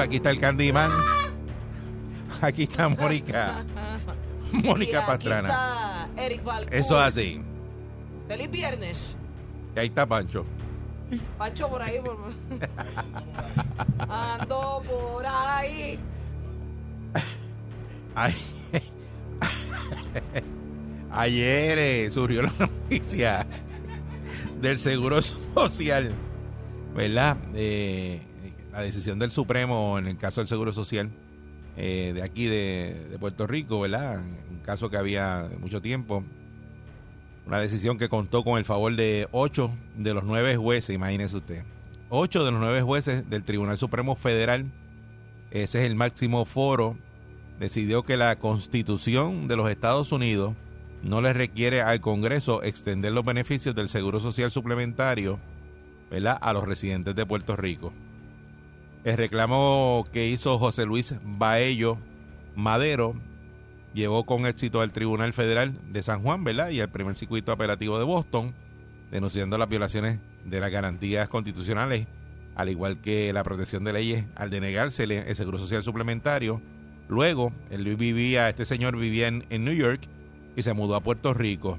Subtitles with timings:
[0.00, 0.90] Aquí está el Candyman.
[2.40, 3.64] Aquí está Mónica.
[4.52, 5.48] Mónica Pastrana.
[5.48, 6.42] está Eric.
[6.70, 7.42] Eso es así.
[8.26, 9.16] Feliz viernes.
[9.76, 10.44] Y ahí está Pancho.
[11.36, 12.00] Pancho por ahí.
[12.00, 12.16] Por...
[14.08, 15.98] Ando por ahí.
[18.14, 18.34] Ay.
[21.12, 23.46] Ayer eh, surgió la noticia
[24.60, 25.20] del Seguro
[25.54, 26.12] Social,
[26.94, 27.36] ¿verdad?
[27.54, 28.20] Eh,
[28.72, 31.10] la decisión del Supremo en el caso del Seguro Social
[31.76, 34.22] eh, de aquí de, Puerto Rico, ¿verdad?
[34.50, 36.24] Un caso que había mucho tiempo.
[37.46, 41.64] Una decisión que contó con el favor de ocho de los nueve jueces, imagínese usted.
[42.08, 44.66] Ocho de los nueve jueces del Tribunal Supremo Federal,
[45.50, 46.96] ese es el máximo foro
[47.58, 50.54] decidió que la constitución de los Estados Unidos
[51.02, 55.38] no le requiere al Congreso extender los beneficios del Seguro Social Suplementario
[56.10, 56.38] ¿verdad?
[56.40, 57.92] a los residentes de Puerto Rico.
[59.04, 61.96] El reclamo que hizo José Luis Baello
[62.54, 63.14] Madero
[63.94, 66.70] llevó con éxito al Tribunal Federal de San Juan ¿verdad?
[66.70, 68.54] y al primer circuito apelativo de Boston,
[69.10, 72.06] denunciando las violaciones de las garantías constitucionales,
[72.54, 76.60] al igual que la protección de leyes al denegarse el Seguro Social Suplementario
[77.10, 80.00] Luego, él vivía, este señor vivía en, en New York
[80.54, 81.76] y se mudó a Puerto Rico.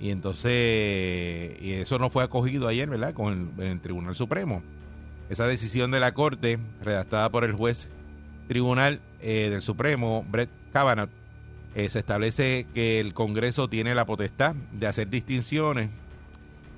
[0.00, 3.14] Y entonces, y eso no fue acogido ayer, ¿verdad?
[3.14, 4.60] Con el, en el Tribunal Supremo.
[5.28, 7.88] Esa decisión de la Corte, redactada por el juez
[8.48, 11.08] tribunal eh, del Supremo, Brett Kavanaugh,
[11.74, 15.90] eh, se establece que el Congreso tiene la potestad de hacer distinciones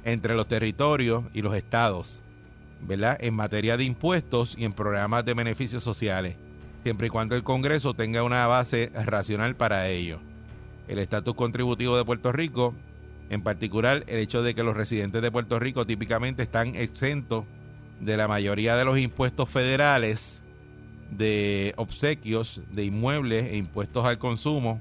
[0.05, 2.23] entre los territorios y los estados,
[2.81, 3.19] ¿verdad?
[3.21, 6.37] En materia de impuestos y en programas de beneficios sociales
[6.87, 10.21] siempre y cuando el Congreso tenga una base racional para ello.
[10.87, 12.77] El estatus contributivo de Puerto Rico,
[13.29, 17.45] en particular el hecho de que los residentes de Puerto Rico típicamente están exentos
[18.01, 20.43] de la mayoría de los impuestos federales,
[21.11, 24.81] de obsequios, de inmuebles e impuestos al consumo,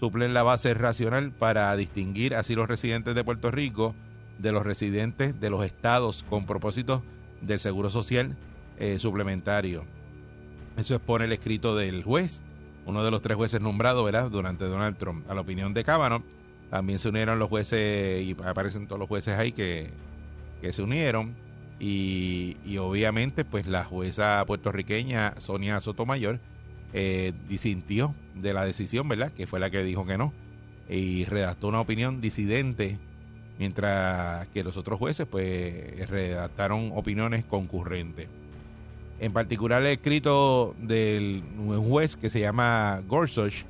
[0.00, 3.94] suplen la base racional para distinguir así los residentes de Puerto Rico
[4.38, 7.02] de los residentes de los estados con propósito
[7.40, 8.36] del seguro social
[8.78, 9.84] eh, suplementario.
[10.76, 12.42] Eso expone el escrito del juez,
[12.84, 15.30] uno de los tres jueces nombrados, ¿verdad?, durante Donald Trump.
[15.30, 16.24] A la opinión de Kavanaugh,
[16.70, 19.90] también se unieron los jueces, y aparecen todos los jueces ahí que,
[20.60, 21.36] que se unieron.
[21.80, 26.38] Y, obviamente, pues la jueza puertorriqueña Sonia Sotomayor
[26.92, 30.32] eh, disintió de la decisión, ¿verdad?, que fue la que dijo que no.
[30.88, 32.98] Y redactó una opinión disidente,
[33.58, 38.28] mientras que los otros jueces, pues, redactaron opiniones concurrentes.
[39.20, 41.42] En particular, el escrito del
[41.88, 43.64] juez que se llama Gorsuch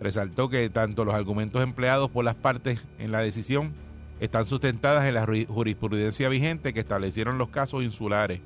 [0.00, 3.72] resaltó que tanto los argumentos empleados por las partes en la decisión
[4.20, 8.40] están sustentadas en la ru- jurisprudencia vigente que establecieron los casos insulares,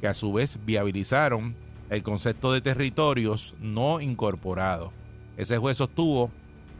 [0.00, 1.54] que a su vez viabilizaron
[1.90, 4.90] el concepto de territorios no incorporados.
[5.36, 6.30] Ese juez sostuvo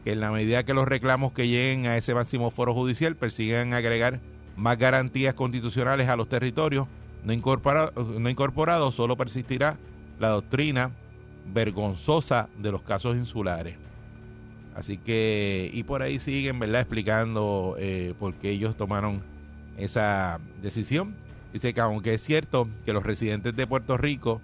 [0.03, 3.73] que en la medida que los reclamos que lleguen a ese máximo foro judicial persigan
[3.73, 4.19] agregar
[4.55, 6.87] más garantías constitucionales a los territorios
[7.23, 9.77] no no incorporado solo persistirá
[10.19, 10.91] la doctrina
[11.53, 13.75] vergonzosa de los casos insulares.
[14.77, 19.23] Así que, y por ahí siguen, ¿verdad?, explicando eh, por qué ellos tomaron
[19.75, 21.15] esa decisión.
[21.51, 24.39] Dice que aunque es cierto que los residentes de Puerto Rico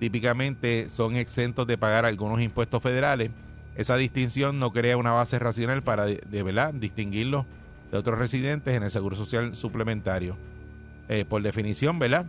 [0.00, 3.30] típicamente son exentos de pagar algunos impuestos federales,
[3.76, 7.46] esa distinción no crea una base racional para, de, verdad, distinguirlos
[7.92, 10.36] de otros residentes en el Seguro Social suplementario.
[11.08, 12.26] Eh, por definición, ¿verdad?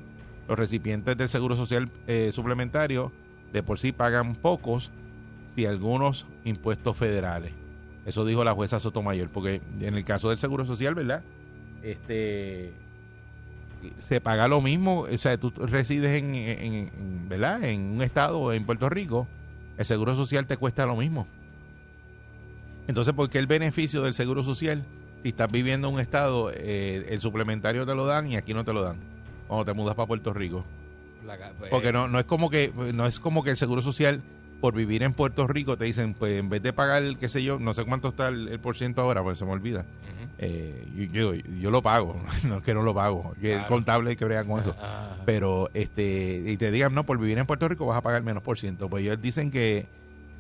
[0.48, 3.12] Los recipientes del Seguro Social eh, suplementario
[3.52, 4.92] de por sí pagan pocos
[5.58, 7.52] si algunos impuestos federales.
[8.06, 11.24] Eso dijo la jueza Sotomayor, porque en el caso del Seguro Social, ¿verdad?
[11.82, 12.74] Este
[13.98, 17.64] se paga lo mismo, o sea, tú resides en, en- en- ¿verdad?
[17.64, 19.28] en un estado en Puerto Rico,
[19.80, 21.26] el Seguro Social te cuesta lo mismo.
[22.88, 24.84] Entonces, ¿por qué el beneficio del seguro social,
[25.24, 28.64] si estás viviendo en un estado, eh, el suplementario te lo dan y aquí no
[28.64, 28.98] te lo dan?
[29.48, 30.64] Cuando te mudas para Puerto Rico.
[31.58, 34.22] Pues, Porque no, no es como que no es como que el seguro social
[34.62, 37.60] por vivir en Puerto Rico te dicen, pues en vez de pagar, qué sé yo,
[37.60, 39.86] no sé cuánto está el, el por ciento ahora, pues se me olvida.
[40.40, 44.16] Eh, yo, yo, yo lo pago, no es que no lo pago, que el contable
[44.16, 44.76] que brega con eso.
[44.82, 48.24] Ah, Pero este y te digan, no, por vivir en Puerto Rico vas a pagar
[48.24, 48.90] menos por ciento.
[48.90, 49.88] Pues ellos dicen que,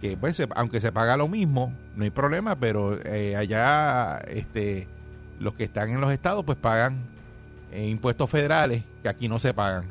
[0.01, 4.87] que pues, se- aunque se paga lo mismo, no hay problema, pero eh, allá este
[5.39, 6.97] los que están en los estados pues pagan
[7.71, 9.85] eh, impuestos federales que aquí no se pagan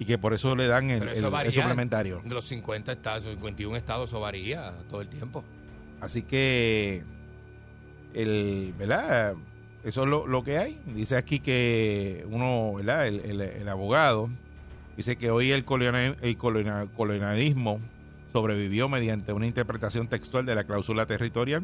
[0.00, 1.52] y que por eso le dan el, Pero eso el- el varía.
[1.52, 2.20] suplementario.
[2.24, 5.44] de los 50 estados, 51 estados, eso varía todo el tiempo.
[6.00, 7.04] Así que,
[8.14, 9.34] el, ¿verdad?
[9.84, 10.78] Eso es lo, lo que hay.
[10.86, 13.06] Dice aquí que uno, ¿verdad?
[13.06, 14.28] El, el- el abogado
[14.96, 17.80] dice que hoy el, colonial- el colonial- colonialismo
[18.32, 21.62] sobrevivió mediante una interpretación textual de la cláusula territorial.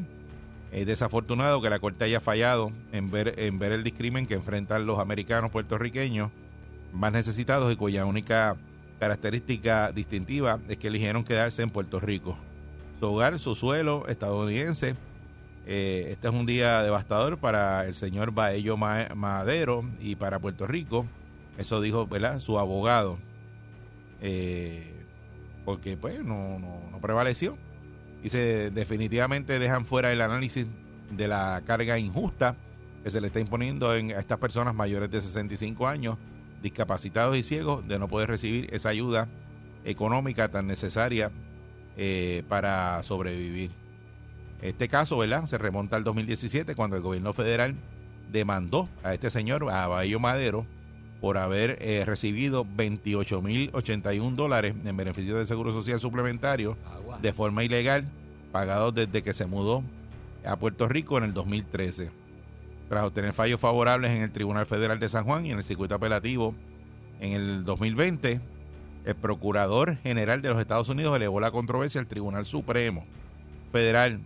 [0.72, 4.84] Es desafortunado que la Corte haya fallado en ver, en ver el discrimen que enfrentan
[4.86, 6.30] los americanos puertorriqueños
[6.92, 8.56] más necesitados y cuya única
[8.98, 12.36] característica distintiva es que eligieron quedarse en Puerto Rico
[12.98, 14.94] su hogar, su suelo estadounidense.
[15.66, 20.66] Eh, este es un día devastador para el señor Baello Ma- Madero y para Puerto
[20.66, 21.04] Rico.
[21.58, 22.40] Eso dijo ¿verdad?
[22.40, 23.18] su abogado.
[24.22, 24.94] Eh,
[25.64, 27.58] porque pues no, no, no prevaleció.
[28.22, 30.66] Dice, definitivamente dejan fuera el análisis
[31.10, 32.56] de la carga injusta
[33.04, 36.16] que se le está imponiendo en, a estas personas mayores de 65 años,
[36.62, 39.28] discapacitados y ciegos, de no poder recibir esa ayuda
[39.84, 41.30] económica tan necesaria
[41.96, 43.70] eh, para sobrevivir.
[44.62, 45.46] Este caso, ¿verdad?
[45.46, 47.74] Se remonta al 2017 cuando el gobierno federal
[48.30, 50.66] demandó a este señor, a Baello Madero,
[51.20, 57.18] por haber eh, recibido 28.081 dólares en beneficio de seguro social suplementario Agua.
[57.20, 58.04] de forma ilegal,
[58.52, 59.82] pagados desde que se mudó
[60.44, 62.10] a Puerto Rico en el 2013.
[62.88, 65.94] Tras obtener fallos favorables en el Tribunal Federal de San Juan y en el circuito
[65.94, 66.54] apelativo
[67.20, 68.40] en el 2020,
[69.04, 73.04] el Procurador General de los Estados Unidos elevó la controversia al Tribunal Supremo
[73.72, 74.20] Federal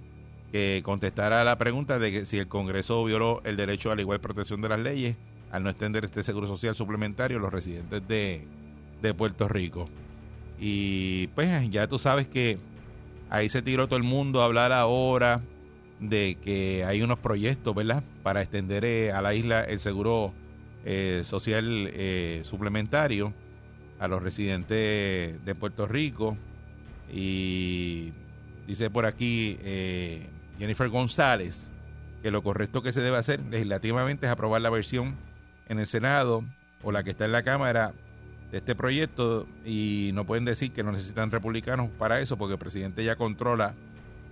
[0.53, 4.21] que contestara la pregunta de que si el Congreso violó el derecho a la igual
[4.21, 5.17] protección de las leyes
[5.53, 8.45] al no extender este seguro social suplementario a los residentes de,
[9.03, 9.87] de Puerto Rico.
[10.59, 12.59] Y pues ya tú sabes que
[13.31, 15.41] ahí se tiró todo el mundo a hablar ahora
[16.01, 18.03] de que hay unos proyectos, ¿verdad?
[18.23, 20.33] Para extender eh, a la isla el seguro
[20.85, 23.35] eh, social eh, suplementario
[23.99, 26.37] a los residentes de Puerto Rico.
[27.13, 28.13] Y
[28.67, 29.59] dice por aquí
[30.59, 31.71] Jennifer González
[32.23, 35.17] que lo correcto que se debe hacer legislativamente es aprobar la versión
[35.69, 36.45] en el Senado
[36.83, 37.93] o la que está en la Cámara
[38.53, 42.59] de este proyecto y no pueden decir que no necesitan republicanos para eso porque el
[42.59, 43.75] presidente ya controla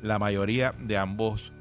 [0.02, 1.52] la mayoría de ambos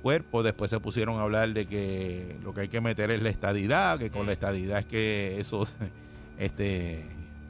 [0.00, 0.44] cuerpos.
[0.44, 3.98] Después se pusieron a hablar de que lo que hay que meter es la estadidad,
[3.98, 5.66] que con la estadidad es que eso
[6.38, 7.04] este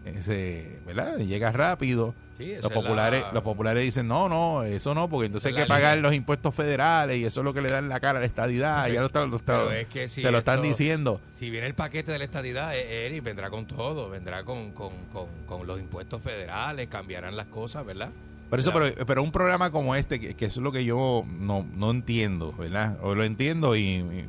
[0.05, 1.19] ese, ¿verdad?
[1.19, 2.14] llega rápido.
[2.38, 5.62] Sí, Los es la- populares, los populares dicen, no, no, eso no, porque entonces hay
[5.62, 6.08] que pagar línea.
[6.08, 8.88] los impuestos federales y eso es lo que le dan la cara a la estadidad.
[8.93, 11.20] ya lo, está- lo está- Pero es que si te lo están diciendo.
[11.38, 14.93] Si viene el paquete de la estadidad, eh, Eric vendrá con todo, vendrá con, con,
[15.12, 18.08] con, con los impuestos federales, cambiarán las cosas, ¿verdad?
[18.50, 21.25] Por eso, pero, pero un programa como este, que, que eso es lo que yo
[21.38, 22.98] no, no entiendo, ¿verdad?
[23.01, 24.25] O lo entiendo y, y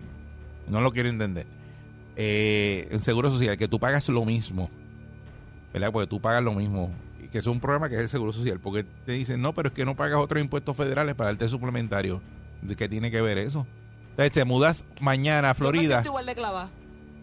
[0.68, 1.48] no lo quiero entender.
[2.16, 4.70] Eh, en Seguro Social, que tú pagas lo mismo,
[5.74, 5.92] ¿verdad?
[5.92, 6.94] Porque tú pagas lo mismo.
[7.24, 8.60] Y que es un programa que es el Seguro Social.
[8.60, 12.22] Porque te dicen, no, pero es que no pagas otros impuestos federales para darte suplementario.
[12.78, 13.66] ¿Qué tiene que ver eso?
[14.12, 16.70] Entonces te mudas mañana a Yo me Florida, igual de clava.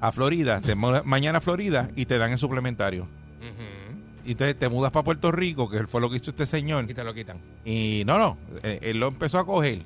[0.01, 3.07] a Florida, te mudas mañana a Florida y te dan el suplementario.
[4.29, 6.85] Y entonces te mudas para Puerto Rico, que fue lo que hizo este señor.
[6.87, 7.39] Y te lo quitan.
[7.65, 9.85] Y no, no, eh, él lo empezó a coger.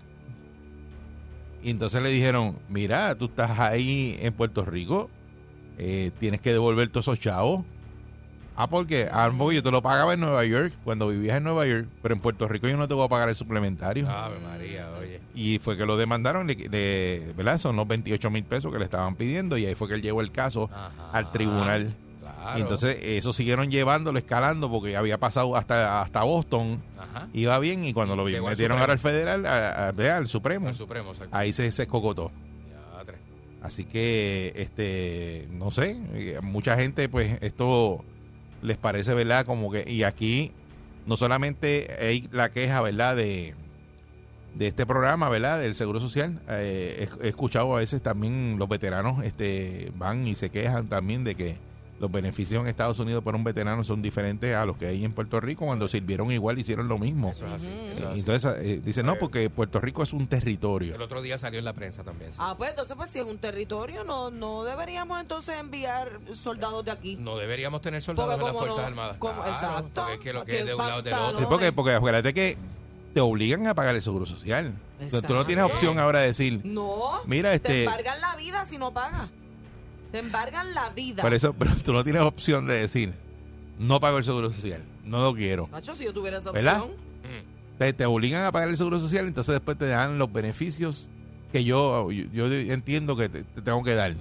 [1.63, 5.09] Y entonces le dijeron, mira, tú estás ahí en Puerto Rico,
[5.79, 7.65] eh, tienes que devolver todos esos chavos.
[8.57, 11.65] Ah, porque ah, porque yo te lo pagaba en Nueva York, cuando vivías en Nueva
[11.67, 14.11] York, pero en Puerto Rico yo no te voy a pagar el suplementario.
[14.11, 15.21] Ave María, oye.
[15.37, 17.59] Y fue que lo demandaron, le- le- ¿verdad?
[17.59, 20.21] Son los 28 mil pesos que le estaban pidiendo y ahí fue que él llevó
[20.21, 20.91] el caso Ajá.
[21.13, 21.95] al tribunal.
[22.43, 22.59] Claro.
[22.59, 27.29] Y entonces eso siguieron llevándolo, escalando, porque había pasado hasta, hasta Boston Ajá.
[27.33, 30.67] iba bien y cuando lo Llegó metieron ahora al federal, a- a- vea, al Supremo,
[31.31, 32.33] ahí se, se escogotó.
[32.95, 33.19] Diatre.
[33.63, 35.97] Así que, este, no sé,
[36.43, 38.05] mucha gente, pues, esto
[38.61, 39.47] les parece, ¿verdad?
[39.47, 40.51] Como que, y aquí
[41.07, 43.15] no solamente hay la queja, ¿verdad?
[43.17, 43.55] De,
[44.55, 45.61] de este programa, ¿verdad?
[45.61, 46.41] Del Seguro Social.
[46.49, 51.23] Eh, he, he escuchado a veces también los veteranos, este, van y se quejan también
[51.25, 51.57] de que
[52.03, 55.13] los beneficios en Estados Unidos por un veterano son diferentes a los que hay en
[55.13, 57.31] Puerto Rico cuando sirvieron igual hicieron lo mismo.
[57.31, 57.69] Eso es así.
[57.69, 58.19] eso es Eh, así.
[58.19, 60.97] Entonces eh, dice no porque Puerto Rico es un territorio.
[60.97, 62.33] el otro día salió en la prensa también.
[62.33, 62.39] sí.
[62.43, 66.91] Ah, pues entonces, pues si es un territorio, no, no deberíamos entonces enviar soldados de
[66.91, 67.17] aquí.
[67.21, 69.17] No deberíamos tener soldados en las Fuerzas no- Armadas.
[69.19, 71.37] como- Claro, exacto, Porque es que lo que es de un lado del otro.
[71.39, 72.57] Sí, porque, porque acuérdate que
[73.15, 74.73] te obligan a pagar el seguro social.
[75.01, 75.77] Entonces, tú no tienes Exacto.
[75.87, 77.11] opción ahora de decir, No.
[77.27, 79.29] Mira, Te este- embargan la vida si no pagas.
[80.13, 81.23] Te embargan la vida.
[81.23, 83.13] por eso, pero tú no tienes opción de decir,
[83.79, 85.69] no pago el seguro social, no lo quiero.
[85.73, 86.83] Nacho, si yo tuviera esa ¿Verdad?
[86.83, 86.97] opción.
[87.23, 87.79] Mm.
[87.79, 91.09] Te, te obligan a pagar el seguro social, entonces después te dan los beneficios
[91.51, 94.15] que yo, yo, yo entiendo que te, te tengo que dar.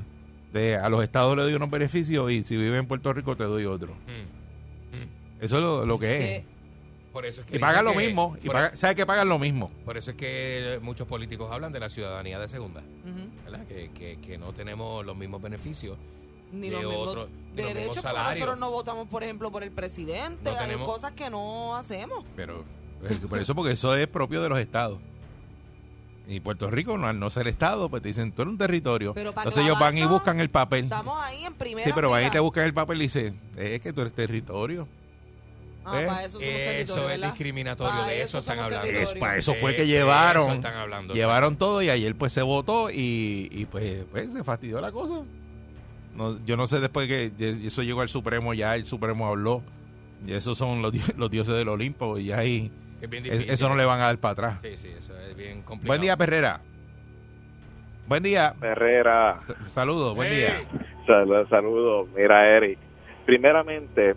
[0.54, 3.44] De- a los estados le doy unos beneficios y si vives en Puerto Rico te
[3.44, 3.94] doy otro.
[4.08, 4.98] Mm.
[4.98, 5.44] Mm.
[5.46, 6.44] Eso es lo, lo que es.
[7.13, 8.38] Por eso es que Y pagan lo que- mismo.
[8.41, 9.70] Y ¿Sabes que pagan lo mismo?
[9.86, 12.82] por eso es que muchos políticos hablan de la ciudadanía de segunda.
[13.68, 15.98] Que, que, que no tenemos los mismos beneficios.
[16.53, 18.39] Ni De los mismos otro- de los derechos, mismos porque salarios.
[18.39, 20.51] nosotros no votamos, por ejemplo, por el presidente.
[20.51, 22.24] No Hay tenemos- cosas que no hacemos.
[22.36, 22.63] Pero
[23.30, 25.00] Por eso, porque eso es propio de los estados.
[26.27, 29.13] Y Puerto Rico, no, al no ser estado, pues te dicen, tú eres un territorio.
[29.13, 30.86] Pero para Entonces ellos van y buscan el papel.
[30.86, 33.82] Estamos ahí en primera Sí, pero van y te buscan el papel y dicen, es
[33.82, 34.88] que tú eres territorio.
[35.84, 36.06] Ah, ¿eh?
[36.06, 37.92] para eso somos eso es discriminatorio.
[37.94, 38.88] Para de eso eso están hablando.
[38.88, 40.52] Es, para eso fue que llevaron.
[40.52, 44.80] están hablando, llevaron todo y ayer pues se votó y, y, pues, pues se fastidió
[44.80, 45.24] la cosa.
[46.16, 47.32] No, yo no sé después que
[47.66, 49.64] eso llegó al Supremo, ya el Supremo habló.
[50.28, 52.72] Y esos son los, los dioses del Olimpo y ya ahí
[53.02, 53.52] Es bien es- difícil.
[53.52, 54.60] eso no le van a dar para atrás.
[54.62, 55.88] Sí, sí, eso es bien complicado.
[55.88, 56.62] Buen día, Perrera.
[58.08, 58.54] Buen día.
[58.62, 60.38] Herrera, S- Saludos, buen Hey.
[60.38, 60.62] día.
[61.08, 62.10] sal- saludos.
[62.16, 62.78] Mira, Eric,
[63.26, 64.16] primeramente,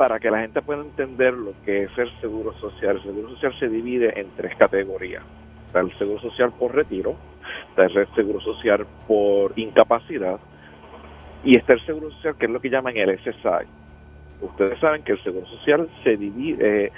[0.00, 3.54] para que la gente pueda entender lo que es el seguro social, el seguro social
[3.58, 5.22] se divide en tres categorías.
[5.66, 7.16] Está el seguro social por retiro,
[7.68, 10.40] está el seguro social por incapacidad
[11.44, 13.68] y está el seguro social que es lo que llaman el SSI.
[14.40, 16.92] Ustedes saben que el seguro social se divide, eh,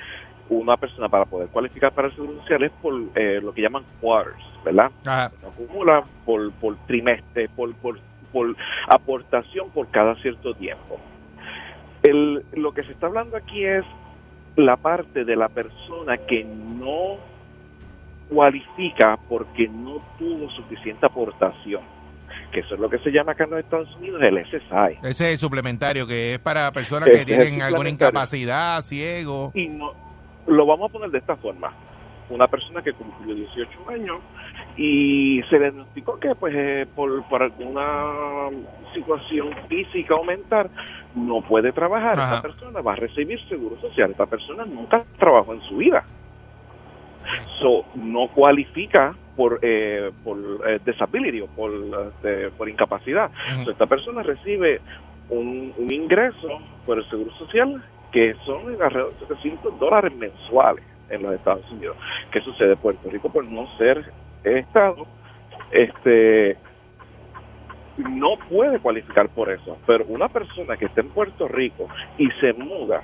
[0.48, 3.82] una persona para poder cualificar para el seguro social es por eh, lo que llaman
[4.00, 4.92] quarters, ¿verdad?
[5.04, 5.32] Ajá.
[5.40, 7.98] se acumula por, por trimestre, por, por,
[8.32, 8.54] por
[8.86, 11.00] aportación por cada cierto tiempo.
[12.02, 13.84] El, lo que se está hablando aquí es
[14.56, 17.16] la parte de la persona que no
[18.28, 21.82] cualifica porque no tuvo suficiente aportación,
[22.52, 24.98] que eso es lo que se llama acá en los Estados Unidos el SSI.
[25.02, 29.52] Ese es el suplementario que es para personas que Ese tienen alguna incapacidad, ciego.
[29.54, 29.92] y no
[30.46, 31.72] lo vamos a poner de esta forma
[32.30, 34.18] una persona que cumplió 18 años
[34.76, 38.48] y se le diagnosticó que pues eh, por, por alguna
[38.94, 40.70] situación física aumentar
[41.14, 42.36] no puede trabajar Ajá.
[42.36, 46.04] esta persona va a recibir seguro social esta persona nunca trabajó en su vida
[47.60, 53.30] so no cualifica por eh, por eh, disability o por este, por incapacidad.
[53.64, 54.80] So, esta persona recibe
[55.30, 61.22] un, un ingreso por el Seguro Social que son alrededor de 700 dólares mensuales en
[61.22, 61.96] los Estados Unidos.
[62.30, 62.76] ¿Qué sucede?
[62.76, 64.12] Puerto Rico, por no ser
[64.44, 65.06] Estado,
[65.70, 66.56] este
[67.98, 69.76] no puede cualificar por eso.
[69.86, 73.02] Pero una persona que esté en Puerto Rico y se muda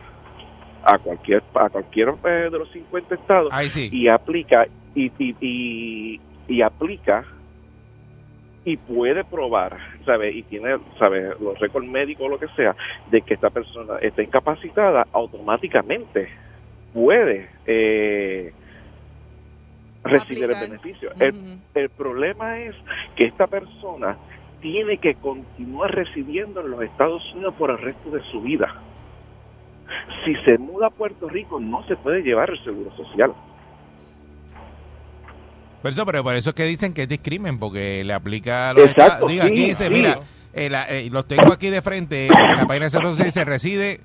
[0.83, 3.89] a cualquier a cualquier eh, de los 50 estados sí.
[3.93, 7.25] y aplica y, y, y, y aplica
[8.65, 10.31] y puede probar, ¿sabe?
[10.31, 11.31] Y tiene, ¿sabe?
[11.41, 12.77] Los récords médicos o lo que sea,
[13.11, 16.29] de que esta persona está incapacitada, automáticamente
[16.93, 18.53] puede eh,
[20.09, 20.63] recibir Aplicar.
[20.65, 21.11] el beneficio.
[21.21, 22.75] El, el problema es
[23.17, 24.17] que esta persona
[24.61, 28.75] tiene que continuar recibiendo en los Estados Unidos por el resto de su vida.
[30.25, 33.33] Si se muda a Puerto Rico, no se puede llevar el seguro social.
[35.83, 38.75] Por eso, pero por eso es que dicen que es discrimen, porque le aplica a
[38.75, 39.91] los Exacto, aquí dice, sí.
[39.93, 40.19] mira,
[40.53, 43.45] eh, la- eh, los tengo aquí de frente, en la página de Seguro Social dice,
[43.45, 44.01] reside,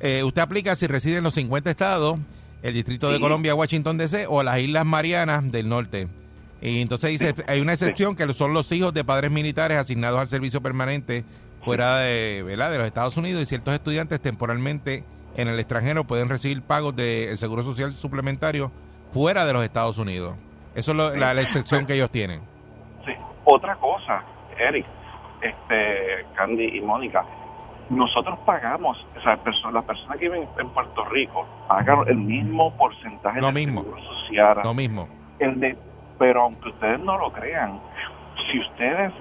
[0.00, 2.18] eh, usted aplica si reside en los 50 estados,
[2.62, 3.20] el Distrito de.
[3.20, 6.08] Colombia, Washington DC, o las Islas Marianas del Norte.
[6.60, 10.28] Y entonces dice, hay una excepción que son los hijos de padres militares asignados al
[10.28, 11.24] servicio permanente
[11.64, 12.70] fuera de, ¿verdad?
[12.72, 15.04] de los Estados Unidos y ciertos estudiantes temporalmente
[15.36, 18.72] en el extranjero pueden recibir pagos del Seguro Social suplementario
[19.12, 20.34] fuera de los Estados Unidos.
[20.74, 22.40] Eso es lo- la, la excepción que ellos tienen.
[23.06, 23.12] Sí.
[23.44, 24.24] Otra cosa,
[24.58, 24.84] Eric,
[25.40, 27.24] este, Candy y Mónica,
[27.90, 29.38] nosotros pagamos, o sea,
[29.72, 33.82] las personas que viven en Puerto Rico pagan el mismo porcentaje de mismo.
[33.82, 34.58] seguro social.
[34.64, 35.08] Lo mismo.
[35.38, 35.76] El de,
[36.18, 37.80] pero aunque ustedes no lo crean,
[38.50, 39.12] si ustedes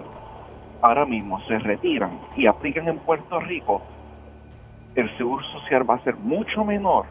[0.81, 3.81] ahora mismo se retiran y aplican en Puerto Rico,
[4.95, 7.05] el seguro social va a ser mucho menor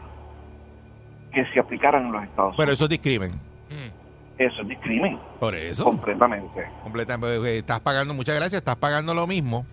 [1.33, 2.77] que si aplicaran en los Estados Pero Unidos.
[2.79, 3.31] eso es discrimen.
[3.69, 3.97] Mm.
[4.37, 5.83] Eso es discrimen, Por eso.
[5.83, 6.67] completamente.
[6.83, 7.57] Completamente.
[7.57, 9.65] Estás pagando, muchas gracias, estás pagando lo mismo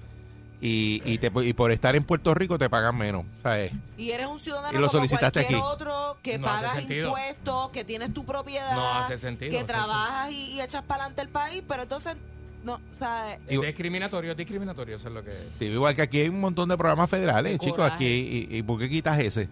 [0.61, 3.25] y, y, te, y por estar en Puerto Rico te pagan menos.
[3.42, 3.73] ¿sabes?
[3.99, 5.68] Y eres un ciudadano Y lo como solicitaste cualquier aquí.
[5.73, 10.52] otro que No pagas impuestos, que tienes tu propiedad, No hace sentido, que trabajas y,
[10.52, 12.16] y echas para adelante el país, pero entonces,
[12.64, 15.32] no, o sea, Es discriminatorio, es discriminatorio, eso es lo que...
[15.58, 17.80] Sí, igual que aquí hay un montón de programas federales, chicos.
[17.80, 19.49] Aquí, y, y por qué quitas ese?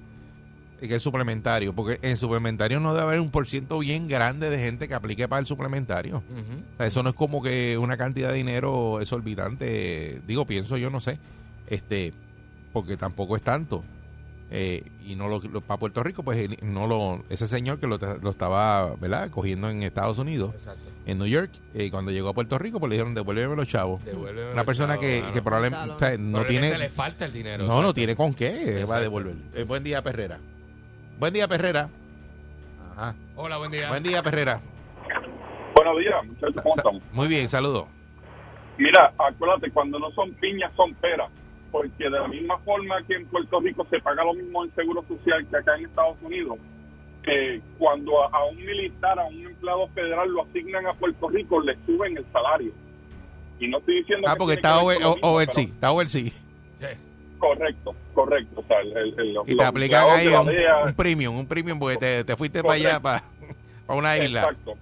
[0.88, 1.72] Que el suplementario.
[1.72, 5.28] Porque en suplementario no debe haber un por ciento bien grande de gente que aplique
[5.28, 6.18] para el suplementario.
[6.18, 10.20] O sea, eso no es como que una cantidad de dinero exorbitante.
[10.26, 11.18] Digo, pienso yo, no sé.
[11.68, 12.12] Este,
[12.72, 13.84] porque tampoco es tanto.
[14.54, 17.86] Eh, y no lo, lo- para Puerto Rico, pues él no lo, ese señor que
[17.86, 19.30] lo, lo estaba, ¿verdad?
[19.30, 20.82] Cogiendo en Estados Unidos, Exacto.
[21.06, 24.04] en New York, eh, cuando llegó a Puerto Rico, pues le dijeron devuélveme los chavos.
[24.04, 25.32] Devuélveme Una persona chavos, que, claro.
[25.34, 27.66] que probablemente o sea, no Probablemente tiene le falta el dinero.
[27.66, 29.36] no, no tiene con qué va a devolver.
[29.54, 30.38] Eh, buen día, Perrera.
[31.22, 31.88] Buen día, Perrera.
[32.96, 33.14] Ajá.
[33.36, 33.88] Hola, buen día.
[33.90, 34.60] Buen día, Perrera.
[35.76, 37.02] Buenos días, muchachos, ¿cómo estamos?
[37.12, 37.84] Muy bien, saludos.
[38.76, 41.30] Mira, acuérdate, cuando no son piñas, son peras.
[41.70, 45.04] Porque de la misma forma que en Puerto Rico se paga lo mismo en Seguro
[45.06, 46.58] Social que acá en Estados Unidos,
[47.28, 51.60] eh, cuando a, a un militar, a un empleado federal lo asignan a Puerto Rico,
[51.60, 52.72] le suben el salario.
[53.60, 55.64] Y no estoy diciendo Ah, que porque está que ver over, con lo mismo, oversea,
[55.66, 56.22] pero- está oversea.
[56.24, 56.98] Sí.
[57.42, 58.60] Correcto, correcto.
[58.60, 61.46] O sea, el, el- el- Y los te aplican empleados ahí un, un premium, un
[61.48, 63.20] premium porque te, te fuiste para allá, para,
[63.84, 64.42] para una isla.
[64.42, 64.74] Exacto,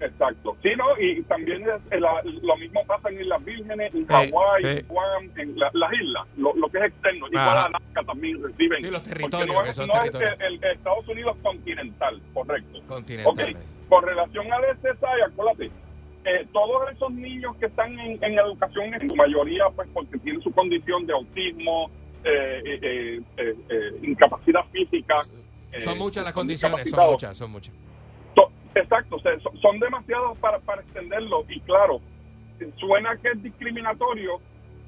[0.00, 0.56] exacto.
[0.62, 4.06] Sí, no, y también es- eh, la- lo mismo pasa en Islas Vírgenes, en Eh,
[4.08, 4.78] Hawái, eh.
[4.78, 7.26] en Guam, en la- las islas, lo, lo que es externo.
[7.26, 7.42] Ajá.
[7.50, 8.84] Igual Alaska también reciben.
[8.84, 10.34] Sí, los territorios, no que es, son no es territorios.
[10.40, 12.78] el, el Estados Unidos continental, correcto.
[12.86, 13.32] Continental.
[13.56, 15.70] Ok, con relación al SSI, acuérdate,
[16.28, 20.42] eh, todos esos niños que están en, en educación, en su mayoría, pues porque tienen
[20.42, 21.90] su condición de autismo,
[22.24, 25.14] eh, eh, eh, eh, eh, incapacidad física.
[25.72, 27.74] eh, Son muchas las son condiciones, son muchas, son muchas.
[28.74, 32.00] Exacto, o sea, so- son demasiados para, para extenderlo y claro,
[32.76, 34.40] suena que es discriminatorio,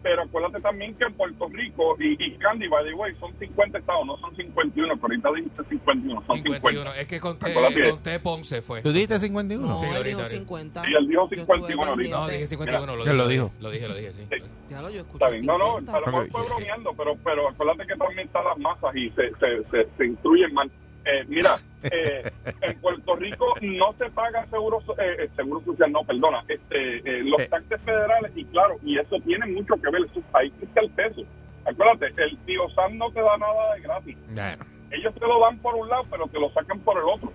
[0.02, 3.78] pero acuérdate también que en Puerto Rico y, y Candy, by the way, son 50
[3.78, 6.90] estados, no son 51, pero ahorita dijiste 51, son 51.
[6.92, 7.00] 50.
[7.00, 7.54] Es que conté,
[7.90, 8.82] conté Ponce fue.
[8.82, 9.66] ¿Tú dijiste 51?
[9.66, 10.38] no, Sí, él ahorita, dijo ahorita.
[10.38, 10.82] 50.
[10.88, 12.16] Y él dijo Yo 51 estuve ahorita.
[12.16, 12.96] No, dije 51.
[12.96, 13.52] Lo ¿Quién lo dije, dijo?
[13.60, 14.26] Lo dije, lo dije, sí.
[14.30, 14.36] Sí.
[14.70, 15.96] Ya lo yo escuché Está bien, no, no, 50.
[15.96, 16.48] a lo mejor fue sí.
[16.48, 20.54] bromeando, pero, pero acuérdate que también están las masas y se, se, se, se instruyen
[20.54, 20.70] mal.
[21.04, 22.22] Eh, mira, eh,
[22.62, 27.22] en Puerto Rico no se paga seguro, eh, eh, seguro social, no, perdona, este, eh,
[27.24, 27.48] los Eh.
[27.48, 31.22] taxes federales y claro, y eso tiene mucho que ver, eso, ahí está el peso.
[31.64, 34.16] Acuérdate, el tío Sam no te da nada de gratis.
[34.28, 37.32] Bueno, Ellos te lo dan por un lado, pero te lo sacan por el otro.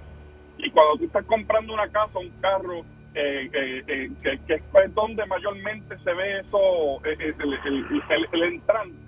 [0.58, 2.82] Y cuando tú estás comprando una casa, un carro,
[3.14, 8.44] eh, eh, eh, que, que es donde mayormente se ve eso, el, el- el- el
[8.44, 9.05] entrante.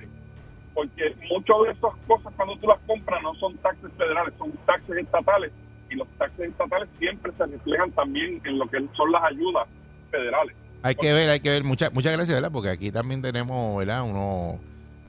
[0.78, 4.96] Porque muchas de esas cosas cuando tú las compras no son taxes federales, son taxes
[4.98, 5.52] estatales.
[5.90, 9.68] Y los taxes estatales siempre se reflejan también en lo que son las ayudas
[10.12, 10.56] federales.
[10.84, 11.64] hay que ver, hay que ver.
[11.64, 12.52] Muchas muchas gracias, ¿verdad?
[12.52, 14.04] Porque aquí también tenemos, ¿verdad?
[14.04, 14.60] Uno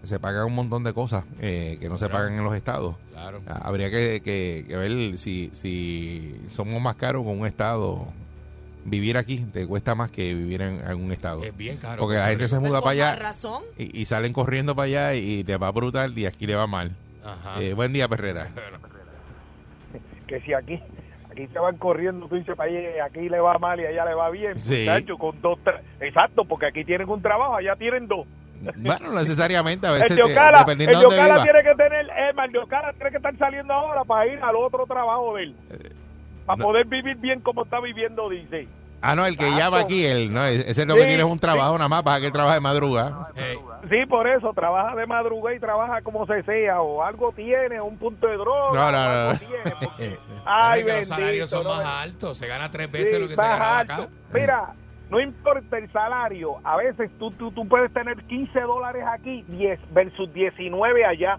[0.05, 2.97] se pagan un montón de cosas eh, que no se pagan en los estados.
[3.13, 3.43] Claro.
[3.47, 8.07] Ah, Habría que, que- que ver si, si somos más caros con un estado.
[8.85, 11.43] Vivir aquí te cuesta más que vivir en algún estado.
[11.45, 12.01] Es bien caro.
[12.01, 13.63] Porque la gente se Pues muda con para allá razón.
[13.77, 16.93] y, y salen corriendo para allá y te va brutal y aquí le va mal.
[17.25, 17.61] Ajá.
[17.61, 18.49] Eh, buen día, Perrera.
[20.27, 20.79] Que si aquí
[21.31, 24.29] aquí se van corriendo, tú dices, "Ay, aquí le va mal y allá le va
[24.31, 24.81] bien, Sí.
[24.81, 28.27] muchacho, con dos, tra- exacto, porque aquí tienen un trabajo, allá tienen dos.
[28.77, 30.29] Bueno, no necesariamente, a veces El de te-
[30.73, 31.45] el de de dónde Ocala viva.
[31.45, 34.57] tiene que tener, eh, el de Ocala tiene que estar saliendo ahora para ir al
[34.57, 35.55] otro trabajo de él,
[36.49, 36.65] para no.
[36.65, 38.67] poder vivir bien como está viviendo, dice.
[39.01, 39.65] Ah, no, el que Exacto.
[39.65, 41.39] llama aquí, él, no, ese es lo Sí, que tiene es un sí.
[41.41, 43.29] trabajo nada más para que trabaje de madrugada.
[43.37, 43.57] hey,
[43.89, 47.97] Sí, por eso, trabaja de madrugada y trabaja como se sea, o algo tiene, un
[47.97, 49.39] punto de droga, No, no, algo no.
[49.39, 52.37] tiene, porque- ay, los salarios son no más altos.
[52.39, 53.93] Se gana tres veces Sí, lo que se alto.
[53.95, 54.09] acá.
[54.35, 54.73] Mira,
[55.11, 59.79] no importa el salario, a veces tú, tú, tú puedes tener 15 dólares aquí 10
[59.93, 61.39] versus 19 allá.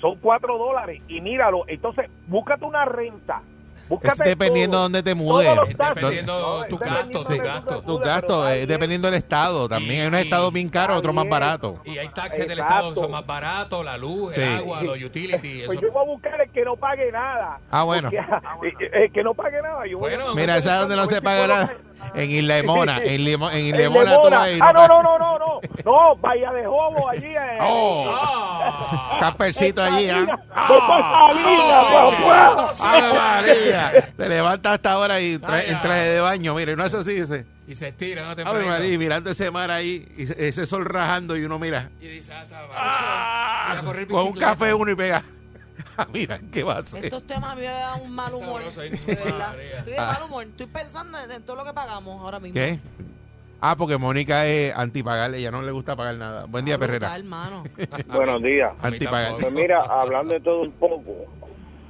[0.00, 3.40] Son 4 dólares y míralo, entonces búscate una renta.
[3.86, 5.46] Es Búscate dependiendo de dónde te mudes.
[5.46, 7.84] Es dependiendo No, tus es dependiendo gastos, de tus gastos.
[7.86, 9.68] Tus gastos, pero está es dependiendo del estado.
[9.68, 11.74] También Y- hay unos estados bien caros, otros más baratos.
[11.84, 12.88] Y hay taxes del Exacto.
[12.88, 14.40] Estado, son más baratos, la luz, Sí.
[14.40, 15.66] el agua, los utilities.
[15.66, 15.86] Pues Eso.
[15.86, 17.60] yo voy a buscar el que no pague nada.
[17.70, 18.10] Ah, bueno.
[18.10, 18.16] Porque,
[18.86, 19.86] eh, el que no pague nada.
[19.86, 21.70] Yo voy a- Bueno, Mira, ¿sabes dónde no se paga nada?
[22.14, 22.98] En Isla de Mona.
[23.04, 25.60] En, Limo- en Isla de Mona tú vas y Ah, no, no, no, no, no.
[25.84, 27.26] No, Bahía de Jobo allí.
[27.26, 27.58] eh.
[27.60, 29.16] Oh, ¡Ah!
[29.20, 30.08] campercito allí.
[30.10, 30.24] ¿ah?
[30.68, 31.32] Dos papá.
[31.32, 33.14] switches, ¡Ave dos switches.
[33.14, 34.12] María!
[34.16, 36.54] Te levantas hasta ahora y trae, Ay, en traje de baño.
[36.54, 37.46] Mire, no es así, dice.
[37.68, 38.64] Y se estira, no te prenda.
[38.64, 41.90] María, mirando ese mar ahí, y ese- sol rajando y uno mira.
[42.00, 43.80] Y dice, ah, está ¡Ah!
[44.10, 45.22] Con un café uno y pega.
[45.98, 47.04] Ah, Mira, ¿qué va a hacer?
[47.04, 48.62] Estos temas a mí me dan un mal humor.
[48.62, 49.48] De verdad.
[49.50, 49.78] María.
[49.78, 50.12] Estoy de Ah.
[50.18, 50.44] mal humor.
[50.44, 52.54] Estoy pensando en, en todo lo que pagamos ahora mismo.
[52.54, 52.78] ¿Qué?
[53.60, 56.44] Ah, porque Mónica es antipagar, ella no le gusta pagar nada.
[56.44, 57.08] Buen día, Perrera.
[57.08, 57.64] Brutal, mano.
[58.08, 58.72] Buenos días.
[58.82, 59.32] Antipagar.
[59.40, 61.14] Pues mira, hablando de todo un poco,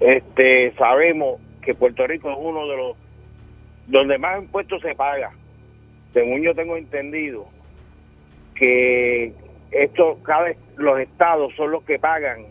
[0.01, 2.97] este, sabemos que Puerto Rico es uno de los
[3.89, 5.33] donde más impuestos se paga.
[6.13, 7.47] Según yo tengo entendido,
[8.55, 9.33] que
[9.71, 12.45] esto, cada los estados son los que pagan,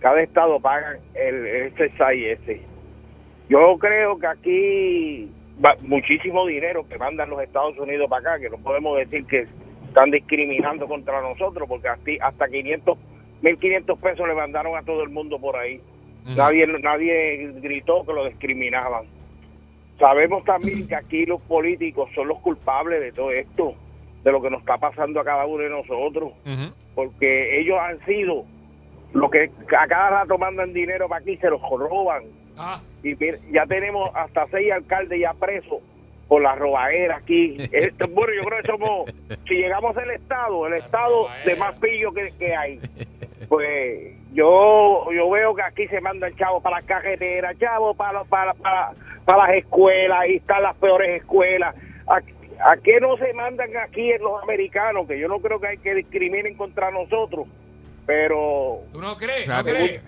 [0.00, 2.60] cada estado pagan el, ese.
[3.48, 5.30] Yo creo que aquí
[5.64, 9.46] va muchísimo dinero que mandan los Estados Unidos para acá, que no podemos decir que
[9.86, 12.98] están discriminando contra nosotros, porque hasta, hasta 500,
[13.42, 15.80] 1.500 pesos le mandaron a todo el mundo por ahí.
[16.26, 19.04] Nadie, nadie gritó que lo discriminaban.
[19.98, 23.74] Sabemos también que aquí los políticos son los culpables de todo esto,
[24.24, 26.32] de lo que nos está pasando a cada uno de nosotros,
[26.94, 28.44] porque ellos han sido
[29.16, 32.24] los que a cada rato mandan dinero para aquí se los roban.
[32.58, 35.80] Ah, Y mira, ya tenemos hasta seis alcaldes ya presos
[36.28, 37.56] por la robadera aquí.
[37.72, 39.14] Esto, bueno, yo creo que somos,
[39.46, 42.80] si llegamos al Estado, el Estado de más pillo que, que hay,
[43.48, 48.54] pues yo yo veo que aquí se mandan chavos para las carreteras, chavos para, para,
[48.54, 48.92] para,
[49.24, 51.74] para las escuelas, ahí están las peores escuelas.
[52.08, 52.20] ¿A,
[52.70, 55.06] ¿A qué no se mandan aquí los americanos?
[55.06, 57.46] Que yo no creo que hay que discriminen contra nosotros,
[58.06, 59.42] pero ¿Tú no crees?
[59.42, 60.02] O sea, ¿No que- crees?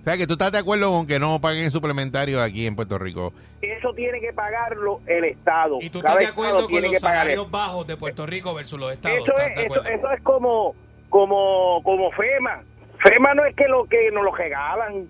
[0.00, 2.98] o sea, que tú estás de acuerdo con que no paguen suplementario aquí en Puerto
[2.98, 3.32] Rico.
[3.60, 5.78] eso tiene que pagarlo el Estado.
[5.80, 8.78] ¿Y tú Cada estás de acuerdo con los pagar salarios bajos de Puerto Rico versus
[8.78, 9.18] los estados?
[9.18, 10.74] Eso ¿Estás es, eso, eso es como,
[11.08, 12.62] como, como FEMA.
[13.02, 15.08] FEMA no es que lo que nos lo regalan.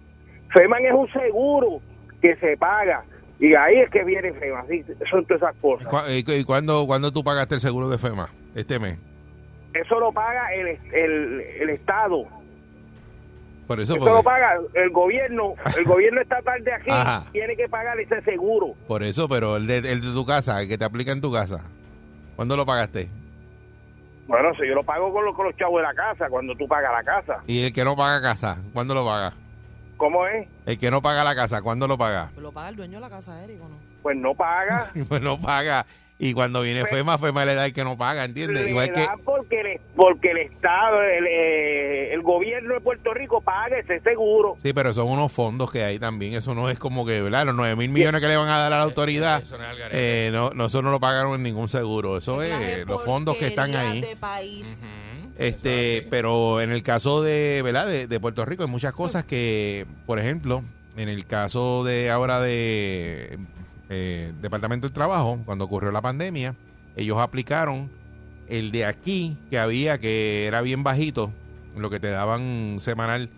[0.53, 1.81] FEMA es un seguro
[2.23, 3.05] que se paga.
[3.41, 4.65] Y ahí es que viene FEMA.
[4.69, 5.87] Sí, son todas esas cosas.
[5.87, 8.29] ¿Cu- ¿Y, cu- y cuándo, cuándo tú pagaste el seguro de FEMA?
[8.57, 8.99] Este mes.
[9.75, 12.25] Eso lo paga el, el, el Estado.
[13.67, 15.55] Por eso, Eso porque- lo paga el gobierno.
[15.77, 17.31] El gobierno estatal de aquí Ajá.
[17.33, 18.75] tiene que pagar ese seguro.
[18.87, 21.31] por eso, pero el de, el de tu casa, el que te aplica en tu
[21.33, 21.71] casa.
[22.37, 23.09] ¿Cuándo lo pagaste?
[24.27, 26.67] Bueno, si yo lo pago con los, con los chavos de la casa, cuando tú
[26.69, 27.43] pagas la casa.
[27.47, 29.33] Y el que no paga casa, ¿cuándo lo paga?
[29.97, 30.47] ¿Cómo es?
[30.67, 32.31] El que no paga la casa, ¿cuándo lo paga?
[32.39, 33.77] Lo paga el dueño de la casa, Eric, ¿o no?
[34.03, 34.91] Pues no paga.
[35.09, 35.85] Pues no paga.
[36.21, 38.65] Y cuando viene Pues- FEMA, FEMA le da el que no paga, ¿entiendes?
[38.65, 39.07] Le Igual que...
[39.25, 44.57] porque, el, porque el Estado, el, eh, el gobierno de Puerto Rico paga ese seguro.
[44.61, 46.35] Sí, pero son unos fondos que hay también.
[46.35, 47.47] Eso no es como que, ¿verdad?
[47.47, 49.71] Los 9 mil millones que le van a dar a la autoridad, Eso no es
[49.71, 50.27] al garete.
[50.27, 52.17] eh, no, no, eso no lo pagaron en ningún seguro.
[52.19, 54.01] Eso es Clase eh, los fondos que están ahí.
[54.01, 54.83] de país.
[54.83, 55.33] Ujú.
[55.39, 57.87] Este, pero en el caso de, ¿verdad?
[57.87, 60.65] De, de Puerto Rico hay muchas cosas que, por ejemplo,
[60.97, 63.39] en el caso de ahora de
[63.89, 66.55] eh, Departamento del Trabajo, cuando ocurrió la pandemia,
[66.97, 67.91] ellos aplicaron
[68.49, 71.33] el de aquí que había que era bien bajito,
[71.77, 73.31] lo que te daban semanal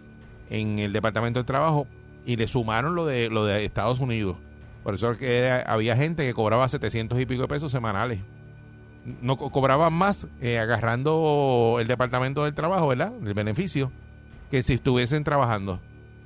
[0.50, 1.86] en el Departamento del Trabajo
[2.26, 4.36] y le sumaron lo de lo de Estados Unidos.
[4.82, 8.20] Por eso es que había gente que cobraba 700 y pico de pesos semanales
[9.22, 13.12] no co- cobraban más eh, agarrando el departamento del trabajo, ¿verdad?
[13.24, 13.90] El beneficio,
[14.50, 15.80] que si estuviesen trabajando.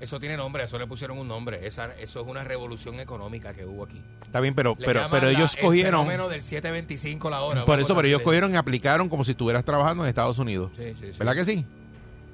[0.05, 1.67] Eso tiene nombre, eso le pusieron un nombre.
[1.67, 4.03] Esa, eso es una revolución económica que hubo aquí.
[4.23, 7.65] Está bien, pero Le pero pero la- ellos el cogieron fenómeno del 725 la hora.
[7.65, 10.71] por eso, pero ellos cogieron y aplicaron como si estuvieras trabajando en Estados Unidos.
[10.77, 11.19] Sí, sí, sí.
[11.19, 11.65] ¿Verdad que sí?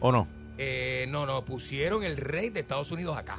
[0.01, 0.27] ¿O no?
[0.59, 3.39] Eh, no, no, pusieron el rey de Estados Unidos acá.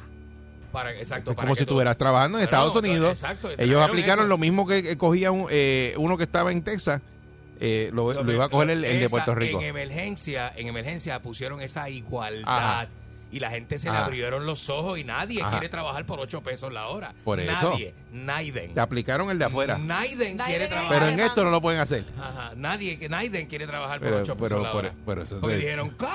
[0.72, 3.10] Para, exacto, Es para como si estuvieras trabajando en Estados no, Unidos.
[3.10, 4.28] exacto, ellos aplicaron eso.
[4.30, 7.02] lo mismo que cogía un, eh, uno que estaba en Texas,
[7.60, 9.60] eh, lo, lo iba a coger el, el de Puerto Rico.
[9.60, 12.44] En emergencia, en emergencia pusieron esa igualdad.
[12.48, 12.88] Ajá.
[13.32, 14.04] Y la gente se le Ajá.
[14.04, 15.50] abrieron los ojos y nadie Ajá.
[15.52, 17.14] quiere trabajar por 8 pesos la hora.
[17.24, 17.70] Por eso.
[17.70, 17.94] Nadie.
[18.12, 18.74] Naiden.
[18.74, 19.78] Te aplicaron el de afuera.
[19.78, 20.98] Naiden Naiden quiere trabajar.
[20.98, 22.04] Pero en esto no lo pueden hacer.
[22.20, 22.52] Ajá.
[22.56, 24.94] Nadie, que Naiden quiere trabajar por Pero, 8 pesos pero, la por, hora.
[25.04, 26.12] por eso Porque te, dijeron, ¿cómo?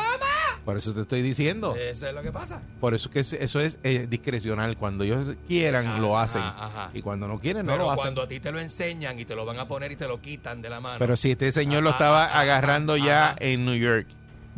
[0.63, 1.75] por eso te estoy diciendo.
[1.75, 2.61] Eso es lo que pasa.
[2.79, 4.77] Por eso que es- eso es eh, discrecional.
[4.77, 6.41] Cuando ellos quieran, Ajá, lo hacen.
[6.43, 6.91] ajá, ajá.
[6.93, 8.01] Y cuando no quieren, no Pero lo hacen.
[8.03, 10.21] cuando a ti te lo enseñan y te lo van a poner y te lo
[10.21, 10.99] quitan de la mano.
[10.99, 13.35] Pero si este señor lo estaba ajá, agarrando ajá, ya ajá.
[13.39, 14.07] en New York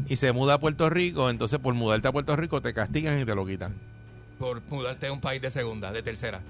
[0.08, 3.26] y se muda a Puerto Rico, entonces por mudarte a Puerto Rico te castigan y
[3.26, 3.76] te lo quitan.
[4.38, 6.42] por mudarte a un país de segunda, de tercera.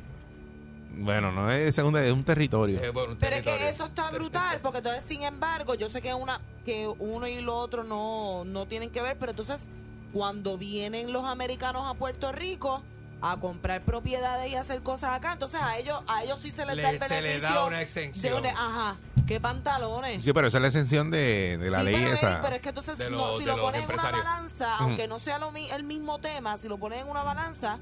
[0.96, 2.82] Bueno, no es segunda, es un territorio.
[2.82, 6.14] Eh, un Pero es que eso está brutal, porque entonces, sin embargo, yo sé que
[6.14, 9.70] una que uno y lo otro no, no tienen que ver, pero entonces,
[10.14, 12.84] cuando vienen los americanos a Puerto Rico
[13.22, 16.78] a comprar propiedades y hacer cosas acá, entonces a ellos a ellos sí se les
[16.78, 17.50] da el Le- se beneficio.
[17.50, 18.40] le da una de exención.
[18.40, 18.96] una- ajá,
[19.28, 20.24] qué pantalones.
[20.24, 22.30] Sí, pero esa es la exención de, de la Sí, ley pero, esa.
[22.30, 25.20] Eric, pero es que entonces, no, si lo los ponen en una balanza, aunque no
[25.20, 27.78] sea lo el mismo tema, si lo ponen en una balanza,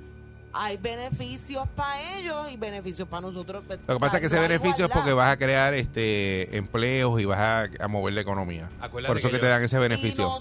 [0.54, 3.64] hay beneficios para ellos y beneficios para nosotros.
[3.88, 7.26] Lo que pasa es que ese beneficio es porque vas a crear este empleos y
[7.26, 8.70] vas a, a mover la economía.
[8.80, 10.32] Acuérdate Por eso que te dan ese beneficio.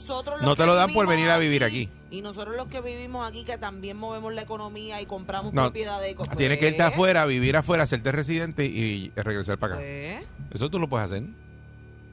[0.42, 1.88] No te lo dan por venir a vivir aquí.
[2.10, 6.14] Y nosotros los que vivimos aquí, que también movemos la economía y compramos No, propiedades.
[6.14, 9.82] pues, Tienes que irte afuera, vivir afuera, hacerte residente y regresar para acá.
[9.82, 11.24] pues, Eso tú lo puedes hacer.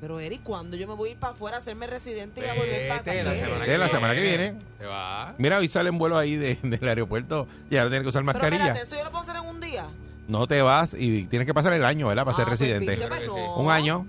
[0.03, 2.53] Pero Eric, ¿cuándo yo me voy a ir para afuera a hacerme residente y a
[2.55, 3.13] volver para acá?
[3.23, 4.55] La semana Eh, la semana que viene.
[4.77, 5.33] Te va.
[5.37, 8.63] Mira, hoy salen vuelos ahí de- del aeropuerto y ahora tienes que usar Pero mascarilla.
[8.65, 9.85] espérate, ¿eso yo lo puedo hacer en un día?
[10.27, 12.25] No te vas y tienes que pasar el año, ¿verdad?
[12.25, 12.91] Para ser Ah, pues, residente.
[12.91, 13.47] viste, pues, Claro que sí.
[13.47, 13.55] no.
[13.55, 14.07] Un año.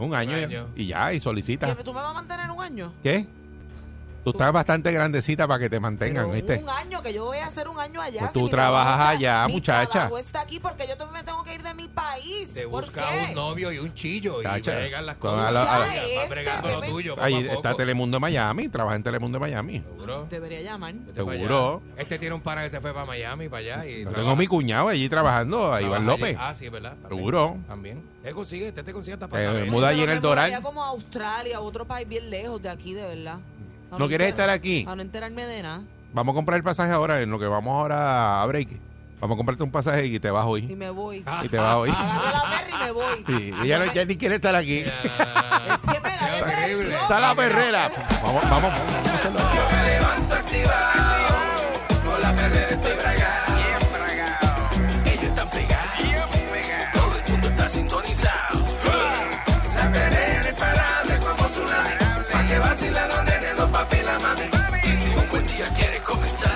[0.00, 1.72] Un año, y ya, y solicitas.
[1.76, 2.92] ¿Que ¿Tú me vas a mantener un año?
[3.04, 3.24] ¿Qué?
[4.24, 6.62] Tú estás bastante grandecita para que te mantengan, Pero ¿viste?
[6.62, 8.20] Un año, que yo voy a hacer un año allá.
[8.20, 9.90] Pues si tú trabajas trabajo allá, mi muchacha.
[9.90, 12.54] trabajo está aquí porque yo también me tengo que ir de mi país.
[12.54, 13.26] Te ¿Por busca qué?
[13.30, 15.46] un novio y un chillo y Chacha, bregan las con cosas.
[15.46, 17.52] a la- a la- Ya, Este, vas bregando lo tuyo poco Ahí a poco.
[17.54, 19.80] está Telemundo de Miami, trabaja en Telemundo de Miami.
[19.80, 20.26] Seguro.
[20.30, 20.94] Debería llamar.
[21.16, 21.82] Seguro.
[21.96, 23.86] Este tiene un pana que se fue para Miami, para allá.
[23.86, 26.36] Y Yo trabaja- tengo mi cuñado allí trabajando, a Iván López.
[26.36, 26.38] allí.
[26.40, 26.92] Ah, sí, ¿verdad?
[27.02, 27.16] También.
[27.18, 27.56] Seguro.
[27.66, 28.02] También.
[28.22, 30.62] Él consigue, este te consigue hasta Eh, para muda allí en el me Doral.
[30.62, 33.38] como a Australia, a otro país bien lejos de aquí, de verdad.
[33.92, 34.84] Para ¿No quieres estar aquí?
[34.84, 35.82] Para no enterarme de nada.
[36.14, 38.68] Vamos a comprar el pasaje ahora, en lo que vamos ahora a break.
[39.20, 40.62] Vamos a comprarte un pasaje y te vas Y hoy.
[40.76, 41.22] me voy.
[41.42, 41.90] Y te vas hoy.
[41.94, 43.24] Agarro la perra y me voy.
[43.26, 44.78] Sí, ella no, ya ni quiere estar aquí.
[44.78, 46.92] Es que me da depresión.
[46.92, 47.90] Está la perrera.
[48.22, 49.54] Vamos, vamos, vamos.
[49.54, 51.26] Yo me levanto activado,
[52.02, 53.52] con la perrera estoy bragado.
[55.04, 58.66] Ellos están pegados, todo el mundo está sintonizado.
[59.76, 61.90] La perrera imparable como tsunami,
[62.32, 63.10] pa' que vacilan
[66.32, 66.50] comenzar,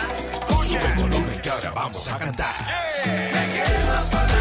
[0.64, 2.54] sube el volumen que ahora vamos a cantar.
[3.04, 3.62] Me
[4.10, 4.35] con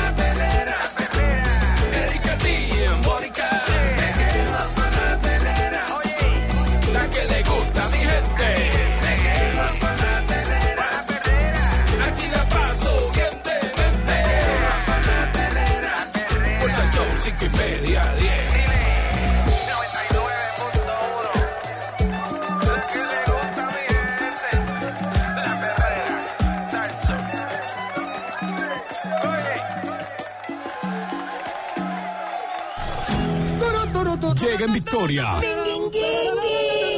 [34.66, 35.28] en victoria.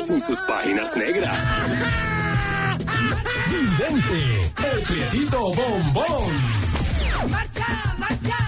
[0.08, 1.40] Con sus páginas negras.
[3.50, 6.32] Vidente, el prietito bombón.
[7.30, 8.47] Marcha, marcha,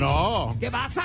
[0.00, 0.56] no.
[0.60, 1.02] ¿Qué pasa?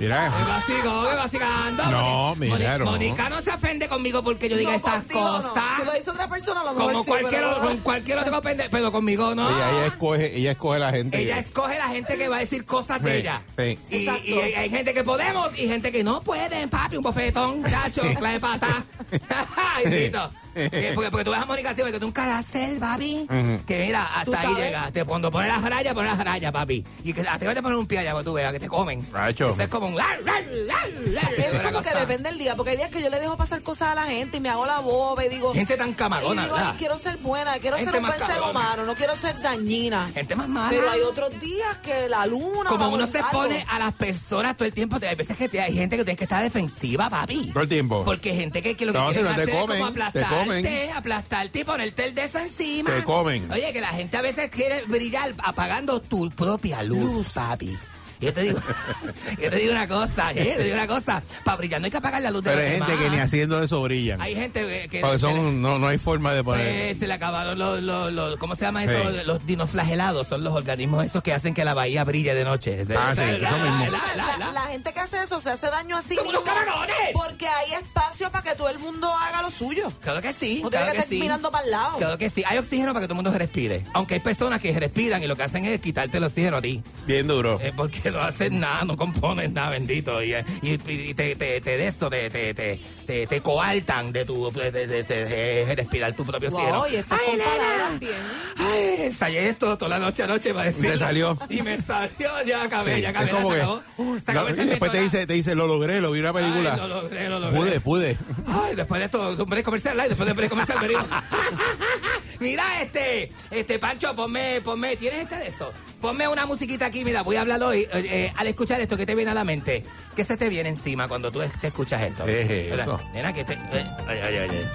[0.00, 1.08] Mira, ¿Qué vaciló?
[1.08, 1.82] ¿Qué vacilando?
[1.84, 2.84] No, Moni- mira, no.
[2.86, 5.42] Mónica no se ofende conmigo porque yo diga No, estas contigo no.
[5.42, 5.64] cosas.
[5.80, 8.42] Si lo hizo otra persona, a lo mejor Como sí, cualquier, pero- con cualquier otro
[8.42, 9.48] pendejo, pero conmigo no.
[9.48, 11.18] ella, ella escoge, ella escoge la gente.
[11.22, 13.42] Ella escoge la gente que va a decir cosas de Sí, ella.
[13.56, 13.78] sí.
[13.90, 14.22] Y, Exacto.
[14.28, 18.38] y hay gente que podemos y gente que no pueden, papi, un bofetón, chacho, clave
[18.40, 18.84] pata.
[19.56, 20.30] Ay, Tito.
[20.56, 23.26] Que- porque, porque tú ves a Mónica así, porque tú un carácter, papi.
[23.66, 25.04] Que mira, hasta ahí llegaste.
[25.04, 26.84] Cuando pones las rayas, pones las rayas, papi.
[27.04, 29.06] Y que te vas a poner un pie allá cuando tú veas que te comen.
[29.12, 29.48] Racho.
[29.48, 29.96] Esto es como un...
[29.98, 33.88] Es como que depende del día, porque hay días que yo le dejo pasar cosas
[33.90, 35.52] a la gente y me hago la boba y digo...
[35.54, 36.70] Gente tan y camarona, digo, ¿verdad?
[36.72, 40.10] "Ay, quiero ser buena, quiero Gente ser un buen ser humano, no quiero ser dañina.
[40.14, 40.70] Gente más mala.
[40.70, 42.68] Pero hay otros días que la luna...
[42.70, 45.74] Como uno se pone a las personas todo el tiempo, hay veces que te- hay
[45.74, 47.50] gente que tiene que estar defensiva, papi.
[47.52, 48.04] Todo el tiempo.
[48.04, 50.00] Porque hay gente que, que lo que No, si te hacer es comen, como te
[50.00, 50.90] aplastarte, comen.
[50.92, 52.90] aplastarte y ponerte el de eso encima.
[52.90, 53.50] Te comen.
[53.50, 57.76] Oye, que la gente a veces quiere brillar apagando tu propia luz, papi.
[58.20, 58.58] Yo te digo,
[59.42, 60.54] yo te digo una cosa, ¿eh?
[60.56, 62.70] te digo una cosa, para brillar no hay que apagar la luz de Pero hay
[62.72, 63.04] gente demás.
[63.04, 64.20] que ni haciendo eso brillan.
[64.20, 66.66] Hay gente que Porque se le- son, no, no hay forma de poner.
[66.86, 69.10] pues, se le acabaron los, los, los- ¿cómo se llama eso?
[69.10, 69.18] Sí.
[69.26, 72.86] Los dinoflagelados, son los organismos esos que hacen que la bahía brille de noche.
[72.96, 73.84] Ah, sí, La- eso mismo.
[73.86, 76.30] la- la- La, la- la gente que hace eso se hace daño a sí ¡Como
[76.32, 76.40] mismo.
[76.40, 76.96] los camarones!
[77.12, 79.92] Porque hay espacio para que todo el mundo haga lo suyo.
[80.00, 80.60] Claro que sí.
[80.62, 81.20] No claro tiene que que estar sí.
[81.20, 81.98] mirando para el lado.
[81.98, 82.42] Claro que sí.
[82.46, 83.84] Hay oxígeno para que todo el mundo respire.
[83.92, 86.82] Aunque hay personas que respiran y lo que hacen es quitarte el oxígeno a ti.
[87.06, 87.58] Bien duro.
[87.62, 90.22] Eh, porque que no haces nada, no compones nada, bendito.
[90.22, 94.24] Y, y, y te, te, te de esto, te, te, te, te, te coartan de
[94.24, 96.80] tu de, de- de- de- de respirar tu propio cielo.
[96.80, 97.98] Wow, y estás Ay, nena.
[97.98, 98.12] bien.
[98.58, 100.90] Ay, ensayé esto toda la noche anoche para decir.
[100.90, 101.36] Te salió.
[101.48, 103.26] Y me salió, ya acabé, Sí, ya acabé.
[103.26, 104.50] es como que- acabó.
[104.50, 106.74] Y después te dice, te dice, lo logré, lo vi una película.
[106.74, 107.56] Ay, lo logré, lo logré.
[107.58, 108.16] pude, pude.
[108.46, 111.06] Ay, después de esto, un break comercial, ay, después del break comercial venimos.
[112.40, 115.72] mira, este, este, Pancho, ponme, ponme, ¿tienes este de esto?
[116.00, 117.80] Ponme una musiquita aquí, mira, voy a hablar hoy.
[117.80, 119.84] eh, eh, al escuchar esto, ¿qué te viene a la mente?
[120.14, 122.24] ¿Qué se te viene encima cuando tú te escuchas esto?
[122.24, 122.86] ¿Qué es ¿Verdad?
[122.96, 123.10] eso?
[123.12, 123.54] Nena, que te...
[123.54, 124.68] eh, ay, ay, ay.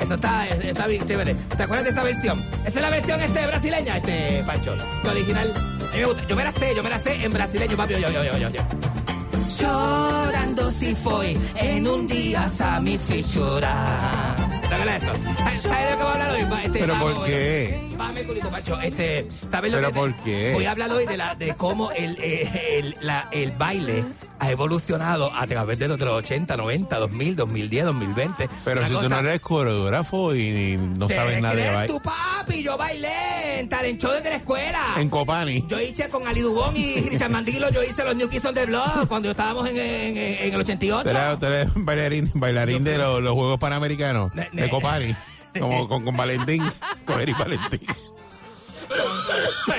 [0.00, 1.34] Eso está, está bien chévere.
[1.34, 2.38] ¿Te acuerdas de esa versión?
[2.66, 4.76] Esa es la versión este brasileña, este Pancho.
[5.02, 5.52] La original.
[5.56, 6.26] A mí me gusta.
[6.26, 7.94] Yo me la sé, yo me la sé en brasileño, papi.
[7.94, 8.60] Yo, yo, yo, yo, yo.
[9.56, 14.34] Chorando si foi en un día a mi fichura.
[14.68, 15.68] ¿Te acuerdas de esto?
[15.68, 16.42] ¿Sabes de lo que voy a hablar hoy?
[16.52, 17.88] Va, Este, ¿Pero por qué?
[17.96, 18.80] Bájame, culito, Pancho.
[18.80, 20.50] Este, ¿sabes lo ¿Pero que por qué?
[20.52, 24.04] Voy a hablar hoy de, la, de cómo el, eh, el, la- el baile
[24.40, 28.48] ha evolucionado a través de los de los 80, 90, 2000, 2010, 2020.
[28.64, 31.70] Pero Una si tú cosa- no eres coreógrafo y ni- no ¿Te sabes nada de
[31.74, 31.94] baile.
[31.94, 32.62] tu papi?
[32.64, 34.80] Yo bailé en talent show desde la escuela.
[34.98, 35.64] En Copani.
[35.68, 38.66] Yo hice con Ali Dubón y Richard Mandilo, yo hice los New Kids on the
[38.66, 41.08] Block cuando estábamos en, en, en- el 88.
[41.10, 44.32] Tú eres, tú eres bailarín, bailarín de los, los Juegos Panamericanos.
[44.54, 45.14] De Copani.
[45.58, 46.62] Como con, con Valentín.
[47.04, 47.80] Con Eric Valentín.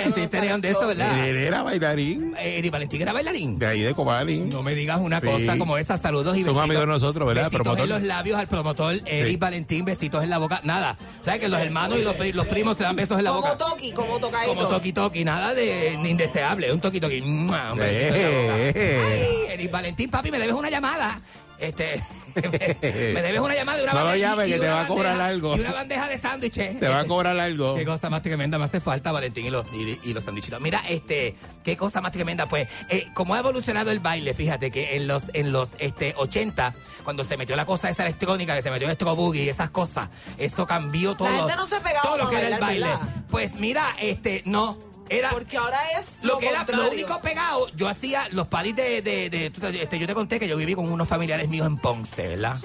[0.07, 1.25] Ustedes tenían de esto, ¿verdad?
[1.27, 2.33] Él era bailarín.
[2.39, 3.57] Eri Valentín era bailarín.
[3.59, 4.37] De ahí de Copani.
[4.39, 5.27] No me digas una Sí.
[5.27, 5.97] cosa como esa.
[5.97, 6.63] Saludos y Son besitos.
[6.63, 7.43] amigos de nosotros, ¿verdad?
[7.45, 7.83] Besitos Promotor.
[7.85, 9.37] en los labios al promotor Eric Sí.
[9.37, 10.59] Valentín, besitos en la boca.
[10.63, 10.95] Nada.
[11.23, 13.41] ¿Sabes que los hermanos y los, pri- los primos se dan besos en la Como
[13.43, 13.57] boca?
[13.57, 14.55] Toki, como tocadito.
[14.55, 17.21] Como toqui toqui, nada de ni indeseable, un toqui toqui.
[17.21, 17.73] ¡Mua!
[17.73, 18.57] Un besito en la boca.
[18.59, 19.01] Eh,
[19.47, 21.19] Ay, Eric Valentín, papi, me debes una llamada.
[21.59, 22.01] Este,
[22.35, 25.13] me debes una llamada de una No lo bandeja- llames, que te va a cobrar
[25.17, 25.55] bandeja- algo.
[25.57, 26.79] Y una bandeja de sándwiches.
[26.79, 27.75] Te va a cobrar algo.
[27.75, 30.59] Qué cosa más tremenda me hace falta, Valentín, y los, y, y los sandwichitos.
[30.61, 34.95] Mira, este, qué cosa más tremenda, pues, eh, como ha evolucionado el baile, fíjate que
[34.97, 38.69] en los, en los este, 80, cuando se metió la cosa esa electrónica, que se
[38.69, 41.27] metió el electro boogie y esas cosas, eso cambió todo.
[41.29, 43.11] gente no se pegaba todo lo que era el bailar, baile.
[43.29, 44.77] Pues mira, este, no.
[45.09, 48.75] Era, Porque ahora es lo lo, que era lo único pegado, yo hacía los paris
[48.75, 52.27] de, de, este, yo te conté que yo viví con unos familiares míos en Ponce,
[52.27, 52.57] ¿verdad?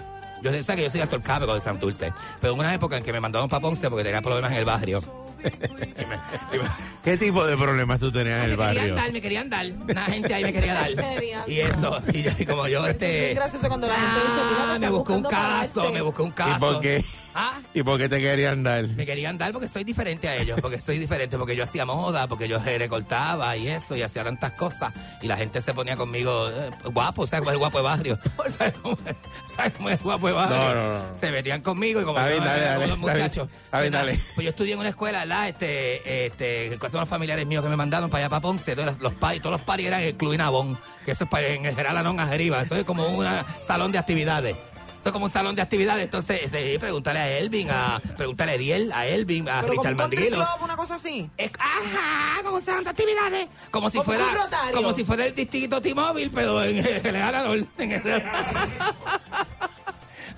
[0.42, 3.12] Yo sé que yo soy actor cabro de Santurce, pero en una época en que
[3.12, 5.02] me mandaron para Ponce porque tenía problemas en el barrio.
[7.04, 8.94] ¿Qué tipo de problemas tú tenías en el me querían barrio?
[8.94, 9.66] dar, me querían dar.
[9.88, 10.90] Una gente ahí me quería dar.
[11.46, 13.34] Y esto, y, yo- y como yo, Es este.
[13.34, 16.30] gracioso cuando la gente dice, mira, te ah, me busqué un caso, me busqué un
[16.32, 16.56] caso.
[16.56, 17.04] ¿Y por qué?
[17.34, 17.58] ¿Ah?
[17.72, 18.86] ¿Y por qué te querían dar?
[18.88, 22.26] Me querían dar porque soy diferente a ellos, porque soy diferente, porque yo hacía moda,
[22.28, 24.92] porque yo recortaba y eso, y hacía tantas cosas.
[25.22, 28.18] Y la gente se ponía conmigo eh, guapo, ¿sabes cómo es el guapo de barrio?
[28.58, 29.16] ¿Sabes cómo es,
[29.56, 30.56] ¿sabes cómo es el guapo de barrio?
[30.56, 31.04] No, no, no.
[31.20, 33.48] Se metían conmigo y como, bien, no, dale, como dale, muchachos.
[33.70, 34.20] Pues nada, dale.
[34.34, 35.48] Pues yo estudié en una escuela, ¿verdad?
[35.48, 38.74] Este, este, que son los familiares míos que me mandaron para allá para Ponce.
[38.74, 41.30] Todos los, los paris, todos los paris eran en el Club Inabón, que eso es
[41.30, 42.60] para, en el General Anón arriba.
[42.62, 43.24] Eso es como un
[43.66, 44.56] salón de actividades.
[44.98, 46.04] Eso es como un salón de actividades.
[46.04, 49.96] Entonces, este, pregúntale a Elvin, a, pregúntale a Ediel, a Elvin, a Pero Richard un
[49.98, 50.44] Mandrilo.
[50.62, 51.30] una cosa así.
[51.38, 53.46] Es- ajá, como salón de actividades.
[53.70, 57.68] Como si fuera un como si fuera el distrito T-Mobile, pero en el General Anón.
[57.78, 58.02] En el-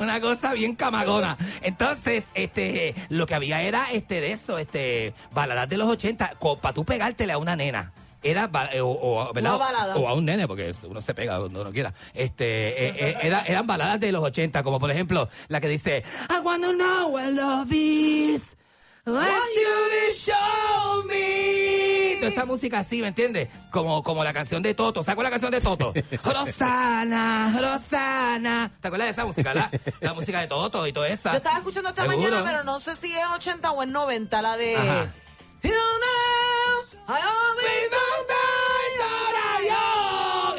[0.02, 1.36] Una cosa bien camagona.
[1.62, 6.74] Entonces, este, lo que había era este de eso, este, baladas de los 80, para
[6.74, 7.92] tú pegártele a una nena.
[8.24, 9.50] Era, eh, o, o, ¿verdad?
[9.96, 11.92] O a un nene, porque uno se pega donde uno quiera.
[12.14, 16.04] Este, eh, eh, era- eran baladas de los 80, como por ejemplo la que dice,
[16.30, 18.42] I wanna know what love is.
[19.04, 22.18] What you to show me.
[22.20, 23.48] Toda esa música así, ¿me entiendes?
[23.72, 25.02] Como, como la canción de Toto.
[25.02, 25.92] ¿Se acuerdan la canción de Toto?
[26.24, 28.70] Rosana, Rosana.
[28.80, 31.32] ¿Te acuerdas de esa música, la, la música de Toto y toda esa?
[31.32, 32.18] Yo estaba escuchando esta ¿Seguro?
[32.30, 34.76] mañana, pero no sé si es 80 o es 90, la de...
[34.76, 35.12] Ajá.
[35.64, 37.92] You know, I always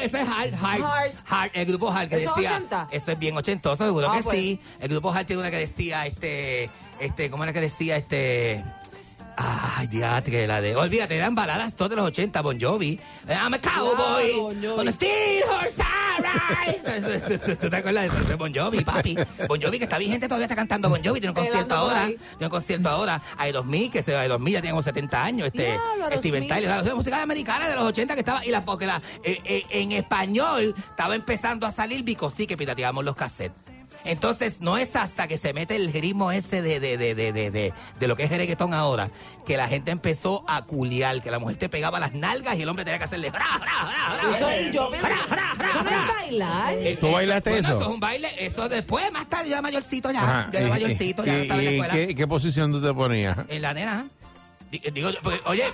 [0.02, 1.14] Ese es Hard, Hard, Heart.
[1.26, 2.56] Hard, el grupo Hard que ¿Eso es decía.
[2.56, 2.88] 80?
[2.90, 4.36] Esto es bien ochentoso, seguro Ah, que pues.
[4.36, 4.60] sí.
[4.80, 6.68] El grupo Hard tiene una que decía, este,
[7.00, 7.96] este, ¿cómo era que decía?
[7.96, 8.64] Este.
[9.36, 10.76] Ay, diatre, la de.
[10.76, 13.00] Olvídate, eran baladas todas de los 80, Bon Jovi.
[13.28, 14.30] I'm a cowboy.
[14.30, 14.80] Claro, Bon Jovi.
[14.80, 15.84] On a steel horse.
[17.60, 18.28] ¿Tú te acuerdas de eso?
[18.28, 19.16] De Bon Jovi, papi.
[19.48, 21.20] Bon Jovi, que está vigente, todavía está cantando Bon Jovi.
[21.20, 22.06] Tiene un concierto ahora.
[22.06, 23.22] Tiene un concierto ahora.
[23.36, 25.46] Hay 2000, que se hay 2000, ya tiene como 70 años.
[25.48, 26.48] Este, Diablo, Steven 2000.
[26.48, 28.44] Tyler, la música americana de los 80 que estaba.
[28.44, 33.04] Y la, porque la, eh, eh, en español estaba empezando a salir Bicosí, que pirateábamos
[33.04, 33.64] los cassettes.
[34.04, 37.50] Entonces, no es hasta que se mete el ritmo ese de, de, de, de, de,
[37.50, 39.10] de, de lo que es el reggaetón ahora,
[39.46, 42.68] que la gente empezó a culiar, que la mujer te pegaba las nalgas y el
[42.68, 43.30] hombre tenía que hacerle.
[43.30, 44.54] ¡Fra, fra, fra, fra!
[44.56, 46.74] Eso, y yo pensé, no es bailar.
[46.74, 47.78] Eh, ¿Tú bailaste bueno, eso?
[47.78, 50.22] Esto es un baile, eso después, más tarde, yo era mayorcito ya.
[50.22, 50.50] Ajá.
[50.52, 51.94] Yo era ¿Y- mayorcito, ya y- estaba en la y escuela.
[51.94, 53.38] ¿qué, qué posición tú te ponías?
[53.48, 54.06] En la nena.
[54.74, 55.10] Di- Digo,
[55.44, 55.64] oye,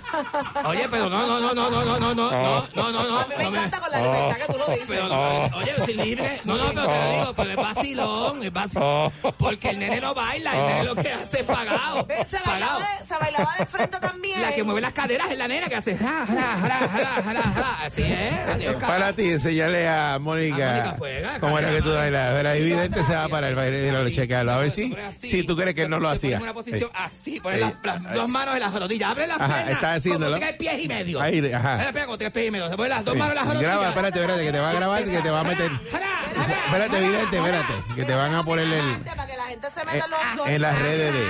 [0.65, 3.19] oye, pero no, no, no, no, no, no, no, no, no, no, no, no.
[3.21, 4.87] A mí me no encanta con la libertad que tú lo dices.
[4.89, 6.41] Pero, no, oye, si libre.
[6.45, 9.13] No, no, pero te lo digo, pero es vacilón, es vacilón.
[9.39, 12.07] Porque el nene no baila, el nene lo que hace es pagado.
[12.29, 14.43] Se bailaba, de, se bailaba de frente también.
[14.43, 17.43] La que mueve las caderas es la nena que hace ja, ja, ja, ja, ja,
[17.43, 17.85] ja.
[17.85, 18.49] Así es.
[18.55, 20.97] Adiós, Para ti, enseñale a Mónica
[21.41, 22.35] cómo era que tú bailas.
[22.39, 24.53] Era evidente, se va para el baile y lo chequealo.
[24.53, 26.39] A ver si, si tú crees que él no lo hacía.
[26.39, 29.55] una posición Eh, así, eh, las, las dos manos en las rodillas, abre las Ajá,
[29.55, 29.75] piernas.
[29.75, 30.37] está haciéndolo.
[30.37, 31.21] Como tienes pies y medio.
[31.21, 31.73] Ahí, ajá.
[31.73, 32.69] Abre las piernas como tienes pies y medio.
[32.69, 33.63] Se ponen las dos manos en las rodillas.
[33.71, 35.73] Graba, espérate, espérate, que te va a grabar, que te va a meter.
[35.73, 37.23] Espérate, jara.
[37.23, 40.11] espérate, que te van a poner el, Para que la gente se eh, meta en
[40.11, 40.49] los dos.
[40.49, 41.25] en las redes de...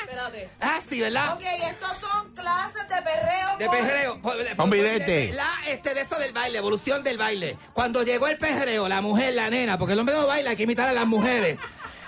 [0.00, 0.48] Espérate.
[0.60, 1.34] Ah, sí, ¿verdad?
[1.34, 3.58] Ok, estos son clases de perreo.
[3.58, 4.20] De con- pejereo.
[4.64, 5.32] Un vidente.
[5.34, 7.56] La, este, de esto del baile, evolución del baile.
[7.72, 10.62] Cuando llegó el pejereo, la mujer, la nena, porque el hombre no baila, hay que
[10.64, 11.58] imitar a las mujeres.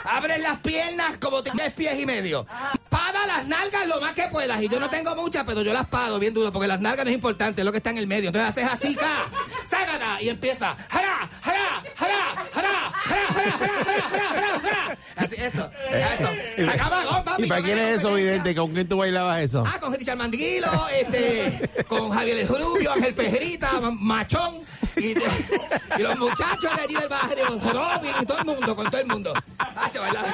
[0.04, 2.46] Abres las piernas como tienes pies y medio.
[2.88, 4.62] Pada las nalgas lo más que puedas.
[4.62, 7.10] Y yo no tengo muchas, pero yo las pado bien duro, porque las nalgas no
[7.10, 8.28] es importante, es lo que está en el medio.
[8.28, 9.26] Entonces haces así, ca,
[9.68, 10.76] ságata, y empieza.
[10.88, 12.14] Jara, jara, jara,
[12.52, 14.67] jara, jara, jara, jara, jara, jara, jara, jara.
[15.16, 16.30] Así, eso, eso.
[16.56, 18.54] Se acaba, oh, papi, ¿Y para quién es eso, vidente?
[18.54, 19.64] ¿Con quién tú bailabas eso?
[19.66, 20.68] Ah, con Richard Mandiguilo,
[21.00, 24.60] este, con Javier El Rubio, Ángel Pejerita, Ma- Machón
[24.96, 29.00] y, y los muchachos de allí del barrio, Robin, y todo el mundo, con todo
[29.00, 29.32] el mundo.
[29.58, 30.24] Ah, chaval, la,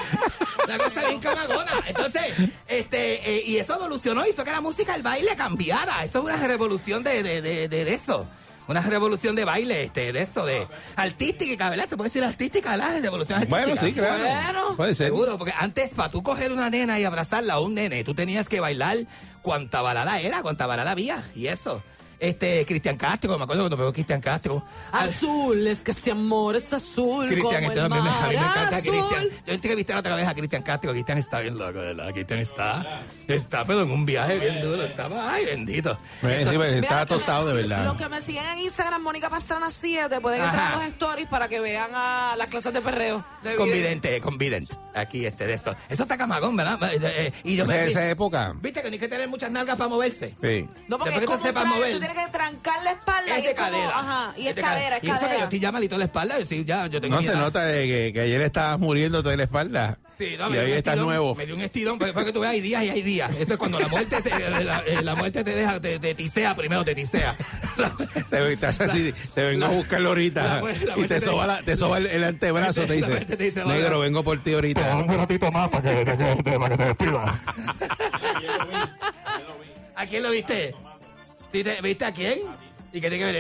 [0.77, 1.73] la cosa bien camagona.
[1.87, 2.23] Entonces,
[2.69, 6.03] este, eh, y eso evolucionó, hizo que la música, el baile cambiara.
[6.05, 8.27] Eso es una revolución de, de, de, de eso.
[8.67, 11.89] Una revolución de baile, este, de esto, de artística, ¿verdad?
[11.89, 13.01] Se puede decir artística, ¿verdad?
[13.03, 13.67] Revolución artística.
[13.67, 14.25] Bueno, sí, claro.
[14.25, 14.77] Bueno.
[14.77, 15.09] Puede ser.
[15.09, 18.49] Seguro, porque antes para tú coger una nena y abrazarla a un nene, tú tenías
[18.49, 18.99] que bailar
[19.43, 21.83] cuanta balada era, cuanta balada había, y eso.
[22.25, 24.63] Este, Cristian Castro, me acuerdo cuando pegó Cristian Castro.
[24.93, 27.29] Azul, es que este amor es azul.
[27.29, 27.95] Cristian, este me, a mí
[28.31, 28.81] me encanta.
[28.81, 29.29] Cristian.
[29.47, 30.93] Yo entrevisté otra vez a Cristian Castro.
[30.93, 32.13] Cristian está bien loco, ¿verdad?
[32.13, 34.83] Cristian está, está, pero en un viaje bien duro.
[34.85, 35.99] Estaba, ay, bendito.
[36.23, 37.85] Eh, sí, pues, estaba tostado de verdad.
[37.85, 41.49] Los que me siguen en Instagram, Mónica Pastrana 7, pueden entrar a los stories para
[41.49, 43.25] que vean a las clases de perreo.
[43.43, 44.77] De Convidente, convidente.
[44.95, 45.75] Aquí, este, de eso.
[45.89, 46.79] Eso está camagón, ¿verdad?
[46.95, 48.55] Eh, eh, Y yo O sea, me- esa época.
[48.61, 50.35] Viste que no hay que tener muchas nalgas para moverse.
[50.41, 50.67] Sí.
[50.89, 51.93] No, porque Después es como un sepas traje, mover.
[51.93, 53.99] tú tienes que trancar la espalda Es y de es como, cadera.
[53.99, 56.39] ajá, y es de cadera, es Y eso que yo estoy ya malito la espalda.
[56.39, 57.39] yo Sí, ya, yo tengo No se edad.
[57.41, 59.99] nota de que, que ayer estabas muriendo de la espalda.
[60.17, 61.35] Sí, no, y hoy estás nuevo.
[61.35, 63.37] Me dio un estirón, pero para que tú veas, hay días y hay días.
[63.37, 66.55] Eso es cuando la muerte, se- la, eh, la muerte te deja, te, te tisea
[66.55, 67.35] primero, te tisea.
[68.31, 70.63] Te, así, te vengo a buscarlo la ahorita.
[70.97, 73.25] y te te- soba, la- te soba el, el antebrazo, te dice.
[73.25, 73.65] te dice.
[73.65, 74.97] Negro, vengo por ti ahorita.
[74.99, 77.35] Un ratito más que, para que te despidas.
[79.97, 80.75] ¿A quién lo viste?
[81.55, 82.41] ¿Viste, ¿Viste a quién?
[82.93, 83.37] ¿Y qué tiene que ver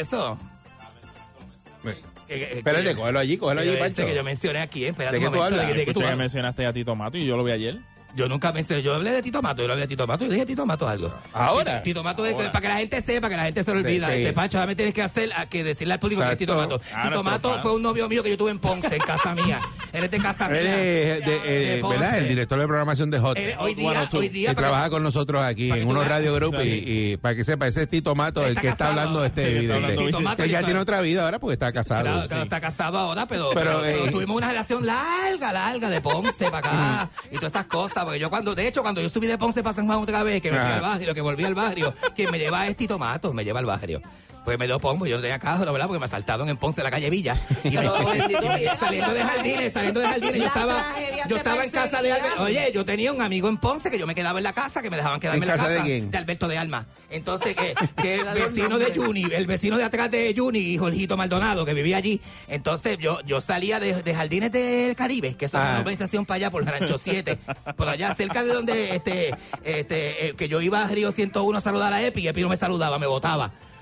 [2.39, 4.91] que- Espérate, cógelo allí, cógelo que allí, yo- este que yo mencioné a quién.
[4.91, 5.69] Espérate ¿De qué un tú momento, hablas?
[5.69, 6.19] ¿de qué tú Escuché que hablas?
[6.19, 7.79] mencionaste a Tito Mato y yo lo vi ayer.
[8.17, 10.31] Yo nunca mencioné, yo hablé de Tito Mato, yo le hablé de Tito Mato, yo
[10.31, 11.13] dije Tito Mato algo.
[11.33, 11.83] ¿Ahora?
[11.83, 14.07] Tito, Mato, es que- para que la gente sepa, que la gente se lo olvida.
[14.09, 14.13] Sí.
[14.15, 16.55] Este Pancho, ahora me tienes que hacer, a que decirle al público que es Tito.
[16.55, 16.81] Mato.
[16.95, 19.61] Ah, Tito Mato fue un novio mío que yo tuve en Ponce, en casa mía.
[19.93, 20.61] Él es de casa mía.
[20.61, 21.99] Él es, de- eh, De Ponce.
[21.99, 22.19] ¿verdad?
[22.19, 23.37] El director de programación de Hot.
[23.37, 24.19] Él- hoy día, Bueno, tú.
[24.19, 26.07] hoy que día, para trabaja con nosotros aquí para que en unos.
[26.09, 26.69] Radio Group y,
[27.13, 29.01] y para que sepa, ese es Tito Mato, el Está que está casado.
[29.01, 32.23] hablando este está hablando Tito Mato, Él ya tiene otra vida ahora porque está casado.
[32.23, 33.53] Está casado ahora, pero
[33.85, 38.04] eh, tuvimos una relación larga, larga de Ponce para acá y todas estas cosas.
[38.05, 40.41] Porque yo cuando, de hecho, cuando yo subí de Ponce para San Juan otra vez,
[40.41, 40.77] que me fui Ajá.
[40.77, 43.67] al barrio, que volví al barrio, quien me lleva es Tito Mato, me lleva al
[43.67, 44.01] barrio.
[44.45, 45.87] Pues me dio pongo, yo no tenía carro, ¿verdad?
[45.87, 47.35] Porque me asaltaron en Ponce, la calle Villa.
[47.65, 50.85] Y me, saliendo de de- jardines, saliendo de jardines, yo estaba,
[51.29, 52.33] yo estaba en casa de perseguían.
[52.39, 52.41] Albert.
[52.41, 54.91] Oye, yo tenía un amigo en Ponce que yo me quedaba en la casa, que
[54.91, 56.15] me dejaban quedarme ¿En la casa de quién?
[56.15, 56.87] Alberto de Alma.
[57.11, 58.95] Entonces, que, que el vecino de.
[58.95, 62.21] Juni, el vecino de atrás de Juni, y Jorgito Maldonado, que vivía allí.
[62.49, 65.69] Entonces, yo, yo salía de, de Jardines del Caribe, que es Ah.
[65.71, 67.39] una urbanización para allá, por Rancho 7,
[67.77, 69.35] por allá, cerca de donde, este,
[69.65, 72.49] este, eh, que yo iba a Río 101 a saludar a Epi, y Epi no
[72.49, 73.07] me saludaba, me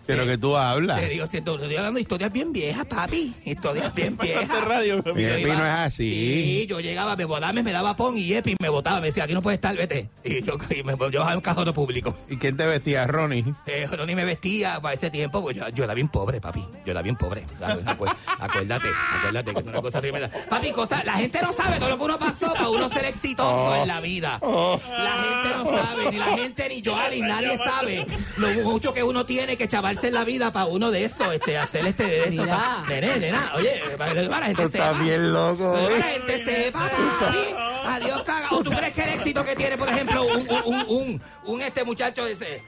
[0.02, 0.06] botaba.
[0.06, 1.00] Pero que tú hablas.
[1.00, 3.34] Te digo, estoy hablando de historias bien viejas, papi.
[3.44, 4.64] Historias bien viejas.
[4.64, 5.02] Radio.
[5.14, 6.10] Mi Epi no es así.
[6.10, 9.00] Sí, yo llegaba, me botaba, me daba pon y Epi me botaba.
[9.00, 10.08] Me decía, aquí no puedes estar, vete.
[10.24, 12.16] Y yo, y me, yo bajaba un cajón público.
[12.28, 13.44] ¿Y quién te vestía, Ronnie?
[13.66, 16.64] Eh, Ronnie me vestía para ese tiempo, pues yo, yo era bien pobre, papi.
[16.84, 17.44] Yo era bien pobre.
[17.60, 20.30] Acuérdate, acuérdate que es una cosa tremenda.
[20.48, 23.76] Papi, cosa, la gente no sabe todo lo que uno pasó para uno ser exitoso
[23.76, 24.38] en la vida.
[24.42, 29.02] La gente no sabe, ni la gente, ni yo, Ali, nadie sabe lo mucho que
[29.02, 32.18] uno tiene que chavarse en la vida para uno de eso, este, hacer este, de
[32.20, 32.42] esto.
[32.42, 32.84] Mira.
[32.88, 35.02] Nene, nena, oye, para que la gente Está sepa.
[35.02, 35.72] bien loco.
[35.74, 36.90] Para que la gente sepa,
[37.20, 37.38] papi.
[37.84, 38.48] Adiós, caga.
[38.52, 41.62] ¿O tú crees que el éxito que tiene, por ejemplo, un, un, un, un, un
[41.62, 42.62] este muchacho ese?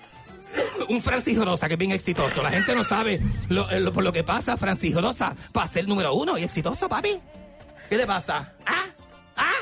[0.89, 2.43] Un Francis Rosa, que es bien exitoso.
[2.43, 5.89] La gente no sabe lo, eh, lo- por lo que pasa Francis Rosa para ser
[5.89, 7.19] número uno y exitoso, papi.
[7.91, 8.53] ¿Qué le pasa?
[8.65, 8.85] ¿Ah?
[9.37, 9.53] ¿Ah?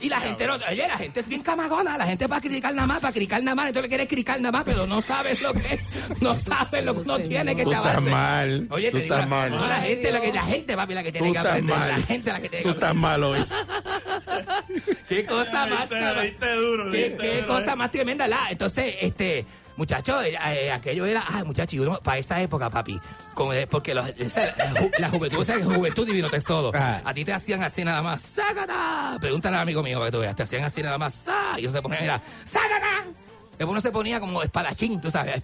[0.00, 2.74] Y la gente no, oye, la gente es bien camagona, la gente va a criticar
[2.74, 5.40] nada más, para criticar nada más, entonces le quiere criticar nada más, pero no sabes
[5.42, 5.78] lo que,
[6.20, 8.66] no sabes lo que uno tiene que Tú estás mal.
[8.70, 9.50] Oye, Tú te digo, estás mal.
[9.50, 11.76] no, la gente, la, que, la gente, papi, la que tiene Tú que estás aprender,
[11.78, 11.88] mal.
[11.88, 13.44] la gente la que tiene Tú que estás mal hoy.
[15.08, 17.76] Qué cosa más, duro, qué, qué duro, cosa eh.
[17.76, 18.46] más tremenda, la.
[18.48, 19.44] Entonces, este,
[19.76, 23.00] muchacho, eh, eh, aquello era, ah, muchacho, y uno, para esa época, papi,
[23.34, 26.76] como de- porque los- esa- la, ju- la juventud, o sea, juventud divino tesoro.
[26.76, 27.02] Ajá.
[27.04, 29.16] A ti te hacían así nada más, ¡sácata!
[29.20, 31.58] Pregúntale al amigo mío para que tú veas, te hacían así nada más, ¡sá!
[31.58, 33.06] Y yo se ponía, mira, ¡sácata!
[33.52, 35.34] Después uno se ponía como espadachín, tú sabes,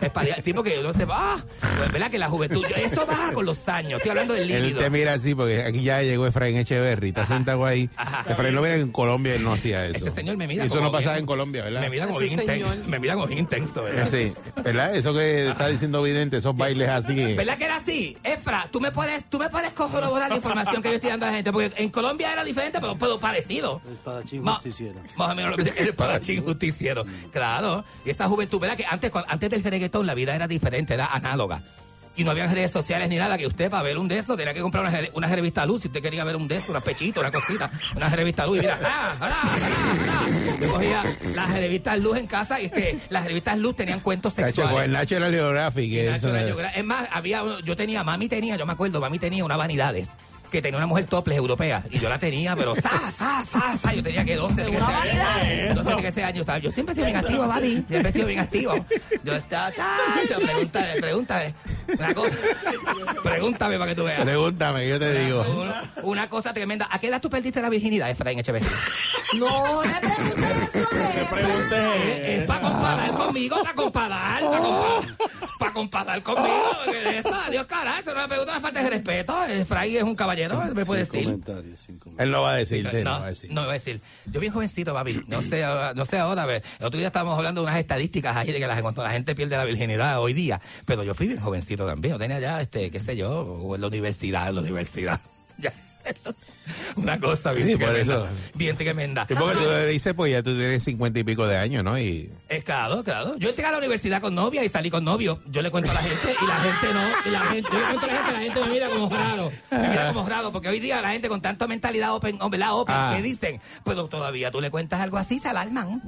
[0.00, 0.38] espadial.
[0.38, 0.42] Espadial.
[0.42, 1.34] Sí, porque uno se va.
[1.34, 1.44] Ah,
[1.78, 2.10] pues, ¿verdad?
[2.10, 2.64] Que la juventud.
[2.76, 3.94] Eso baja con los años.
[3.98, 4.80] Estoy hablando del Él líquido.
[4.82, 7.88] te mira así porque aquí ya llegó Efraín Echeverry, está sentado ahí.
[7.96, 8.24] Ajá.
[8.30, 10.06] Efraín lo mira en Colombia él no hacía eso.
[10.06, 11.80] Ese señor me mira Eso como no pasaba bien- en Colombia, ¿verdad?
[11.80, 12.74] Me mira como bien intenso.
[12.86, 14.08] Me mira como bien intenso, ¿verdad?
[14.08, 14.32] Sí,
[14.62, 14.94] ¿verdad?
[14.94, 17.34] Eso que está diciendo Vidente, esos bailes así.
[17.34, 18.16] ¿Verdad que era así?
[18.24, 21.30] Efra, tú me puedes, tú me puedes corroborar la información que yo estoy dando a
[21.30, 23.80] la gente, porque en Colombia era diferente, pero, pero parecido.
[23.86, 25.00] El espadachín justiciero.
[25.16, 27.04] Más o menos lo que dice el espadachín justiciero.
[27.32, 27.84] Claro.
[28.04, 28.76] Y esta juventud, ¿verdad?
[28.76, 31.62] Que antes, antes del reggaetón la vida era diferente, era análoga.
[32.16, 34.52] Y no había redes sociales ni nada, que usted para ver un de esos tenía
[34.52, 35.82] que comprar una, una revista luz.
[35.82, 38.56] Si usted quería ver un de esos, una pechito, una cosita, una revista luz.
[38.56, 39.58] Y mira, ¡ah, ah, ah,
[40.10, 40.26] ah!
[40.60, 41.02] Yo cogía
[41.36, 44.64] las revistas luz en casa y es que las revistas luz tenían cuentos Cacho, con
[44.64, 44.86] sexuales.
[44.88, 45.92] el National Geographic.
[45.92, 49.56] eso Nacho es- más, había yo tenía, mami tenía, yo me acuerdo, mami tenía una
[49.56, 50.08] vanidades
[50.50, 53.92] que tenía una mujer topless europea y yo la tenía, pero sa, sa, sa, sa,
[53.94, 55.84] yo tenía que 12, 13 años.
[55.84, 56.58] 12, 13 años estaba.
[56.58, 57.84] Yo siempre he sido bien activo, Babi.
[57.88, 58.86] Siempre he sido bien activo.
[59.24, 61.54] Yo estaba, chacho, pregúntale, pregúntale.
[61.98, 62.36] Una cosa,
[63.22, 64.22] pregúntame para que tú veas.
[64.22, 65.42] Pregúntame, yo te digo.
[65.42, 66.88] Una, una cosa tremenda.
[66.90, 68.70] ¿A qué edad tú perdiste la virginidad, Efraín Echeverría?
[69.38, 69.90] No le
[71.26, 72.02] preguntes eso a él.
[72.02, 72.38] Pregunté.
[72.38, 75.16] Es para comparar conmigo, para comparar, para comparar,
[75.58, 76.62] para comparar conmigo.
[76.84, 79.44] porque Eso, Dios carajo, eso no me pregunta una falta de respeto.
[79.46, 81.24] Efraín es un caballero, me puede Sin decir.
[81.26, 82.26] comentarios, sin comentarios.
[82.26, 83.52] Él no va a decirte, no, No, va a decir.
[83.52, 84.00] no voy a decir.
[84.26, 85.24] Yo bien jovencito, papi.
[85.26, 86.42] No sé, ahora- no sé ahora.
[86.42, 89.02] a ver, El otro día estábamos hablando de unas estadísticas ahí de que la, cuando
[89.02, 90.60] la gente pierde la virginidad hoy día.
[90.84, 92.14] Pero yo fui bien jovencito también.
[92.14, 95.20] Yo tenía ya, este, qué sé yo, o en la universidad, en la universidad.
[95.60, 95.72] Ya.
[96.96, 98.14] Una cosa bien Sí, por tremenda.
[98.14, 98.28] eso.
[98.54, 99.26] Bien tremenda.
[99.28, 101.98] Sí, porque tú dices, pues ya tú tienes cincuenta y pico de años, ¿no?
[101.98, 103.36] Y Es claro, claro.
[103.38, 105.40] Yo entré a la universidad con novia y salí con novio.
[105.46, 107.28] Yo le cuento a la gente y la gente no.
[107.28, 109.08] Y la gente, yo le cuento a la gente y la gente me mira como
[109.10, 109.52] raro.
[109.70, 112.74] Me mira como raro porque hoy día la gente con tanta mentalidad open, ¿verdad?
[112.74, 113.12] open Ah.
[113.16, 116.02] que dicen, pero todavía tú le cuentas algo así, se alarman.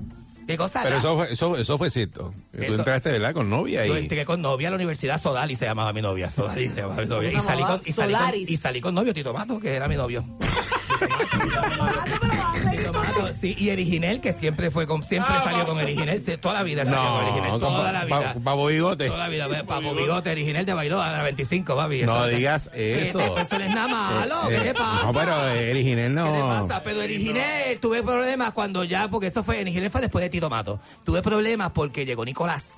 [0.50, 0.80] ¿Qué cosa?
[0.82, 2.32] Pero eso, fue- eso, eso fue cierto.
[2.54, 3.32] Tú Eso- entraste, ¿verdad?
[3.34, 4.00] Con novia Yo y...
[4.02, 6.30] entré con novia a la universidad Sodali, se llamaba mi novia.
[6.30, 7.28] Sodali se llamaba mi novia.
[7.30, 9.74] Y ¿Cómo se salí, con, y, salí con, y salí con novio Tito Mato, que
[9.74, 10.24] era mi novio.
[12.92, 16.22] Ah, sí, y Eriginel, que siempre fue con, siempre salió con Eriginel.
[16.40, 17.50] Toda la vida salió con Eriginel.
[17.52, 18.34] No, Toda la vida.
[18.42, 19.06] Pavo Bigote.
[19.06, 22.02] Toda la vida, Papo Bigote, original de Bailó a la 25, papi.
[22.02, 23.18] No Eso- digas ¿Qué eso.
[23.18, 25.04] te- Eso no es nada malo, Eh, ¿qué eh, te pasa?
[25.06, 26.48] No, pero Eriginel ¿Qué te no.
[26.66, 26.82] pasa?
[26.82, 27.44] Pero original,
[27.80, 30.80] tuve problemas cuando ya, porque esto fue, original fue después de Tito Mato.
[31.04, 32.70] Tuve problemas porque llegó Nicolás.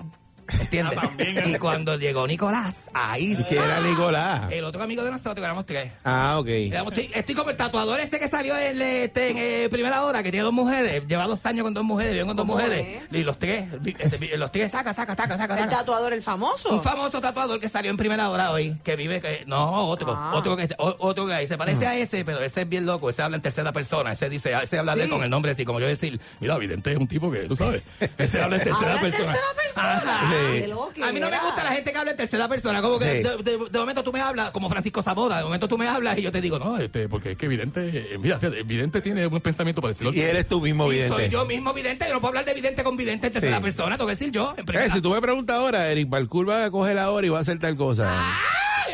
[0.59, 0.97] ¿Entiendes?
[0.97, 4.51] Ah, también, y cuando llegó Nicolás, ahí ¿Quién era Nicolás?
[4.51, 5.91] El otro amigo de nosotros, éramos tres.
[6.03, 6.47] Ah, ok.
[6.47, 6.93] Éramos.
[6.97, 10.43] Estoy como el tatuador este que salió en, este, en eh, primera hora, que tiene
[10.43, 11.03] dos mujeres.
[11.07, 13.01] Lleva dos años con dos mujeres, vive con dos ¿Cómo mujeres.
[13.11, 13.65] Y los tres,
[13.99, 15.53] este, los tres, saca, saca, saca, saca.
[15.55, 15.77] El saca.
[15.77, 16.69] tatuador, el famoso.
[16.69, 20.31] Un famoso tatuador que salió en primera hora hoy, que vive, que, no, otro, Ah.
[20.35, 23.21] otro que otro que ahí se parece a ese, pero ese es bien loco, ese
[23.21, 25.13] habla en tercera persona, ese dice, ese habla de él Sí.
[25.13, 27.83] con el nombre así, como yo decir, mira, Vidente es un tipo que, tú sabes,
[28.17, 29.33] ese habla en tercera Habla en persona.
[29.33, 29.93] tercera persona.
[29.97, 30.32] Ajá.
[30.61, 30.67] Sí.
[30.67, 31.07] Loquera.
[31.07, 33.23] A mí no me gusta la gente que habla en tercera persona, como que Sí.
[33.23, 36.17] de, de- de momento tú me hablas, como Francisco Zamora, de momento tú me hablas
[36.17, 39.39] y yo te digo, no, este, porque es que Vidente, eh, mira, Vidente tiene un
[39.41, 40.11] pensamiento parecido.
[40.13, 41.13] Y eres tú mismo Y vidente.
[41.15, 43.63] soy yo mismo vidente, yo no puedo hablar de vidente con vidente en tercera Sí.
[43.63, 44.89] persona, tengo que decir yo, en Eh, primera.
[44.93, 47.59] si tú me preguntas ahora, Eric Balcour va a coger ahora y va a hacer
[47.59, 48.05] tal cosa.
[48.07, 48.39] ¡Ah!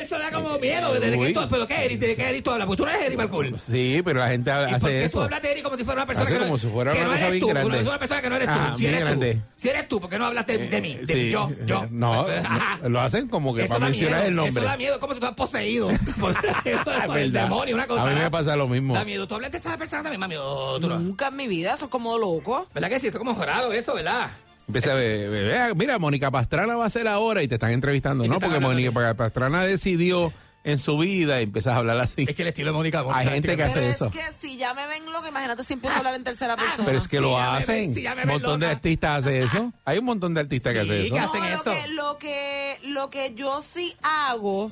[0.01, 0.93] Eso da como miedo.
[0.99, 1.33] ¿De qué Uy.
[1.33, 1.99] tú, ¿Pero qué, Eric?
[1.99, 2.67] ¿De qué Eric tú hablas?
[2.67, 3.59] Porque tú no eres Eric Balcour.
[3.59, 5.21] Sí, pero la gente ¿Y por hace qué tú eso.
[5.23, 6.97] hablas de Eric como si fuera una persona Hace que no, como si fuera que
[6.97, 7.47] una no cosa eres bien tú?
[7.49, 7.79] grande.
[7.79, 8.53] Es una persona que no eres tú.
[8.53, 9.33] Ajá, si bien eres grande.
[9.35, 9.41] tú.
[9.57, 10.95] Si eres tú, ¿por qué no hablaste de mí?
[10.95, 11.13] De Sí.
[11.13, 11.87] mí, yo, yo.
[11.91, 12.79] No, Ajá.
[12.89, 14.51] lo hacen como que Eso para da mencionar miedo, el nombre.
[14.61, 15.87] Eso da miedo, como si tú estás poseído.
[16.19, 16.45] por, por
[17.17, 17.43] el verdad.
[17.43, 18.03] demonio, una cosa.
[18.03, 18.93] A mí me pasa lo mismo.
[18.93, 19.27] Da miedo.
[19.27, 20.35] ¿Tú hablas de esa persona también, mami?
[20.37, 20.99] ¿O tú no?
[20.99, 22.67] Nunca en mi vida, eso es como loco.
[22.73, 23.07] ¿Verdad que sí?
[23.07, 24.29] Eso es como raro eso, ¿verdad?
[24.69, 28.37] Empieza a vea, mira, Mónica Pastrana va a ser ahora y te están entrevistando, ¿no?
[28.39, 30.31] Porque Mónica Pastrana decidió
[30.63, 32.25] en su vida y empiezas a hablar así.
[32.27, 34.11] Es que el estilo de Mónica Hay gente que hace Pero es eso.
[34.11, 36.85] que si ya me ven loco, imagínate si empiezo a hablar en tercera persona.
[36.85, 37.95] Pero es que Sí, lo ya me hacen.
[38.23, 38.75] un montón de loca.
[38.75, 39.73] artistas hace eso.
[39.85, 41.13] Hay un montón de artistas que Sí, hacen eso.
[41.15, 41.63] que No, hacen lo eso.
[41.63, 44.69] que, lo que lo que yo sí hago,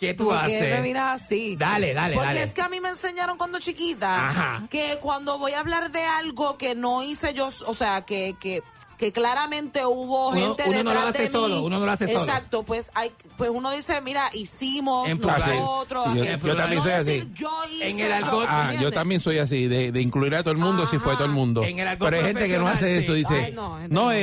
[0.00, 0.82] ¿Qué tú ¿por qué me haces?
[0.82, 1.56] miras así?
[1.56, 2.42] Dale, dale, Porque dale.
[2.44, 4.66] es que a mí me enseñaron cuando chiquita Ajá.
[4.70, 8.62] que cuando voy a hablar de algo que no hice yo, o sea, que, que
[8.98, 11.32] que claramente hubo Uno- gente uno no lo hace de mí.
[11.32, 12.24] solo, uno no lo hace solo.
[12.24, 15.38] Exacto, pues hay, pues uno dice, mira, hicimos En plural.
[15.56, 16.04] nosotros.
[16.14, 17.04] Yo- también No soy así.
[17.12, 20.42] decir, Yo hice, En el alcohol- Ah, yo también soy así, de, de incluir a
[20.42, 21.62] todo el mundo si fue todo el mundo.
[21.62, 24.10] En el alcohol Pero hay gente que no hace eso, dice, Ay, no, no.
[24.12, 24.16] eh,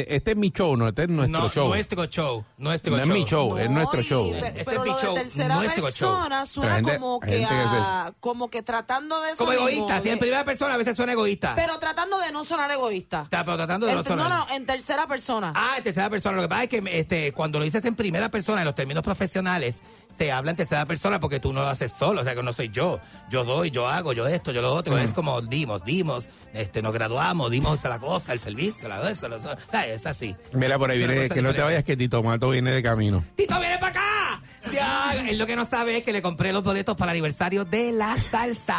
[0.00, 1.68] eh, este es mi show, no, este es nuestro no, show.
[1.68, 2.44] Nuestro show.
[2.58, 3.14] Nuestro No es show.
[3.16, 4.30] mi show, es No, nuestro y- show.
[4.32, 7.44] pe- Este pero es mi lo de show, tercera nuestro persona suena gente- como que
[7.44, 9.98] a- como que tratando de Como egoísta.
[10.00, 11.52] Si de- en primera persona a veces suena egoísta.
[11.54, 13.26] pero tratando de no sonar egoísta.
[13.30, 14.48] Pero tratando de no no, sonar.
[14.48, 15.52] no, en tercera persona.
[15.54, 16.36] Ah, en tercera persona.
[16.36, 19.02] Lo que pasa es que este, cuando lo dices en primera persona, en los términos
[19.02, 19.80] profesionales,
[20.16, 22.20] se habla en tercera persona porque tú no lo haces solo.
[22.20, 23.00] O sea, que no soy yo.
[23.30, 24.96] Yo doy, yo hago, yo esto, yo lo otro.
[24.98, 29.36] Es como dimos, dimos, este, nos graduamos, dimos la cosa, el servicio, la esto, lo.
[29.36, 30.34] O sea, es así.
[30.52, 33.22] Mira, por ahí viene, cosa que no te vayas, que Tito Mato viene de camino.
[33.36, 34.42] ¡Tito, viene para acá!
[34.72, 37.64] Ya, él lo que no sabe es que le compré los boletos para el aniversario
[37.64, 38.76] de la salsa,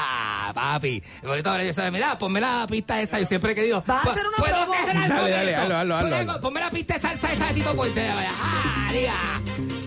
[0.54, 1.02] papi.
[1.22, 1.92] El boleto para el aniversario.
[1.92, 3.20] Mira, ponme la pista esa.
[3.20, 3.84] Yo siempre he querido.
[3.86, 4.74] ¿Vas a ¿Pu- hacer una ¿Puedo promo?
[4.74, 6.40] hacer algo Dale, dale, hazlo, hazlo, hazlo, Ponme- hazlo.
[6.42, 8.08] Ponme la pista de salsa esa de Tito Puente.
[8.08, 8.32] vaya.
[8.42, 9.42] ¡Ah, diga!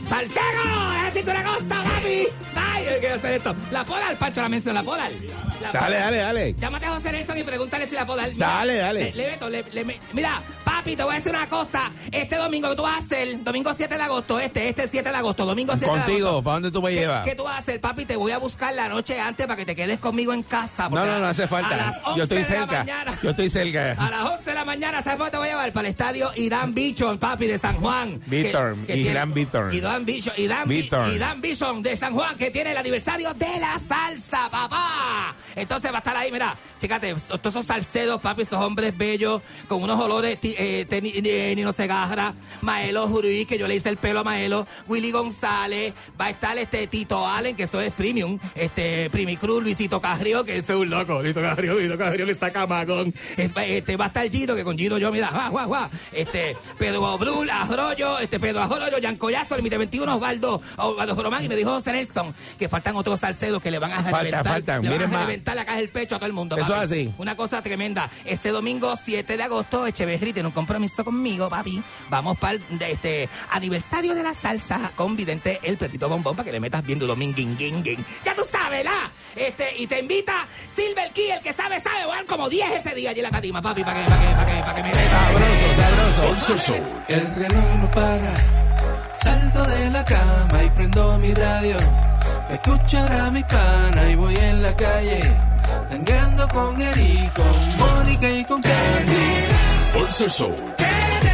[0.08, 0.40] ¡Salsero!
[1.14, 2.26] ¡Es una cosa, papi!
[2.56, 3.54] ¡Ay, yo quiero hacer esto!
[3.70, 4.40] ¿La puedo dar, Pancho?
[4.40, 5.10] La mención, ¿la puedo dar?
[5.12, 6.54] ¿La puedo Dale, dale, dale.
[6.54, 8.32] Llámate a José Nelson y pregúntale si la puedo dar.
[8.32, 9.00] Mira, Dale, dale.
[9.04, 10.40] Le, le meto, le- le me- mira,
[10.90, 11.90] papi, te voy a decir una cosa.
[12.10, 15.16] Este domingo que tú vas a hacer, domingo 7 de agosto, este, este 7 de
[15.16, 16.06] agosto, domingo 7 de agosto.
[16.06, 17.24] Contigo, ¿para dónde tú me ¿Qué, llevas?
[17.24, 18.04] qué tú vas a hacer, papi?
[18.04, 20.88] Te voy a buscar la noche antes para que te quedes conmigo en casa.
[20.88, 22.00] No, no, no hace A las falta.
[22.04, 23.18] 11 Yo estoy de la mañana.
[23.22, 23.92] Yo estoy cerca.
[23.92, 25.72] A las 11 de la mañana, ¿sabes dónde te voy a llevar?
[25.72, 28.20] Para el estadio Irán Bichon, papi, de San Juan.
[28.30, 28.50] Tiene-
[28.88, 29.74] Irán Víctor.
[29.74, 31.08] Irán Bichon, Irán, Bi- Víctor.
[31.12, 35.34] Irán Bison de San Juan, que tiene el aniversario de la salsa, papá.
[35.56, 39.82] Entonces va a estar ahí, mira, fíjate, todos esos salcedos, papi, esos hombres bellos, con
[39.82, 44.24] unos olores, eh, eh, Nino Segarra, Maelo Juruí, que yo le hice el pelo a
[44.24, 49.36] Maelo, Willy González, va a estar este Tito Allen, que esto es premium, este Primi
[49.36, 53.14] Cruz, Luisito Carrió, que este es un loco, Luisito Carrió, Luisito Carrió que está camagón.
[53.36, 55.90] Este, va a estar Gito, que con Gito yo, mira, guau, guau, guau.
[56.12, 61.56] Este, Pedro Brul, Arroyo, este Pedro Arroyo, Yancoyazo, Límite 21, Osvaldo, Osvaldo Román, y me
[61.56, 64.98] dijo José Nelson que faltan otros salcedos que le van a Falta, reventar, faltan, le
[64.98, 66.56] van a reventar la caja del pecho a todo el mundo.
[66.56, 66.84] Eso papi.
[66.84, 67.14] es así.
[67.18, 68.10] Una cosa tremenda.
[68.24, 71.82] Este domingo 7 de agosto, Echeverry tiene un compromiso conmigo, papi.
[72.10, 76.44] Vamos para el de este aniversario de la salsa con Vidente el Petito Bombón para
[76.44, 78.04] que le metas bien duro, minguin, guin, guin.
[78.22, 79.10] Ya tú sabes, ¿la?
[79.34, 83.10] Este, y te invita Silver Key, el que sabe, sabe, van como 10 ese día
[83.10, 85.68] allí en la tarima, papi, para que, para que, para que, para que me Sabroso,
[85.76, 86.58] sabroso.
[86.58, 87.04] Show.
[87.08, 88.34] El reloj no para.
[89.22, 91.76] Salto de la cama y prendo mi radio.
[92.48, 95.20] Pa' escuchar a mi pana y voy en la calle.
[95.88, 99.69] Tangando con Eric, con Mónica y con Candy.
[99.92, 101.29] Pulso Show.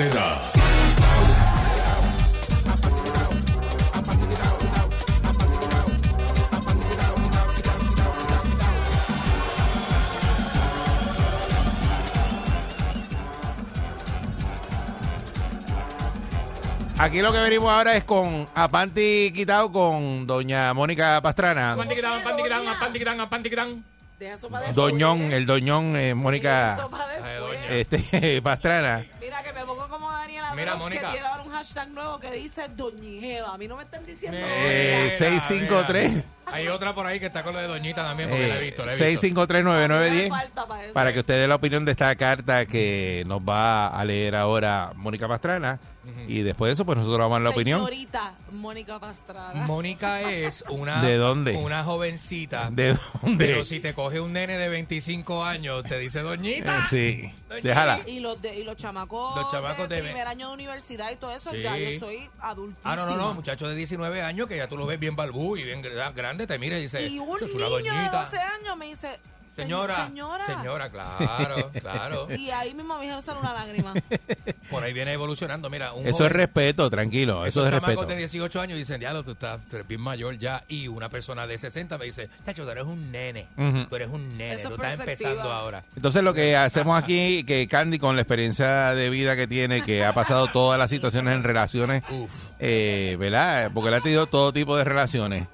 [0.00, 0.40] Herrera.
[16.98, 21.76] Aquí lo que venimos ahora es con Apanti quitado con doña Mónica Pastrana.
[24.20, 29.06] Deja sopa de Doñón, el doñón eh, Mónica Sopa de este, Pastrana.
[29.18, 29.79] Mira que me pongo
[30.54, 31.10] Mira, Veloz, que Mónica.
[31.12, 33.54] tiene ahora un hashtag nuevo que dice Doñijeva.
[33.54, 37.52] A mí no me están diciendo Eh, 653 Hay otra por ahí que está con
[37.54, 39.04] lo de Doñita también, porque la he visto, la he visto.
[39.04, 40.92] 653 No me 9910 falta para eso.
[40.94, 44.92] para que usted dé la opinión de esta carta que nos va a leer ahora
[44.96, 45.78] Mónica Pastrana
[46.28, 49.66] y después de eso pues nosotros vamos a dar la opinión Señorita Mónica Pastrana.
[49.66, 51.56] Mónica es una, ¿De dónde?
[51.56, 52.70] una jovencita.
[52.70, 56.78] de dónde Pero si te coge un nene de 25 años, te dice Doñita.
[56.78, 57.32] Eh, sí
[57.62, 61.10] déjala Y los, de, y los chamacos, Los chamacos de de- primer año de universidad
[61.10, 61.62] y todo eso, Sí.
[61.62, 62.92] ya yo soy adultísima.
[62.92, 65.56] Ah, no, no, no, muchacho de 19 años que ya tú lo ves bien balbú
[65.56, 67.88] y bien gra- grande, te mira y dice, Y un "Esto es una niño de
[67.90, 68.22] doñita".
[68.24, 69.18] 12 años me dice,
[69.56, 70.46] Señora, señora.
[70.46, 72.28] señora, claro, claro.
[72.36, 73.94] Y ahí mismo me dijeron una lágrima.
[74.70, 78.60] Por ahí viene evolucionando, mira, un eso es respeto tranquilo eso es respeto de 18
[78.60, 80.64] años dicen, diablo, tú estás tú eres bien mayor ya.
[80.68, 83.46] Y una persona de 60 me dice, chacho, tú eres un nene.
[83.88, 84.54] Tú eres un nene.
[84.54, 85.82] Eso tú es estás empezando ahora.
[85.96, 90.04] Entonces lo que hacemos aquí, que Candy con la experiencia de vida que tiene, que
[90.04, 92.30] ha pasado todas las situaciones en relaciones, Uf.
[92.58, 93.70] eh, ¿verdad?
[93.72, 95.46] Porque él ha tenido todo tipo de relaciones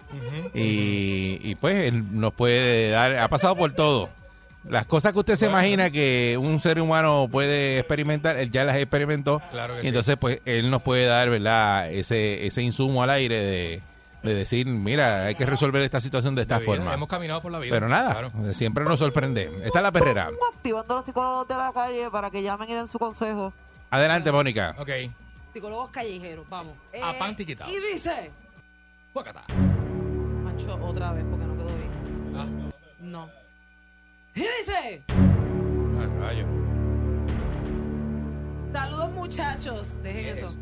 [0.55, 3.86] y, y, pues él nos puede dar, ha pasado por todo.
[4.69, 8.77] Las cosas que usted se imagina que un ser humano puede experimentar, él ya las
[8.77, 9.41] experimentó.
[9.53, 9.89] Claro que y sí.
[9.89, 11.89] entonces, pues, él nos puede dar, ¿verdad?
[11.93, 13.81] Ese, ese insumo al aire de,
[14.25, 16.93] de decir, mira, hay que resolver esta situación de esta De forma.
[16.93, 17.73] Hemos caminado por la vida.
[17.73, 18.53] Pero nada, Claro.
[18.53, 19.53] siempre nos sorprende.
[19.63, 20.31] Está la perrera.
[20.53, 23.53] Activando a los psicólogos de la calle para que llamen y den su consejo.
[23.91, 24.75] Adelante, Mónica.
[24.81, 24.91] Ok.
[25.53, 26.75] Psicólogos callejeros, vamos.
[26.93, 27.37] A Eh, pan.
[27.39, 28.33] Y dice...
[30.43, 32.35] Mancho, otra vez porque no quedó bien.
[32.37, 32.66] Ah, No.
[34.37, 35.03] Y dice...
[35.09, 36.47] ah, rayo.
[38.71, 39.89] Saludos muchachos.
[40.03, 40.47] Dejen ¿Qué es eso.
[40.49, 40.57] eso?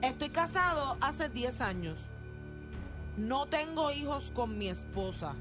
[0.00, 1.98] Estoy casado hace 10 años.
[3.18, 5.34] No tengo hijos con mi esposa.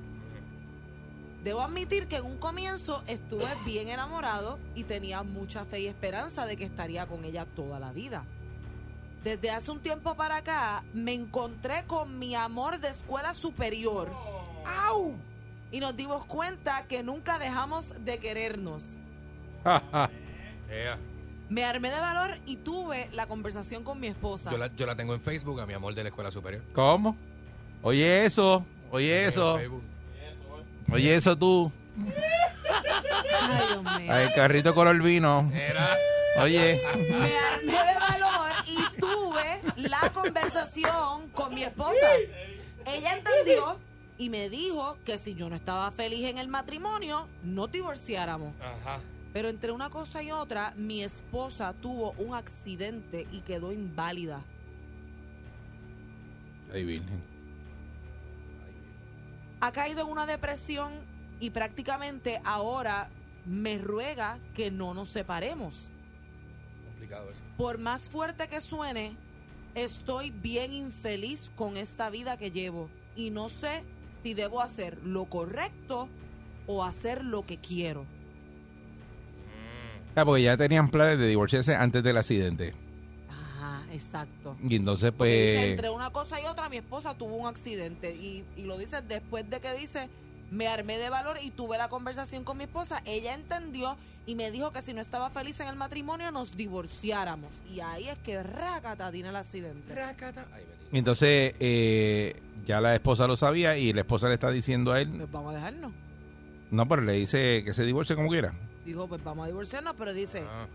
[1.46, 6.46] Debo admitir que en un comienzo estuve bien enamorado y tenía mucha fe y esperanza
[6.46, 8.26] de que estaría con ella toda la vida.
[9.24, 14.10] Desde hace un tiempo para acá me encontré con mi amor de escuela superior.
[14.66, 15.16] ¡Au!
[15.74, 18.90] Y nos dimos cuenta que nunca dejamos de querernos.
[21.50, 24.52] Me armé de valor y tuve la conversación con mi esposa.
[24.52, 26.62] Yo la, yo la tengo en Facebook, a mi amor de la escuela superior.
[26.76, 27.18] ¿Cómo?
[27.82, 29.60] Oye eso, oye eso,
[30.92, 31.72] oye eso tú.
[33.42, 34.16] Ay, Dios mío.
[34.16, 35.52] El carrito color vino.
[35.56, 35.98] Era.
[36.40, 39.60] Oye, Me armé de valor y tuve
[39.90, 42.08] la conversación con mi esposa.
[42.86, 43.80] Ella entendió
[44.24, 48.54] y me dijo que si yo no estaba feliz en el matrimonio, no divorciáramos.
[48.62, 49.02] Ajá.
[49.34, 54.42] Pero entre una cosa y otra, mi esposa tuvo un accidente y quedó inválida.
[56.72, 57.22] Ay, virgen.
[59.60, 60.94] Ha caído en una depresión
[61.42, 63.10] y prácticamente ahora
[63.46, 65.90] me ruega que no nos separemos.
[66.86, 67.42] Complicado eso.
[67.58, 69.18] Por más fuerte que suene,
[69.76, 73.84] estoy bien infeliz con esta vida que llevo y no sé
[74.24, 76.08] si debo hacer lo correcto
[76.66, 78.06] o hacer lo que quiero.
[80.16, 82.74] Ah, porque ya tenían planes de divorciarse antes del accidente.
[83.30, 84.56] Ajá, exacto.
[84.68, 85.60] Y entonces, dice, pues.
[85.70, 89.50] entre una cosa y otra, mi esposa tuvo un accidente y, y lo dice después
[89.50, 90.10] de que dice,
[90.52, 93.02] me armé de valor y tuve la conversación con mi esposa.
[93.06, 97.52] Ella entendió y me dijo que si no estaba feliz en el matrimonio nos divorciáramos.
[97.68, 99.96] Y ahí es que rácata tiene el accidente.
[99.96, 100.46] Rácata.
[100.54, 100.64] Ay,
[101.00, 105.10] entonces, eh, ya la esposa lo sabía y la esposa le está diciendo a él.
[105.10, 105.92] Pues vamos a dejarnos.
[106.72, 108.54] No, pero le dice que se divorcie como quiera.
[108.86, 110.66] Dijo, pues vamos a divorciarnos, pero dice, Ah.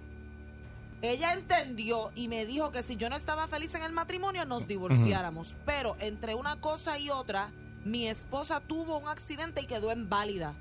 [1.03, 4.67] ella entendió y me dijo que si yo no estaba feliz en el matrimonio nos
[4.67, 5.55] divorciáramos.
[5.67, 7.51] Pero entre una cosa y otra,
[7.85, 10.55] mi esposa tuvo un accidente y quedó inválida.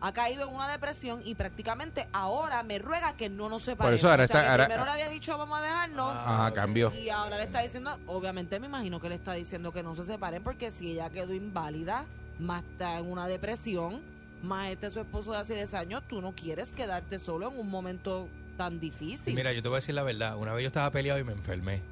[0.00, 3.98] Ha caído en una depresión y prácticamente ahora me ruega que no nos separemos.
[3.98, 6.16] eso ahora O sea, está- ahora- primero le había dicho vamos a dejarnos.
[6.16, 6.92] Ajá, cambió.
[6.94, 10.04] Y ahora le está diciendo, obviamente me imagino que le está diciendo que no se
[10.04, 12.04] separen porque si ella quedó inválida,
[12.38, 14.00] más está en una depresión,
[14.44, 17.58] más este es su esposo de hace 10 años, tú no quieres quedarte solo en
[17.58, 19.34] un momento tan difícil.
[19.34, 20.36] Mira, yo te voy a decir la verdad.
[20.36, 21.82] Una vez yo estaba peleado y me enfermé.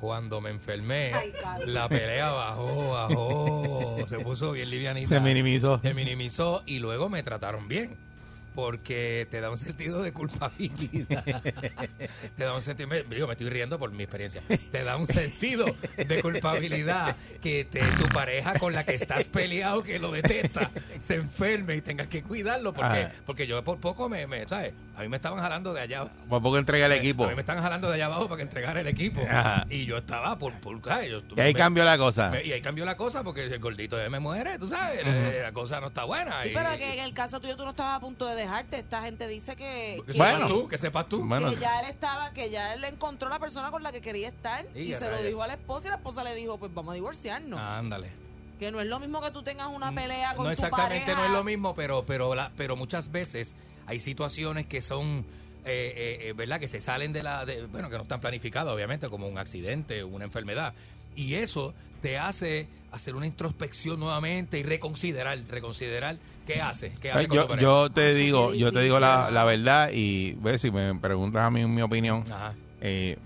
[0.00, 1.32] Cuando me enfermé, Ay,
[1.66, 4.06] la pelea bajó, bajó.
[4.08, 5.08] Se puso bien livianita.
[5.08, 5.80] Se minimizó.
[5.82, 7.96] Se minimizó y luego me trataron bien.
[8.54, 11.22] Porque te da un sentido de culpabilidad.
[12.36, 14.40] te da un sentido, me, digo, me estoy riendo por mi experiencia.
[14.72, 15.66] Te da un sentido
[15.98, 20.70] de culpabilidad que te, tu pareja con la que estás peleado, que lo detesta,
[21.00, 22.72] se enferme y tengas que cuidarlo.
[22.72, 23.12] Porque, Ah.
[23.26, 24.72] porque yo por poco me, me, ¿sabes?
[24.96, 26.06] A mí me estaban jalando de allá.
[26.28, 27.24] Por poco entrega el equipo.
[27.24, 29.20] A mí me estaban jalando de allá abajo para que entregara el equipo.
[29.28, 29.66] Ajá.
[29.68, 30.54] Y yo estaba por...
[30.60, 30.80] por.
[30.80, 32.30] Yo- Y ahí me- cambió la cosa.
[32.30, 35.02] me- y ahí cambió la cosa porque el gordito ya me muere, tú sabes.
[35.04, 36.42] eh, La cosa no está buena.
[36.42, 38.78] Sí, y- pero que en el caso tuyo tú no estabas a punto de dejarte.
[38.78, 40.48] Esta gente dice que, que que- sepas Bueno.
[40.48, 41.22] tú, que sepas tú.
[41.24, 44.28] Bueno, que ya él estaba, que ya él encontró la persona con la que quería
[44.28, 46.92] estar y se lo dijo a la esposa y la esposa le dijo, pues vamos
[46.92, 47.58] a divorciarnos.
[47.60, 48.10] Ándale.
[48.58, 51.20] Que no es lo mismo que tú tengas una pelea con No tu exactamente pareja.
[51.20, 53.54] no es lo mismo, pero pero la, pero muchas veces
[53.86, 55.24] hay situaciones que son
[55.64, 55.92] eh,
[56.24, 59.08] eh, eh, verdad que se salen de la de- bueno que no están planificadas obviamente
[59.08, 60.72] como un accidente una enfermedad
[61.16, 67.20] y eso te hace hacer una introspección nuevamente y reconsiderar reconsiderar qué hace qué hace
[67.22, 70.60] Ay, con tu yo, yo te digo, yo te digo la, la verdad y ves
[70.62, 72.54] si me preguntas a mí mi opinión, Ajá.
[72.80, 73.18] eh,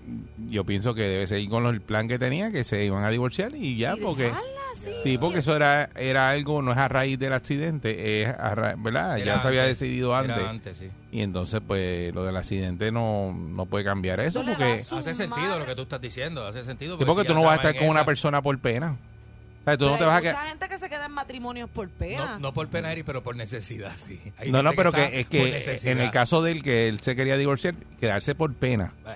[0.49, 3.09] yo pienso que debe seguir con los- el plan que tenía, que se iban a
[3.09, 4.60] divorciar y ya, Y porque dejarla
[5.03, 8.75] sí, porque eso era era algo no es a raíz del accidente, es a ra-
[8.77, 10.89] verdad, Era ya se había antes, decidido era antes sí.
[11.11, 15.59] y entonces pues lo del accidente no no puede cambiar eso No porque hace sentido
[15.59, 17.75] lo que tú estás diciendo hace sentido sí, porque si tú no vas a estar
[17.77, 18.97] con una persona por pena.
[19.61, 21.05] O sea, tú Pero no te hay vas a mucha quedar gente que se queda
[21.05, 22.39] en matrimonios por pena.
[22.39, 25.51] no por pena Eri, pero por necesidad sí Hay No, no, pero que es que
[25.51, 25.91] necesidad.
[25.91, 28.93] en el caso del que él se quería divorciar, quedarse por pena.
[29.05, 29.13] Eh,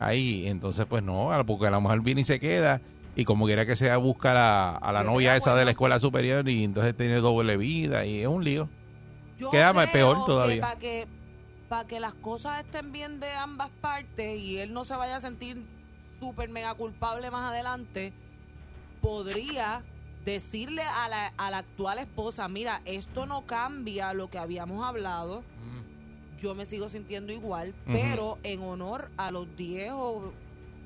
[0.00, 2.80] Ahí, entonces, pues no, porque a lo mejor viene y se queda,
[3.14, 5.72] y como quiera que sea, busca a la, a la Pero novia esa de la
[5.72, 8.68] escuela superior, y entonces tiene doble vida, y es un lío.
[9.38, 10.60] Yo queda más- peor todavía.
[10.62, 11.06] Para que,
[11.68, 15.20] para que las cosas estén bien de ambas partes y él no se vaya a
[15.20, 15.62] sentir
[16.20, 18.12] súper mega culpable más adelante,
[19.00, 19.82] podría
[20.24, 25.42] decirle a la, a la actual esposa, mira, esto no cambia lo que habíamos hablado,
[26.40, 27.92] yo me sigo sintiendo igual, Ujú.
[27.92, 30.32] pero en honor a los 10 o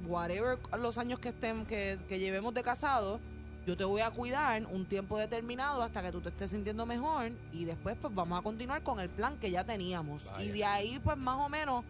[0.07, 3.21] whatever los años que estén que, que llevemos de casados,
[3.67, 7.33] yo te voy a cuidar un tiempo determinado hasta que tú te estés sintiendo mejor
[7.53, 10.23] y después pues vamos a continuar con el plan que ya teníamos.
[10.39, 11.85] Y de ahí pues más o menos,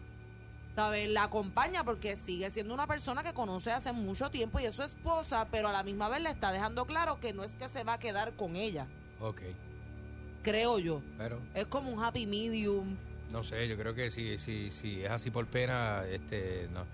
[0.74, 1.08] ¿sabes?
[1.10, 4.82] La acompaña porque sigue siendo una persona que conoce hace mucho tiempo y es su
[4.82, 7.84] esposa, pero a la misma vez le está dejando claro que no es que se
[7.84, 8.86] va a quedar con ella,
[9.20, 9.42] Ok,
[10.42, 11.02] creo yo.
[11.18, 12.96] pero Es como un happy medium.
[13.32, 16.84] no sé, yo creo que si, si, si es así por pena, este, no,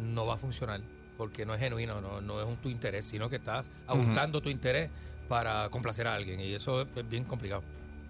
[0.00, 0.80] no va a funcionar,
[1.16, 4.48] porque no es genuino, no, no es un tu interés, sino que estás ajustando tu
[4.48, 4.90] interés
[5.28, 7.62] para complacer a alguien, y eso es, es bien complicado.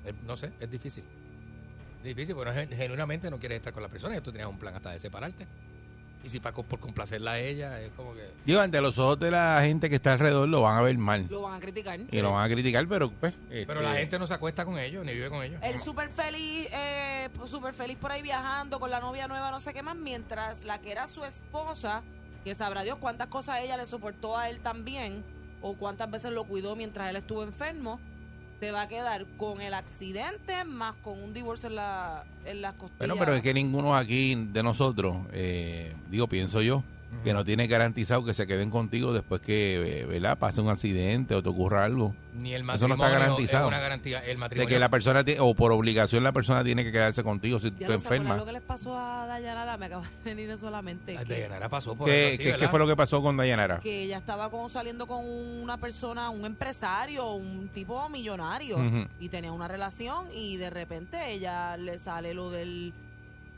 [0.05, 1.05] Es- no sé, es difícil.
[2.03, 4.75] Difícil, porque no, genuinamente no quieres estar con la persona, y tú tenías un plan
[4.75, 5.47] hasta de separarte.
[6.23, 8.29] Y si para, por complacerla a ella, es como que...
[8.45, 11.27] Digo, ante los ojos de la gente que está alrededor lo van a ver mal.
[11.31, 11.99] Lo van a criticar.
[12.11, 13.33] Y lo van a criticar, pero pues...
[13.49, 15.59] Pero este, la gente no se acuesta con ellos, ni vive con ellos.
[15.63, 19.73] Él súper feliz, eh, súper feliz por ahí viajando con la novia nueva, no sé
[19.73, 22.03] qué más, mientras la que era su esposa,
[22.45, 25.25] que sabrá Dios cuántas cosas ella le soportó a él también,
[25.63, 27.99] o cuántas veces lo cuidó mientras él estuvo enfermo,
[28.61, 32.75] se va a quedar con el accidente más con un divorcio en, la, en las
[32.75, 32.99] costillas.
[32.99, 36.85] Bueno, pero es que ninguno aquí de nosotros, eh, digo, pienso yo,
[37.25, 40.39] que no tiene garantizado que se queden contigo después que, eh, ¿verdad?
[40.39, 42.15] Pase un accidente o te ocurra algo.
[42.35, 43.65] Ni el Eso no matrimonio está garantizado.
[43.65, 44.19] es una garantía.
[44.21, 47.23] El De matrimonio que la persona, tiene- o por obligación la persona tiene que quedarse
[47.23, 48.39] contigo si Ya tú te enfermas.
[48.39, 51.19] lo que les pasó a Dayanara, me acaba de venir eso a la mente.
[51.19, 53.81] A que- Dayanara pasó por ¿Qué, algo así, qué- fue lo que pasó con Dayanara?
[53.81, 58.79] que ella estaba con, saliendo con una persona, un empresario, un tipo millonario,
[59.21, 62.93] y tenía una relación y de repente ella le sale lo del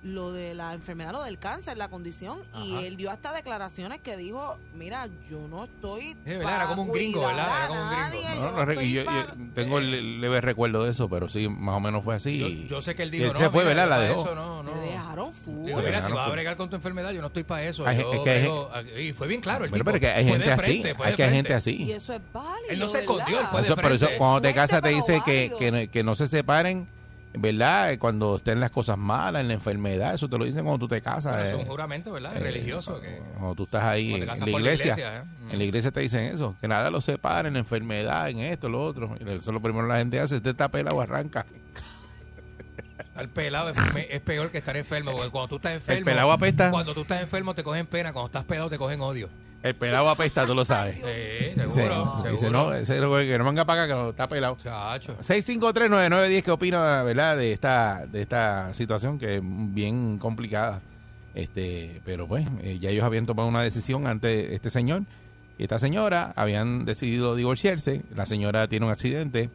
[0.03, 4.17] lo de la enfermedad, lo del cáncer, la condición, y él dio hasta declaraciones que
[4.17, 6.17] dijo, mira, yo no estoy...
[6.25, 7.47] Sí, Era como un gringo, ¿verdad?
[7.57, 8.03] Era como un gringo.
[8.03, 10.83] nadie, No, yo no no re- estoy y yo, pa- yo tengo el leve recuerdo
[10.85, 12.67] de eso, pero sí, más o menos fue así.
[12.69, 13.89] Yo, sé que él dijo, él no, se fue, mira, ¿verdad?
[13.91, 14.23] La dejó.
[14.25, 14.71] eso no, no.
[14.73, 15.55] Te dejaron full.
[15.73, 17.87] Mira, si vas a bregar con tu enfermedad, yo no estoy para eso.
[17.87, 19.93] Hay- yo es que hay brego- y fue bien claro el Bueno, tipo.
[19.93, 21.77] pero que hay gente así, hay que hay gente así.
[21.85, 24.83] Y eso es válido, Él no se escondió, él fue de pero cuando te casas
[24.83, 25.59] te pero dice que, válido.
[25.59, 26.89] que, no- que no se separen,
[27.35, 27.99] ¿verdad?
[27.99, 31.01] Cuando estén las cosas malas, en la enfermedad, eso te lo dicen cuando tú te
[31.01, 31.35] casas.
[31.37, 31.57] Pero es eh.
[31.57, 32.37] un juramento, ¿verdad?
[32.37, 33.01] Eh, religioso.
[33.01, 35.22] Que, Cuando tú estás ahí en, la iglesia, ¿eh?
[35.51, 38.68] en la iglesia te dicen eso, que nada lo separa en la enfermedad, en esto,
[38.68, 39.16] lo otro.
[39.20, 41.47] Eso es lo primero que la gente hace, te está pelado, arranca.
[42.99, 43.78] estar pelado es,
[44.11, 45.12] es peor que estar enfermo.
[45.12, 46.05] Porque cuando tú estás enfermo.
[46.05, 46.70] pelado apesta.
[46.70, 48.12] Cuando tú estás enfermo te cogen pena.
[48.12, 49.28] Cuando estás pelado te cogen odio.
[49.63, 50.97] El pelado apesta, tú lo sabes.
[50.97, 52.15] Sí, Dice, seguro.
[52.17, 52.51] dice, seguro.
[52.51, 54.57] no, ese que que no venga para acá, que no, está pelado.
[54.63, 55.17] Chacho.
[55.23, 60.81] 6539910, ¿qué opina, verdad, de esta, de esta situación que es bien complicada?
[61.35, 65.03] Este, pero pues, eh, ya ellos habían tomado una decisión ante este señor
[65.59, 68.03] y esta señora habían decidido divorciarse.
[68.17, 69.49] La señora tiene un accidente,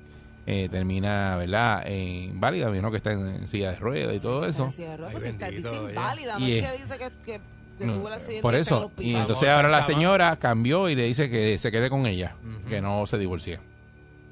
[0.45, 4.45] eh, termina, ¿verdad?, eh, inválida, vino que está en, en silla de ruedas y todo
[4.45, 4.69] eso.
[4.71, 5.89] Sí, pues Ay, si está bendito, dice ya.
[5.89, 7.41] inválida, no es que dice que,
[7.85, 8.87] tuvo el accidente Por y está en el eso.
[8.87, 9.05] hospital.
[9.11, 12.69] Y entonces ahora la señora cambió y le dice que se quede con ella, Ujú.
[12.69, 13.59] que no se divorcie.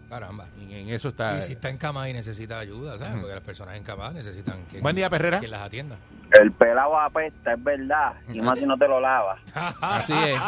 [0.10, 0.46] Caramba.
[0.60, 1.38] Y en eso está.
[1.38, 3.16] Y si está en cama y necesita ayuda, ¿sabes?
[3.20, 5.40] Porque las personas en cama necesitan que Buen día, Perrera.
[5.40, 5.96] quien las atienda.
[6.32, 8.14] El pelado apesta, es verdad.
[8.32, 9.40] Y más si no te lo lavas.
[9.82, 10.40] Así es.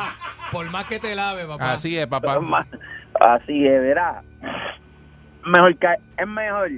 [0.51, 1.73] Por más que te lave, papá.
[1.73, 2.35] Así es, papá.
[2.35, 2.67] Es más,
[3.19, 4.21] Así es, verá.
[5.45, 5.87] Mejor que,
[6.17, 6.69] es mejor.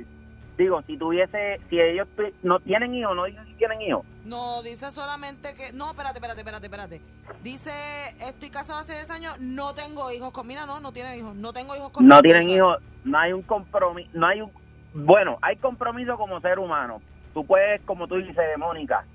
[0.59, 2.05] Digo, si tuviese, si ellos
[2.43, 4.05] no tienen hijos, no dicen si tienen hijos.
[4.25, 5.71] No, dice solamente que...
[5.71, 7.01] No, espérate, espérate, espérate, espérate.
[7.41, 7.71] Dice,
[8.19, 10.45] estoy casado hace 10 años, no tengo hijos con...
[10.45, 11.33] Mira, no, no tiene hijos.
[11.33, 14.51] No tengo hijos con No tienen hijos, no hay un compromiso, no hay un,
[14.93, 17.01] bueno, hay compromiso como ser humano.
[17.33, 19.05] Tú puedes, como tú dices, Mónica,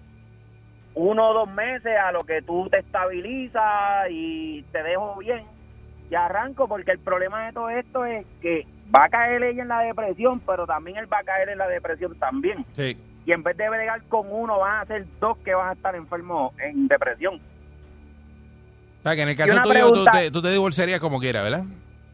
[0.95, 5.45] uno o dos meses a lo que tú te estabilizas y te dejo bien
[6.11, 9.69] y arranco porque el problema de todo esto es que va a caer ella en
[9.69, 12.65] la depresión, pero también él va a caer en la depresión también.
[12.75, 12.97] Sí.
[13.27, 15.95] Y en vez de bregar con uno, van a ser dos que van a estar
[15.95, 17.37] enfermos en depresión.
[17.37, 21.43] O sea, que en el caso tuyo, tú pregunta- te, tú te divorciarías como quieras,
[21.45, 21.65] ¿verdad?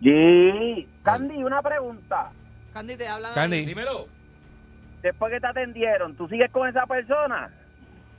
[0.03, 0.89] Sí.
[1.03, 2.31] Candy, una pregunta.
[2.73, 3.65] Candy, te hablan Candy.
[3.65, 4.07] Dímelo.
[5.03, 7.51] Después que te atendieron, ¿tú sigues con esa persona?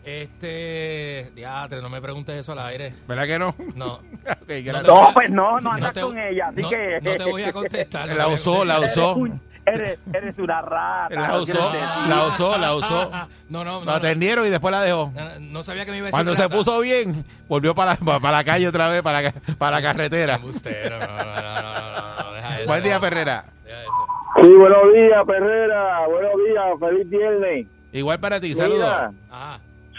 [0.03, 1.31] Este.
[1.35, 2.93] Diatre, no me preguntes eso al aire.
[3.07, 3.55] ¿Verdad que no?
[3.75, 3.99] No.
[4.41, 4.83] Ok, gracias.
[4.87, 6.99] No, pues no, no andas te- con ella, así no- que...
[7.01, 8.07] No te voy a contestar.
[8.09, 9.17] no La usó, la usó.
[9.65, 11.15] Eres, eres una rata.
[11.15, 11.71] La no usó,
[12.07, 13.11] la usó, la usó.
[13.49, 13.85] No, no, no.
[13.85, 13.91] No.
[13.91, 15.11] atendieron y después la dejó.
[15.15, 16.15] No, no sabía que me iba a decir.
[16.15, 16.55] Cuando se rata.
[16.55, 20.35] puso bien, volvió para, para, para la calle otra vez, para, la- para la carretera.
[20.35, 22.67] Embustero, no, no, no, no, no, no, deja eso.
[22.67, 23.45] Buen día, Ferrera.
[23.63, 24.07] Deja eso.
[24.41, 26.07] Sí, buenos días, Perrera.
[26.07, 27.67] Buenos días, feliz viernes.
[27.93, 29.11] Igual para ti, saludos.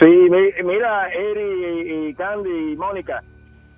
[0.02, 3.22] Sí, mi- mira, Eri y, y Candy y Mónica,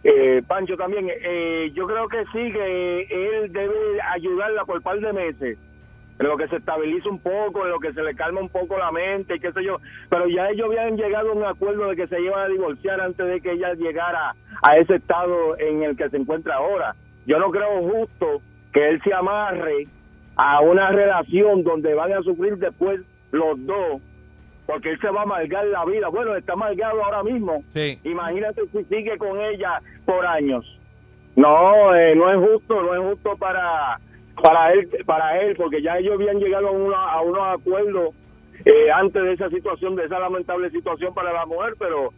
[0.04, 5.00] eh, Pancho también, eh, yo creo que sí, que él debe ayudarla por un par
[5.00, 5.58] de meses,
[6.18, 8.78] en lo que se estabiliza un poco, en lo que se le calma un poco
[8.78, 12.06] la mente, qué sé yo, pero ya ellos habían llegado a un acuerdo de que
[12.08, 16.08] se iban a divorciar antes de que ella llegara a ese estado en el que
[16.10, 16.94] se encuentra ahora.
[17.26, 19.88] Yo no creo justo que él se amarre
[20.36, 23.02] a una relación donde van a sufrir después
[23.32, 24.00] los dos
[24.66, 26.08] porque él se va a amargar la vida.
[26.08, 27.62] Bueno, está amargado ahora mismo.
[27.74, 27.98] Sí.
[28.04, 30.64] Imagínate si sigue con ella por años.
[31.36, 33.98] No, eh, no es justo, no es justo para
[34.42, 38.14] para él, para él, porque ya ellos habían llegado a, una- a unos acuerdos
[38.64, 42.12] eh, antes de esa situación, de esa lamentable situación para la mujer, pero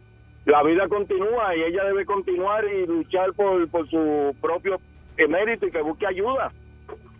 [0.45, 4.79] la vida continúa y ella debe continuar y luchar por, por su propio
[5.29, 6.51] mérito y que busque ayuda,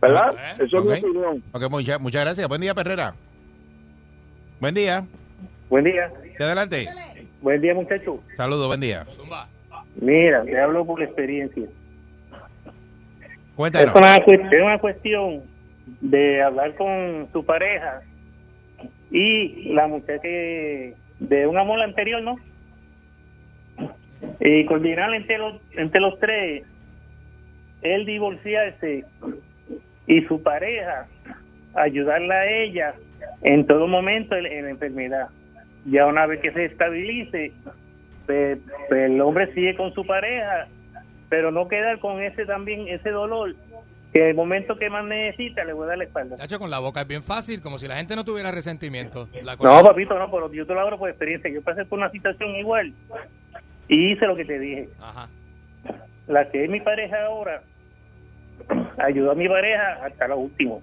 [0.01, 0.33] ¿verdad?
[0.59, 1.43] Eso es mi opinión.
[1.51, 2.47] Ok, mucha- muchas gracias.
[2.47, 3.13] Buen día, Perrera.
[4.59, 5.03] Buen día.
[5.69, 6.09] Buen día.
[6.37, 6.87] De adelante.
[7.41, 8.23] Buen día, muchacho.
[8.35, 9.05] Saludos, buen día.
[9.99, 11.65] Mira, te hablo por experiencia.
[13.55, 13.89] Cuéntanos.
[13.89, 15.41] Es una, cuest- es una cuestión
[16.01, 18.01] de hablar con su pareja
[19.11, 22.35] y la muchacha que- de un amor anterior, ¿no?
[24.39, 26.63] Y coordinar entre los, entre los tres,
[27.81, 29.03] él divorciarse
[30.07, 31.07] y su pareja
[31.73, 32.93] ayudarla a ella
[33.41, 35.27] en todo momento en, en la enfermedad.
[35.89, 37.53] Ya una vez que se estabilice,
[38.25, 38.59] pues,
[38.89, 40.67] pues el hombre sigue con su pareja,
[41.29, 43.55] pero no quedar con ese también, ese dolor,
[44.11, 46.35] que en el momento que más necesita le voy a dar la espalda.
[46.35, 49.27] Tacho, con la boca es bien fácil, como si la gente no tuviera resentimiento.
[49.43, 51.49] La No, papito, no, pero yo te lo hablo por experiencia.
[51.49, 52.93] Yo pasé por una situación igual
[53.87, 54.89] y hice lo que te dije.
[54.99, 55.29] Ajá.
[56.27, 57.61] La que es mi pareja ahora,
[58.97, 60.81] ayudó a mi pareja hasta lo último.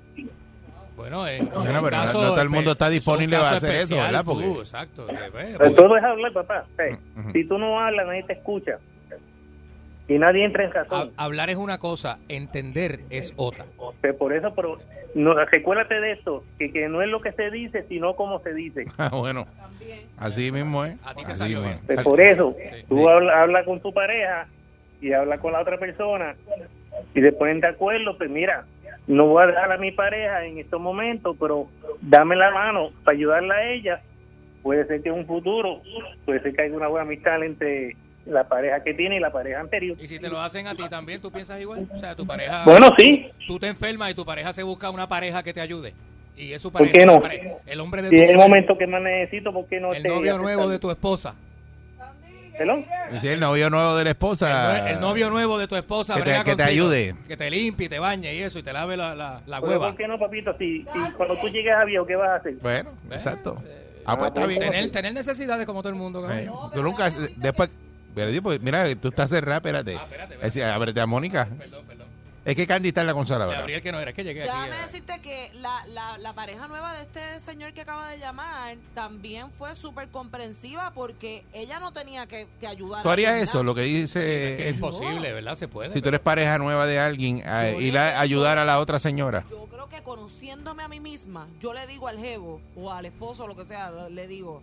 [0.96, 3.74] Bueno, en, Bueno, en pero no- caso no todo el mundo está disponible para hacer
[3.74, 4.24] eso, ¿verdad?
[4.24, 5.06] tú, Porque- exacto.
[5.32, 6.64] pues, Pero todo es hablar, papá.
[6.72, 6.98] O sea,
[7.32, 8.78] Si tú no hablas, nadie te escucha.
[10.06, 11.08] Y nadie entra en razón.
[11.08, 13.64] hab- hablar es una cosa, entender es otra.
[14.02, 14.78] Pues por eso, pero
[15.14, 18.52] no, recuérdate de esto, que, que no es lo que se dice, sino cómo se
[18.52, 18.84] dice.
[18.98, 19.46] Ah, bueno.
[20.18, 20.94] Así mismo es.
[21.14, 21.78] ti te Así salió bien.
[21.86, 22.54] Pues por eso,
[22.88, 24.46] tú habla, habla con tu pareja
[25.00, 26.34] y habla con la otra persona
[27.14, 28.64] y se ponen de acuerdo, pues mira,
[29.06, 31.68] no voy a dejar a mi pareja en estos momentos, pero
[32.00, 34.00] dame la mano para ayudarla a ella.
[34.62, 35.80] Puede ser que en un futuro,
[36.24, 39.60] puede ser que haya una buena amistad entre la pareja que tiene y la pareja
[39.60, 39.98] anterior.
[40.00, 41.86] Y si te lo hacen a ti también, ¿tú piensas igual?
[41.94, 42.62] O sea, tu pareja...
[42.64, 43.26] Bueno, sí.
[43.46, 45.92] Tú te enfermas y tu pareja se busca una pareja que te ayude.
[46.34, 46.98] Y es su ¿Por pareja.
[46.98, 47.20] qué no?
[47.20, 49.92] pareja- el hombre de Si tu en el momento que más necesito, ¿por qué no
[49.92, 51.34] el te novio nuevo de tu esposa.
[52.58, 52.82] ¿Hello?
[53.20, 54.90] Sí, el novio nuevo de la esposa.
[54.90, 56.14] El, novio nuevo de tu esposa.
[56.16, 57.14] Que te- que ayude.
[57.26, 59.88] Que te limpie, te bañe y eso, y te lave la, la, la hueva.
[59.88, 60.56] ¿Por qué no, papito?
[60.58, 62.54] Si, si cuando tú llegues a viejo, ¿qué vas a hacer?
[62.54, 63.60] Bueno, exacto.
[64.06, 64.60] Ah, pues está bien.
[64.60, 66.20] Tener, tener necesidades como todo el mundo.
[66.30, 66.70] Eh, cabrón.
[66.72, 67.70] tú nunca, después,
[68.14, 69.94] pues, mira, tú estás cerrada, espérate.
[70.34, 71.48] Es decir, ábrete a Mónica.
[72.44, 73.60] Es que Candy está en la consola, ¿verdad?
[73.60, 74.50] Gabriel que no era, es que llegué aquí.
[74.50, 74.86] Déjame eh.
[74.86, 79.50] decirte que la, la, la pareja nueva de este señor que acaba de llamar también
[79.50, 83.02] fue súper comprensiva porque ella no tenía que, que ayudar.
[83.02, 83.62] ¿Tú a harías eso?
[83.62, 84.52] Lo que dice...
[84.52, 85.56] Es que es imposible, ¿verdad?
[85.56, 85.90] Se puede.
[85.92, 89.44] Si tú eres pareja nueva de alguien, a ir a ayudar a la otra señora.
[89.48, 93.46] Yo creo que conociéndome a mí misma, yo le digo al jevo o al esposo,
[93.46, 94.62] lo que sea, le digo,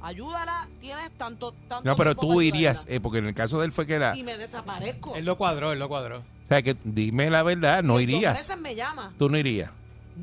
[0.00, 3.72] ayúdala, tienes tanto, tanto No, pero tú irías, eh, porque en el caso de él
[3.72, 4.16] fue que era...
[4.16, 5.16] y me desaparezco.
[5.16, 6.22] Él lo cuadró, él lo cuadró.
[6.46, 8.34] O sea, que dime la verdad, no irías.
[8.34, 9.12] veces me llama.
[9.18, 9.70] Tú no irías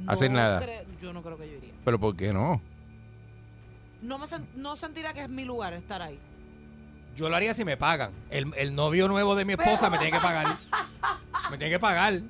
[0.07, 0.61] a hacer No nada.
[0.61, 1.74] cre- yo no creo que yo iría.
[1.84, 2.61] Pero ¿por qué no?
[4.01, 6.17] No, me sen- no sentiría que es mi lugar estar ahí.
[7.15, 8.11] Yo lo haría si me pagan.
[8.30, 10.47] El, el novio nuevo de mi esposa me tiene que pagar.
[11.51, 12.21] Me tiene que pagar.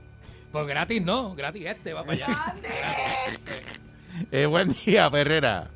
[0.51, 2.55] Pues gratis no, gratis este va para allá.
[4.31, 5.67] Eh, buen día, Ferrera.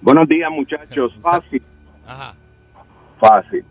[0.00, 1.12] Buenos días, muchachos.
[1.20, 1.62] Fácil,
[2.06, 2.34] Ajá.
[3.20, 3.64] fácil.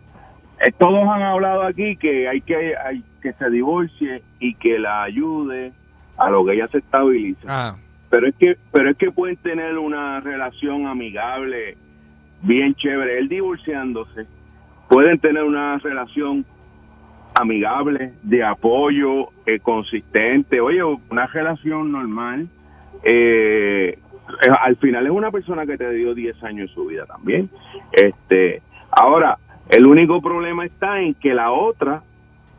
[0.64, 5.02] Eh, todos han hablado aquí que hay que hay que se divorcie y que la
[5.02, 5.72] ayude
[6.16, 7.46] a lo que ella se estabilice.
[7.48, 7.76] Ah,
[8.10, 11.76] Pero es que pero es que pueden tener una relación amigable
[12.42, 13.18] bien chévere.
[13.18, 14.26] Él divorciándose
[14.88, 16.44] pueden tener una relación
[17.34, 20.60] amigable, de apoyo, eh, consistente.
[20.60, 22.48] Oye, una relación normal.
[23.02, 27.06] Eh, eh, al final es una persona que te dio 10 años en su vida
[27.06, 27.50] también.
[27.90, 29.38] Este, ahora,
[29.68, 32.02] el único problema está en que la otra,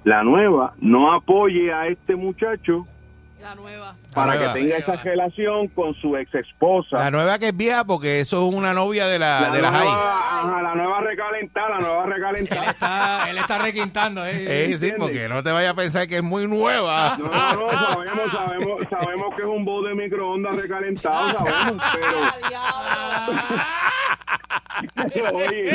[0.03, 2.85] la nueva, no apoye a este muchacho
[3.41, 3.95] La nueva.
[4.13, 4.53] para nueva.
[4.53, 6.97] que tenga esa relación con su ex esposa.
[6.97, 9.71] La nueva que es vieja porque eso es una novia de la, La de la
[9.71, 9.83] high.
[9.85, 12.71] nueva, ajá, la nueva recalentada, la nueva recalentada.
[12.71, 14.71] Está- él está requintando, ¿eh?
[14.71, 17.17] Eh, sí, porque no te vayas a pensar que es muy nueva.
[17.17, 22.17] No, no, sabemos, sabemos, sabemos que es un bowl de microondas recalentado, sabemos, pero...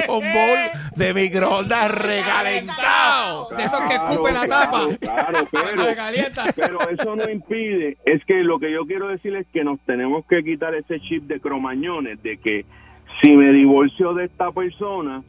[0.08, 0.58] Un bowl
[0.96, 3.48] de microondas recalentado.
[3.56, 4.86] De esos que escupe la tapa.
[5.00, 5.48] Claro,
[6.56, 10.24] pero eso no impide, es que lo que yo quiero decir es que nos tenemos
[10.26, 12.64] que quitar ese chip de cromañones, de que
[13.20, 15.22] si me divorcio de esta persona,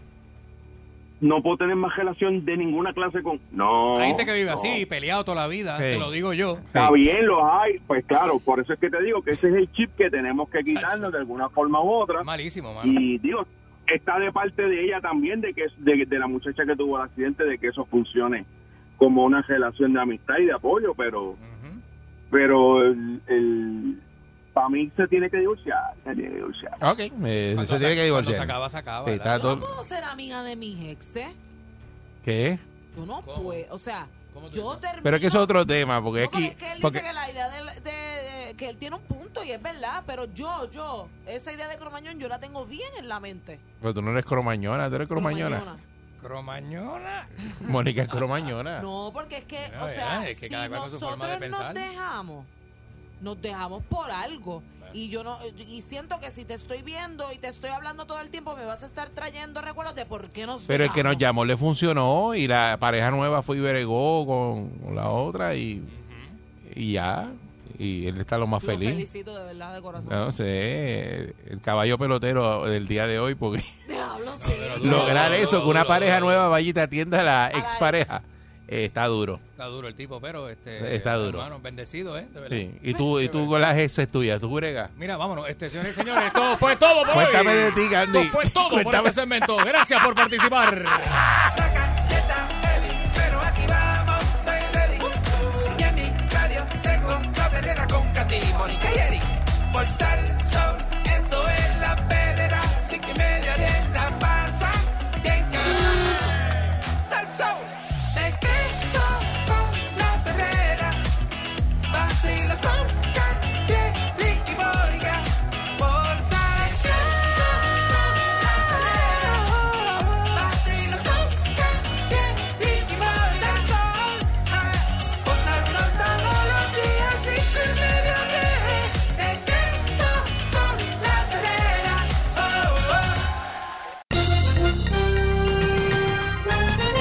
[1.21, 3.39] no puedo tener más relación de ninguna clase con...
[3.51, 3.97] No.
[3.99, 4.53] Hay gente que vive no.
[4.53, 5.83] así, peleado toda la vida, Sí.
[5.83, 6.53] te lo digo yo.
[6.57, 9.55] Está bien, los hay, pues claro, por eso es que te digo que ese es
[9.55, 12.23] el chip que tenemos que quitarnos de alguna forma u otra.
[12.23, 12.89] Malísimo, mano.
[12.89, 13.45] Y digo,
[13.87, 17.03] está de parte de ella también, de que de, de la muchacha que tuvo el
[17.03, 18.45] accidente, de que eso funcione
[18.97, 21.35] como una relación de amistad y de apoyo, pero
[22.31, 23.99] pero el, el
[24.59, 26.73] para mí se tiene que divorciar, se tiene que divorciar.
[26.81, 28.35] Ok, eh, se tiene que divorciar.
[28.35, 31.29] se acaba, se acaba, Sí, Yo no puedo ser amiga de mis exes.
[32.25, 32.59] ¿Qué?
[32.97, 33.73] Yo no puedo.
[33.73, 34.07] O sea,
[34.51, 35.03] yo termino.
[35.03, 36.51] Pero es que es otro tema, porque es Porque que...
[36.51, 37.89] es que él porque- dice que la idea de, de-
[38.49, 41.77] de- que él tiene un punto y es verdad, pero yo, yo, esa idea de
[41.77, 43.59] Cromañón yo la tengo bien en la mente.
[43.79, 45.77] Pero tú no eres cromañona, tú eres cromañona.
[46.21, 47.29] Cromañona.
[47.61, 48.81] Mónica es cromañona.
[48.81, 50.99] No, porque es que, Mira, o sea, mira, es que si cada cual con su
[50.99, 52.45] forma de nosotros nos dejamos,
[53.21, 54.61] nos dejamos por algo.
[54.91, 58.19] Y yo no y siento que si te estoy viendo y te estoy hablando todo
[58.21, 61.03] el tiempo, me vas a estar trayendo recuerdos de por qué nos Pero el que
[61.03, 61.21] nos dejamos.
[61.21, 65.83] llamó le funcionó y la pareja nueva fue y bregó con, con la otra y,
[66.75, 67.29] y ya.
[67.77, 68.89] Y él está lo más Lo feliz.
[68.89, 70.09] felicito de verdad de corazón.
[70.09, 74.53] No sé, el caballo pelotero del día de hoy, porque Diablo, sí.
[74.83, 78.23] lograr eso, que una pareja nueva vaya y te atienda a la la expareja,
[78.71, 79.39] eh, está duro.
[79.51, 80.95] Está duro el tipo, pero este.
[80.95, 81.39] Está duro.
[81.39, 82.27] Hermano, bendecido, ¿eh?
[82.33, 82.55] De verdad.
[82.57, 82.71] Sí.
[82.83, 84.91] Y tú, y tú con las exes tuyas, tú bregas.
[84.97, 87.57] Mira, vámonos, este, señores y señores, esto fue todo por Cuéntame hoy.
[87.57, 88.19] de ti, Candy.
[88.19, 89.09] Esto fue todo por Cuéntame.
[89.09, 89.57] este segmento.
[89.57, 90.83] Gracias por participar.
[93.15, 94.97] Pero aquí vamos, estoy ready.
[95.77, 97.19] Y en mi radio tengo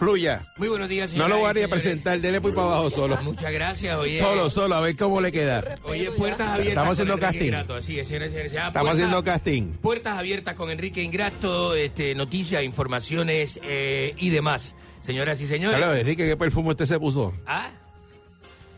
[0.00, 0.42] fluya.
[0.56, 3.18] Muy buenos días, No señoras lo voy a presentar, dele por para abajo solo.
[3.22, 4.18] Muchas gracias, oye.
[4.18, 5.76] Solo, solo, a ver cómo le queda.
[5.84, 6.68] Oye, puertas abiertas.
[6.68, 7.44] Estamos haciendo casting.
[7.44, 7.74] Ingrato.
[7.74, 8.52] Así es, señores y señores.
[8.52, 9.62] Ya, Estamos haciendo casting.
[9.82, 14.74] Puertas abiertas con Enrique Ingrato, este, noticias, informaciones eh, y demás.
[15.04, 15.76] Señoras y señores.
[15.76, 17.34] Claro, Enrique, ¿qué perfume usted se puso?
[17.46, 17.68] Ah,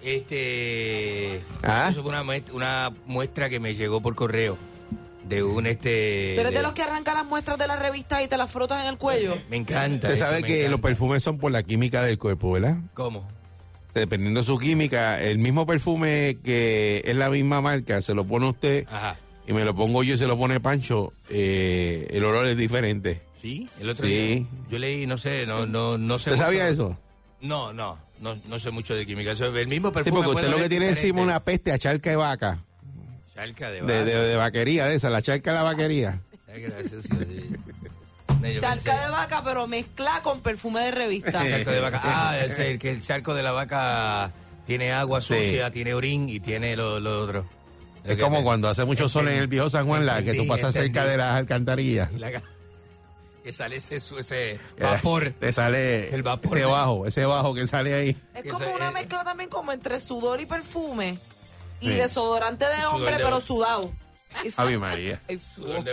[0.03, 1.41] este.
[1.62, 1.89] Ah.
[1.89, 4.59] Eso fue una muestra, una muestra que me llegó por correo
[5.35, 6.35] de un este.
[6.37, 8.51] Pero es de de- los que arranca las muestras de la revista y te las
[8.51, 9.37] frotas en el cuello.
[9.51, 10.09] Me encanta.
[10.09, 10.70] Usted sabe que encanta.
[10.70, 12.76] los perfumes son por la química del cuerpo, ¿verdad?
[12.95, 13.28] ¿Cómo?
[13.95, 18.49] Dependiendo de su química, el mismo perfume que es la misma marca, se lo pone
[18.49, 19.16] usted Ajá.
[19.47, 23.20] y me lo pongo yo y se lo pone Pancho, eh, el olor es diferente.
[23.41, 24.12] Sí, el otro Sí.
[24.12, 24.47] día.
[24.70, 26.30] Yo leí, no sé, no, no, no sé.
[26.30, 26.97] ¿Usted sabía eso?
[27.43, 29.33] No, no, no, no sé mucho de química.
[29.33, 30.22] Eso, el mismo Sí, perfume.
[30.24, 31.01] porque usted lo que tiene diferente.
[31.01, 32.64] encima una peste a charca de vaca,
[33.35, 34.05] Charca de de, vaca.
[34.05, 36.20] de, de vaquería de esa, la charca de la vaquería.
[38.61, 41.30] Charca de vaca, pero mezcla con perfume de revista.
[41.49, 42.01] Charco de vaca.
[42.05, 44.33] Ah, es el que el charco de la vaca
[44.66, 45.28] tiene agua Sí.
[45.35, 47.47] sucia, tiene orín y tiene lo, lo otro.
[48.05, 50.49] Es como cuando hace mucho sol en el viejo San Juan, la, que tú Entendí,
[50.49, 52.11] pasas cerca de las alcantarillas.
[52.12, 52.43] Y la-
[53.45, 55.33] que sale ese, su- ese vapor.
[55.39, 58.16] Te sale El vapor ese de- bajo, ese bajo que sale ahí.
[58.35, 61.16] Es como una eh, mezcla también como entre sudor y perfume.
[61.83, 63.90] Y desodorante de hombre, pero hombre.
[64.51, 64.69] Sudado.
[64.69, 65.21] Ave María.
[65.27, 65.85] Señores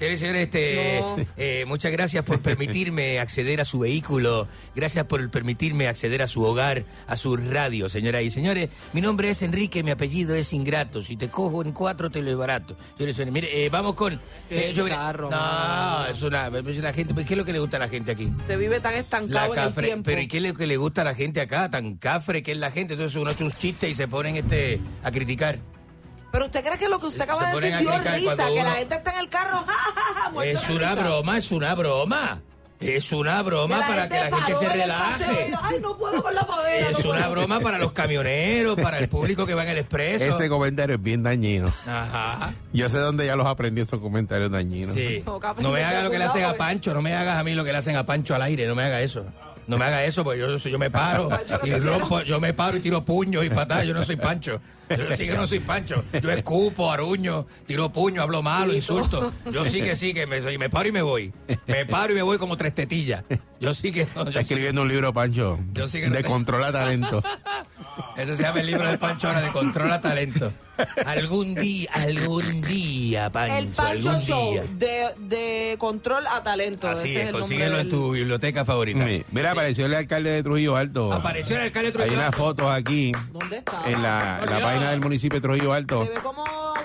[0.00, 1.16] y señores, este, No.
[1.36, 4.46] eh, muchas gracias por permitirme acceder a su vehículo.
[4.74, 8.68] Gracias por permitirme acceder a su hogar, a su radio, señoras y señores.
[8.92, 11.02] Mi nombre es Enrique, mi apellido es Ingrato.
[11.02, 12.76] Si te cojo en cuatro, te lo desbarato.
[12.96, 14.20] Señores y señores, mire, eh, vamos con...
[14.50, 16.48] Eh, yo- no, es una...
[16.48, 18.28] es gente, ¿Qué es lo que le gusta a la gente aquí?
[18.46, 20.04] Te vive tan La estancado en el cafre, tiempo.
[20.04, 21.70] pero ¿y qué es lo que le gusta a la gente acá?
[21.70, 22.94] Tan cafre que es la gente.
[22.94, 25.58] Entonces uno hace un chiste y se ponen este a criticar.
[26.36, 28.72] Pero usted cree que lo que usted acaba Se de decir dio risa, que la
[28.72, 31.02] gente está en el carro, ja, ja, Es una risa.
[31.02, 32.42] broma, es una broma.
[32.78, 35.54] Es una broma Que para que la gente se relaje.
[35.62, 36.90] Ay, no puedo con la pavera.
[36.90, 37.30] Es no una puedo".
[37.30, 40.26] broma para los camioneros, para el público que va en el expreso.
[40.26, 41.72] Ese comentario es bien dañino.
[41.86, 42.52] Ajá.
[42.74, 44.94] Yo sé dónde ya los aprendí esos comentarios dañinos.
[44.94, 45.24] Sí.
[45.24, 47.44] No, me que hagas lo que le hacen a cuidado, Pancho, no me hagas a
[47.44, 49.24] mí lo que le hacen a Pancho al aire, no me hagas eso.
[49.66, 51.28] No me hagas eso, porque yo, yo me paro
[51.64, 54.60] y rompo, yo me paro y tiro puños y patadas, yo no soy Pancho.
[54.88, 56.04] Yo sí que no soy Pancho.
[56.22, 59.32] Yo escupo, aruño, tiro puño, hablo malo, insulto.
[59.52, 61.32] Yo sí que sí, que me, y me paro y me voy.
[61.66, 63.24] Me paro y me voy como tres tetillas.
[63.60, 66.14] Yo sí que no, yo Está sí- escribiendo un libro, Pancho, Yo sí que no
[66.14, 67.22] de te- controla talento.
[68.16, 70.50] Eso se llama el libro de Pancho ahora de Controla Talento.
[71.04, 73.56] Algún día, algún día, Pancho.
[73.58, 74.64] El Pancho algún Show, día.
[74.74, 76.88] de, de control a talento.
[76.88, 79.04] Así ese es, el nombre consíguelo en del- tu biblioteca favorita.
[79.06, 79.24] Sí.
[79.30, 81.12] Mira, apareció el alcalde de Trujillo Alto.
[81.12, 82.38] Apareció el alcalde de Hay Trujillo unas Alto.
[82.38, 83.82] fotos aquí ¿Dónde está?
[83.86, 86.04] en la, en la página del municipio de Trujillo Alto.
[86.04, 86.44] Se ve como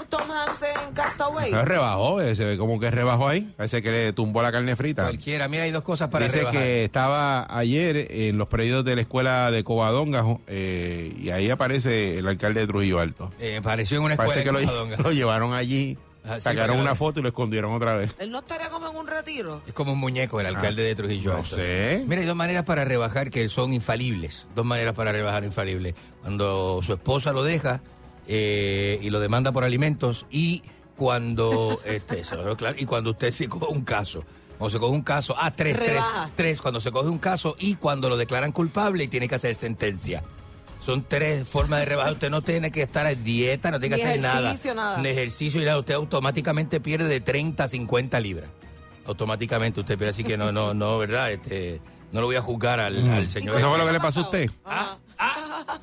[0.10, 1.52] Tom Hanks en Castaway.
[1.52, 3.54] No, rebajó, eh, se ve como que rebajó ahí.
[3.58, 5.04] Parece que le tumbó la carne frita.
[5.04, 6.62] Cualquiera, mira, hay dos cosas para Dice rebajar.
[6.62, 12.18] que estaba ayer en los predios de la escuela de Covadonga eh, y ahí aparece
[12.20, 13.32] el alcalde de Trujillo Alto.
[13.40, 14.98] Eh, apareció en una escuela Parece que lo, Covadonga.
[15.04, 18.12] lo llevaron allí, Ah, sí, sacaron una foto y lo escondieron otra vez.
[18.20, 19.64] Él no estaría como en un retiro.
[19.66, 21.56] Es como un muñeco el alcalde de Trujillo Ah, no Alto.
[21.56, 22.04] sé.
[22.08, 24.48] Mira, hay dos maneras para rebajar que son infalibles.
[24.54, 25.96] Dos maneras para rebajar infalibles.
[26.22, 27.82] Cuando su esposa lo deja
[28.28, 30.64] eh, y lo demanda por alimentos y
[30.96, 34.24] cuando este, eso, claro, y cuando usted se coge un caso.
[34.58, 36.30] Cuando se coge un caso, ah, tres, tres, Rebaja.
[36.36, 39.56] tres, cuando se coge un caso y cuando lo declaran culpable y tiene que hacer
[39.56, 40.24] sentencia.
[40.80, 42.14] Son tres formas de rebajar.
[42.14, 44.40] Usted no tiene que estar en dieta, no tiene que Ni hacer nada.
[44.50, 44.98] ejercicio, nada.
[45.00, 45.80] Ni ejercicio y nada.
[45.80, 48.50] Usted automáticamente pierde de 30 a 50 libras.
[49.06, 50.10] Automáticamente usted pierde.
[50.12, 51.32] Así que no, no, no, ¿verdad?
[51.32, 51.82] Este,
[52.12, 53.58] no lo voy a juzgar al, al señor.
[53.58, 54.50] ¿Eso fue lo que le pasó a usted?
[54.66, 54.98] Ah,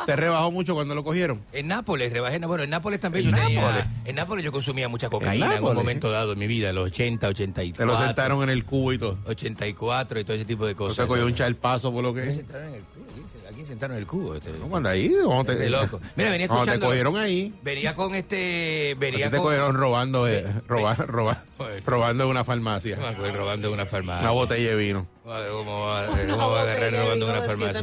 [0.06, 1.42] ¿Te rebajó mucho cuando lo cogieron?
[1.52, 2.38] En Nápoles, rebajé.
[2.40, 3.60] Bueno, en Nápoles también ¿En yo tenía.
[3.62, 3.84] Nápoles?
[4.06, 5.76] En Nápoles yo consumía mucha cocaína en, un Nápoles?
[5.76, 7.84] momento dado en mi vida, en los 80, 84.
[7.84, 9.18] Te lo sentaron en el cubo y todo.
[9.26, 10.96] 84 y todo ese tipo de O cosas.
[10.96, 12.36] sea, cogió un chalpazo por lo que ¿Quién es.
[12.36, 13.04] sentaron en el cubo?
[13.14, 14.34] ¿Quién se- ¿A quién sentaron en el cubo?
[14.34, 14.50] Este?
[14.52, 16.00] No, Cuando ahí, cuando te, De loco.
[16.16, 16.86] Mira, venía cuando te escuchando.
[16.86, 18.96] cogieron ahí, Venía con este.
[18.98, 19.46] Venía te con.
[19.46, 21.44] cogieron robando, eh, roba- roba-
[21.86, 22.96] robando en una farmacia.
[23.34, 24.22] Robando en una farmacia.
[24.22, 25.06] Una botella de vino.
[25.24, 27.82] ¿Cómo va, cómo va a agarrar robando en una farmacia?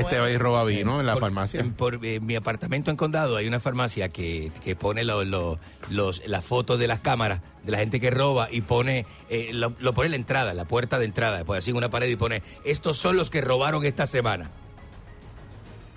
[0.00, 1.20] Este va y roba vino en la Por-
[1.54, 5.58] en- Por eh, mi apartamento en Condado hay una farmacia que, que pone lo- lo-
[5.90, 9.74] los, las fotos de las cámaras de la gente que roba y pone eh, lo,
[9.94, 12.42] pone la entrada, en la puerta de entrada, pues así en una pared y pone
[12.64, 14.50] estos son los que robaron esta semana.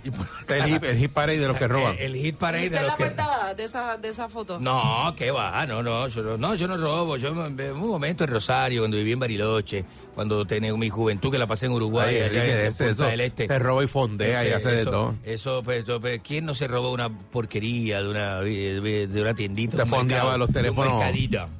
[0.03, 1.95] El hit, el hit parade de los que roban.
[1.99, 4.59] El, el hit parade ¿Viste de los la que portada de esa, de esa foto?
[4.59, 7.17] No, qué va, no, no, yo no, no, yo no robo.
[7.17, 7.37] Yo en
[7.71, 9.83] un momento en Rosario, cuando viví en Bariloche,
[10.15, 13.47] cuando tenía mi juventud que la pasé en Uruguay, Ay, allá en Punta del Este.
[13.47, 15.15] te roba y fondea y Este, hace de eso- todo.
[15.23, 19.77] Eso, pues, pues, ¿quién no se robó una porquería de una, de una tiendita?
[19.77, 21.03] Te un fondeaba mercado, los de teléfonos.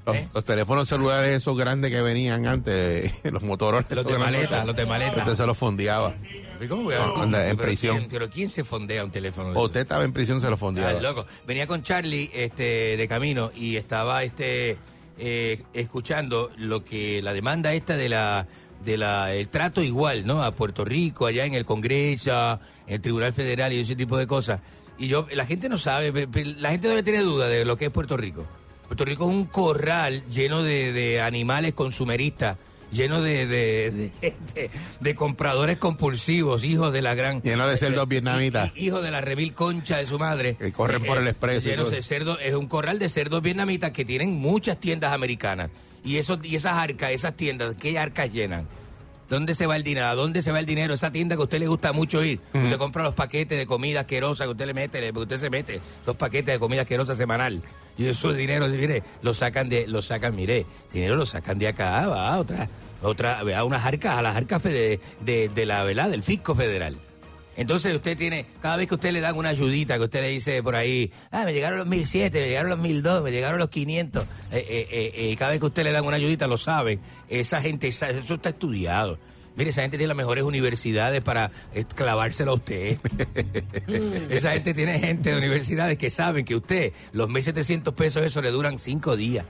[0.06, 0.28] Los, ¿eh?
[0.34, 3.86] los teléfonos celulares esos grandes que venían antes, los Motorola.
[3.90, 5.18] Los de maleta, los de maleta.
[5.20, 6.16] Usted se los fondeaba.
[6.61, 7.98] ¿Y ¿Cómo voy a- No, anda, en pero prisión.
[7.98, 9.49] ¿quién- pero ¿quién se fondea un teléfono?
[9.49, 9.65] de O esos?
[9.65, 10.99] usted estaba en prisión, se Ah, fondeaba.
[10.99, 11.26] loco.
[11.48, 14.77] Venía con Charlie este, de camino y estaba este
[15.22, 18.48] eh, escuchando lo que la demanda esta de la
[18.86, 20.41] de la el trato igual, ¿no?
[20.44, 24.26] A Puerto Rico, allá en el Congreso, en el Tribunal Federal y ese tipo de
[24.27, 24.61] cosas.
[24.98, 26.27] Y yo la gente no sabe,
[26.57, 28.45] la gente debe tener duda de lo que es Puerto Rico.
[28.88, 32.57] Puerto Rico es un corral lleno de, de animales consumeristas,
[32.91, 37.41] lleno de, de, de gente- de compradores compulsivos, hijos de la gran...
[37.41, 38.72] Lleno de cerdos vietnamitas.
[38.76, 40.56] Hijo de la remil concha de su madre.
[40.56, 41.95] Que corren por el expreso y Llenos todo.
[41.95, 45.70] de cerdo, es un corral de cerdos vietnamitas que tienen muchas tiendas americanas.
[46.03, 48.68] Y eso, y esas arcas, esas tiendas, ¿qué arcas llenan?
[49.30, 50.07] ¿Dónde se va el dinero?
[50.07, 50.95] ¿A dónde se va el dinero?
[50.95, 52.40] Esa tienda que a usted le gusta mucho ir.
[52.52, 55.80] Usted compra los paquetes de comida asquerosa que usted le mete, le- usted se mete
[56.07, 57.61] los paquetes de comida asquerosa semanal.
[58.00, 62.08] Y eso dinero, mire, lo sacan de, lo sacan, mire, dinero lo sacan de acá,
[62.08, 62.70] va a otra,
[63.02, 66.10] otra, a unas arcas, a las arcas de, de la, ¿verdad?
[66.10, 66.96] Del fisco federal.
[67.58, 70.64] Entonces usted tiene, cada vez que usted le dan una ayudita, que usted le dice
[70.64, 74.24] por ahí, ah, me llegaron los 1007, me llegaron los 1002, me llegaron los 500,
[74.24, 77.62] eh, eh, eh, eh, cada vez que usted le dan una ayudita lo sabe, esa
[77.62, 79.20] gente, eso está estudiado.
[79.60, 82.98] Mire, esa gente tiene las mejores universidades para eh, clavárselo a usted.
[84.30, 88.52] esa gente tiene gente de universidades que saben que usted, los 1.700 pesos, eso le
[88.52, 89.45] duran cinco días.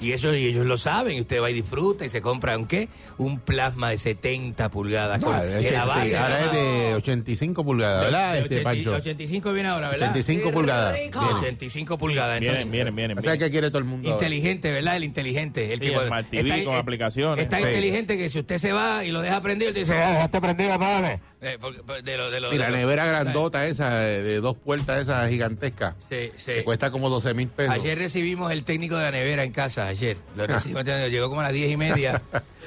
[0.00, 2.66] Y eso y ellos lo saben, y usted va y disfruta y se compra un
[2.66, 2.88] qué?
[3.18, 5.22] Un plasma de 70 pulgadas.
[5.22, 8.32] con- Ah, que este, la base ahora es de- de 85 pulgadas, ¿verdad?
[8.32, 8.92] de Este, 80 Pancho.
[8.94, 10.10] 85 viene ahora, ¿verdad?
[10.10, 10.94] 85 pulgadas.
[10.94, 11.10] Viene.
[11.36, 12.40] 85 pulgadas.
[12.40, 13.18] Vienen, entonces- vienen, vienen.
[13.18, 14.10] O sea, ¿qué quiere todo el mundo?
[14.10, 14.24] ahora?
[14.26, 14.96] Inteligente, ¿verdad?
[14.96, 15.72] El inteligente.
[15.72, 17.42] El Sí, que el Smart TV está- con eh, aplicaciones.
[17.44, 17.64] Está Sí.
[17.64, 20.72] inteligente que si usted se va y lo deja prendido, usted dice, "Ah, dejaste prendido,
[20.72, 21.20] apágame".
[21.42, 24.22] Eh, porque- porque de lo- de lo- Y la de lo- nevera grandota esa, de,
[24.22, 26.52] de dos puertas esa gigantesca, Sí, sí.
[26.52, 27.74] que cuesta como 12 mil pesos.
[27.74, 30.18] Ayer recibimos el técnico de la nevera en casa, ayer.
[30.36, 32.20] Lo recibimos, llegó como a las diez y media.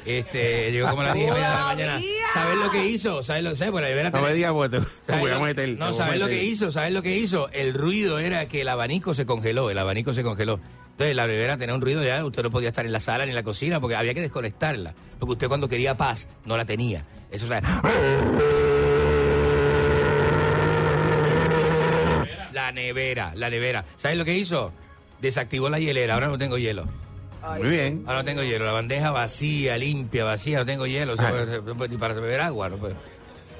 [0.05, 2.01] Este, llegó como a las diez y media de la mañana.
[2.33, 3.21] ¿Sabes lo que hizo?
[3.23, 5.33] ¿Sabes lo que Pues la nevera no me digas porque te, te ¿Sabes voy a
[5.35, 5.65] lo- meter.
[5.69, 6.71] te No, ¿sabes lo que hizo?
[6.71, 7.49] ¿Sabes lo que hizo?
[7.51, 10.59] El ruido era que el abanico se congeló, el abanico se congeló.
[10.93, 13.31] Entonces la nevera tenía un ruido ya, usted no podía estar en la sala ni
[13.31, 14.93] en la cocina porque había que desconectarla.
[15.19, 17.03] Porque usted cuando quería paz no la tenía.
[17.31, 17.61] Eso o sea,
[22.51, 23.83] La nevera, la nevera.
[23.95, 24.71] ¿Sabes lo que hizo?
[25.19, 26.85] Desactivó la hielera, ahora no tengo hielo.
[27.59, 28.03] Muy bien.
[28.05, 31.45] Ahora no tengo hielo, la bandeja vacía, limpia, vacía, no tengo hielo, o sea, Ah.
[31.65, 32.95] no puedo ni para beber agua, no puedo.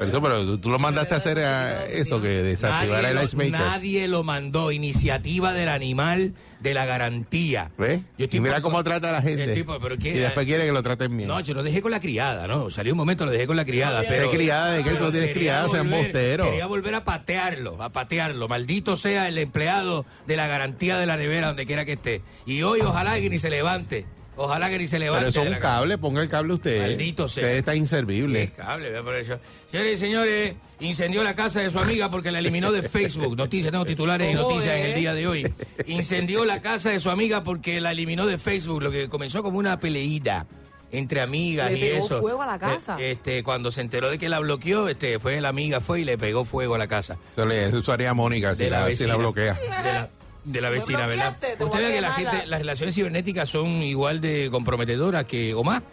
[0.05, 3.51] Pero, eso, pero tú, lo mandaste a hacer a eso, que desactivar el ice maker.
[3.51, 4.71] nadie lo mandó.
[4.71, 7.71] Iniciativa del animal de la garantía.
[7.77, 8.01] ¿Ves?
[8.17, 9.43] Yo estoy Y mira por- cómo trata a la gente.
[9.43, 10.09] El tipo, pero ¿qué?
[10.09, 11.27] y después quiere que lo traten bien.
[11.27, 12.69] No, yo lo dejé con la criada, ¿no?
[12.71, 14.01] Salió un momento, lo dejé con la criada.
[14.01, 14.71] ¿Qué pero, criada?
[14.71, 15.67] ¿De qué tú tienes criada?
[15.69, 16.47] Sean bosteros.
[16.47, 18.47] Quería volver a patearlo, a patearlo.
[18.47, 22.21] Maldito sea el empleado de la garantía de la nevera, donde quiera que esté.
[22.45, 24.05] Y hoy ojalá que ni se levante.
[24.35, 25.19] Ojalá que ni se levante.
[25.27, 26.81] pero eso es un cable, ponga el cable usted.
[26.81, 27.43] Maldito sea.
[27.43, 28.49] Usted está inservible.
[28.51, 29.37] Cable, vea por eso.
[29.71, 33.37] Señores y señores, incendió la casa de su amiga porque la eliminó de Facebook.
[33.37, 35.53] Noticias, tengo titulares y ¿Cómo noticias en el día de hoy.
[35.85, 39.59] Incendió la casa de su amiga porque la eliminó de Facebook, lo que comenzó como
[39.59, 40.47] una peleída
[40.91, 42.21] entre amigas Le y pegó eso.
[42.21, 42.97] fuego a la casa.
[42.99, 46.03] Eh, Este, cuando se enteró de que la bloqueó, este, fue la amiga fue y
[46.05, 47.17] le pegó fuego a la casa.
[47.31, 49.53] Eso, le, eso haría Mónica si la la, si la bloquea.
[49.55, 50.09] De la,
[50.43, 51.35] de la vecina, ¿verdad?
[51.59, 55.83] Usted ve que la gente, las relaciones cibernéticas son igual de comprometedoras que, o más,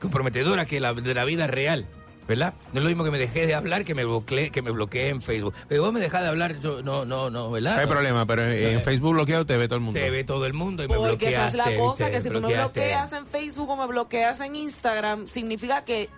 [0.00, 1.86] comprometedoras que la de la vida real.
[2.28, 2.54] ¿Verdad?
[2.72, 5.10] No es lo mismo que me dejé de hablar que me bloqueé, que me bloqueé
[5.10, 5.54] en Facebook.
[5.68, 7.76] Pero vos me dejás de hablar, yo no, no, no, ¿verdad?
[7.76, 10.00] No hay problema, pero en, en Facebook bloqueado te ve todo el mundo.
[10.00, 12.10] Te ve todo el mundo y me Porque esa es la cosa, ¿viste?
[12.10, 16.08] que si tú me bloqueas en Facebook o me bloqueas en Instagram, significa que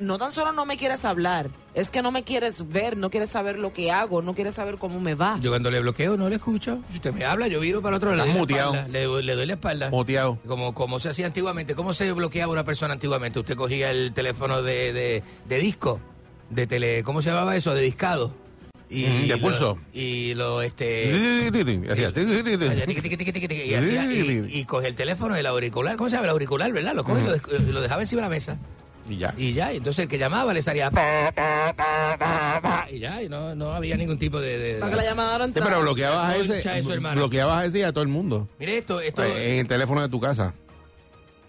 [0.00, 3.30] no tan solo no me quieres hablar, es que no me quieres ver, no quieres
[3.30, 5.38] saber lo que hago, no quieres saber cómo me va.
[5.40, 6.80] Yo cuando le bloqueo no le escucho.
[6.90, 8.28] Si usted me habla, yo viro para otro lado.
[8.30, 8.74] Estás le doy la muteado.
[8.74, 9.90] espalda, Le, le doy la espalda.
[9.90, 10.38] Muteado.
[10.46, 11.74] Como, como se hacía antiguamente.
[11.74, 13.38] ¿Cómo se bloqueaba una persona antiguamente?
[13.40, 16.00] Usted cogía el teléfono de, de, de disco,
[16.50, 17.74] de tele, ¿cómo se llamaba eso?
[17.74, 18.34] De discado.
[18.90, 19.78] Y, Mm, de lo- pulso.
[19.92, 21.10] Y lo, este...
[21.90, 24.04] Hacía- Hacía y, hacía-
[24.48, 26.94] y, y coge el teléfono del auricular, ¿cómo se llama el auricular, verdad?
[26.94, 27.24] Lo coge y
[27.64, 28.58] lo, lo dejaba encima de la mesa.
[29.08, 29.34] Y ya.
[29.36, 33.00] Y ya, y entonces el que llamaba le salía pa, pa, pa, pa, pa, y
[33.00, 34.56] ya, y no, no había ningún tipo de...
[34.58, 37.78] de- Para que la llamada no Sí, pero bloqueabas a ese, de bloqueabas a ese
[37.80, 38.48] y a todo el mundo.
[38.58, 39.22] Mire esto, esto...
[39.22, 40.54] En el teléfono de tu casa.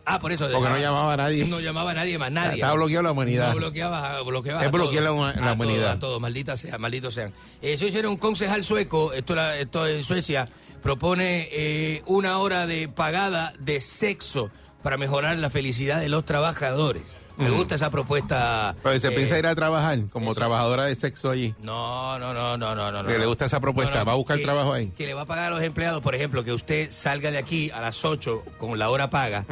[0.03, 0.49] ah, por eso...
[0.52, 1.45] Porque no llamaba a nadie.
[1.45, 2.56] No llamaba a nadie más, nadie.
[2.56, 3.49] Estaba bloqueado la humanidad.
[3.52, 4.94] No bloqueaba, bloqueaba Es a la todos.
[4.94, 5.82] huma- la A humanidad.
[5.84, 7.32] todos, A todos, maldita sea, malditos sean.
[7.61, 10.49] Eso hicieron un concejal sueco, esto, era, esto en Suecia,
[10.82, 14.52] propone eh, una hora de pagada de sexo
[14.84, 17.02] para mejorar la felicidad de los trabajadores.
[17.38, 17.57] Me Ujú.
[17.57, 18.76] gusta esa propuesta.
[18.82, 21.53] Pero se eh, piensa ir a trabajar como trabajadora de sexo allí.
[21.62, 23.06] No, no, no, no, no, no.
[23.06, 23.20] Que no.
[23.20, 24.90] le gusta esa propuesta, va a buscar que- trabajo ahí.
[24.98, 27.70] Que le va a pagar a los empleados, por ejemplo, que usted salga de aquí
[27.72, 29.45] a las 8 con la hora paga,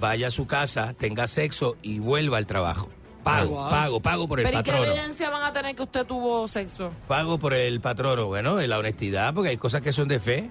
[0.00, 2.88] vaya a su casa, tenga sexo y vuelva al trabajo.
[3.22, 3.70] Pago, Wow.
[3.70, 4.92] pago, pago por el Pero ¿y qué patrono.
[4.92, 6.92] evidencia van a tener que usted tuvo sexo?
[7.08, 10.48] Pago por el patrono, bueno, en la honestidad, porque hay cosas que son de fe.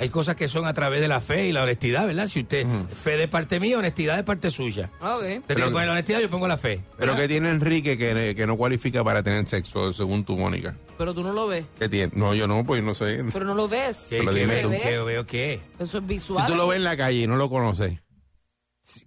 [0.00, 2.28] Hay cosas que son a través de la fe y la honestidad, ¿verdad?
[2.28, 2.64] Si usted,
[2.94, 4.92] fe de parte mía, honestidad de parte suya.
[5.00, 5.10] Ok.
[5.14, 6.80] Usted tiene Pero- que poner la honestidad, yo pongo la fe.
[6.96, 7.22] Pero ¿verdad?
[7.22, 10.76] que tiene Enrique que, que no cualifica para tener sexo, según tú, Mónica.
[10.96, 11.64] Pero tú no lo ves.
[11.80, 12.12] ¿Qué tiene?
[12.14, 13.24] No, yo no, pues no sé.
[13.32, 14.06] Pero no lo ves.
[14.10, 14.70] ¿Qué, Pero qué dime ve- tú.
[14.70, 15.60] qué veo qué?
[15.80, 16.46] Eso es Si visual.
[16.46, 17.98] tú lo ves en la calle y no lo conoces,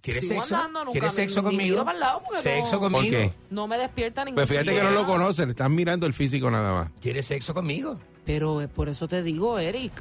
[0.00, 0.54] ¿Quieres Sigo sexo?
[0.56, 1.62] andando, nunca ¿Quieres sexo ni conmigo?
[1.72, 3.16] miro para el lado porque ¿Sexo no- ¿por conmigo?
[3.16, 3.32] qué?
[3.50, 6.50] No me despierta ningún Pues fíjate que no lo conoces, le están mirando el físico
[6.52, 6.88] nada más.
[7.00, 7.98] ¿Quieres sexo conmigo?
[8.24, 9.92] Pero por eso te digo, Eric.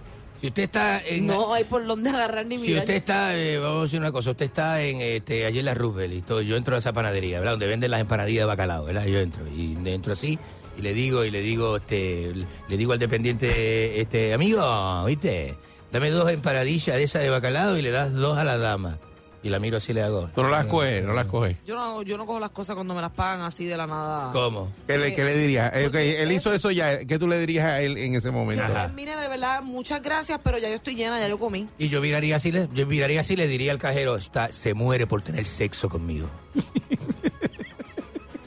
[0.42, 1.28] Si usted está en...
[1.28, 2.80] No hay por dónde agarrar ni Si mirar.
[2.80, 5.76] usted está, eh, vamos a decir una cosa, usted está en este, allí en la
[5.76, 7.54] Roosevelt y todo, yo entro a esa panadería, ¿verdad?
[7.54, 9.06] Donde venden las empanadillas de bacalao, ¿verdad?
[9.06, 10.40] Yo entro y entro así
[10.78, 12.34] y le digo, y le digo, este,
[12.68, 15.56] le digo al dependiente, este, amigo, ¿viste?
[15.92, 18.98] Dame dos empanadillas de esas de bacalao y le das dos a la dama.
[19.44, 20.30] Y la miro así le hago.
[20.36, 21.58] Tú no las coges, no las coges.
[21.66, 24.32] Yo no, yo no cojo las cosas cuando me las pagan así de la nada.
[24.32, 24.72] ¿Cómo?
[24.86, 25.76] ¿Qué le, qué le dirías?
[25.76, 27.06] Eh, ok, él hizo eso ya.
[27.06, 28.64] ¿Qué tú le dirías a él en ese momento?
[28.68, 31.68] Yo, mire, de verdad, muchas gracias, pero ya yo estoy llena, ya yo comí.
[31.80, 34.76] Y yo miraría así, le, yo miraría así y le diría al cajero, está, se
[34.76, 36.28] muere por tener sexo conmigo.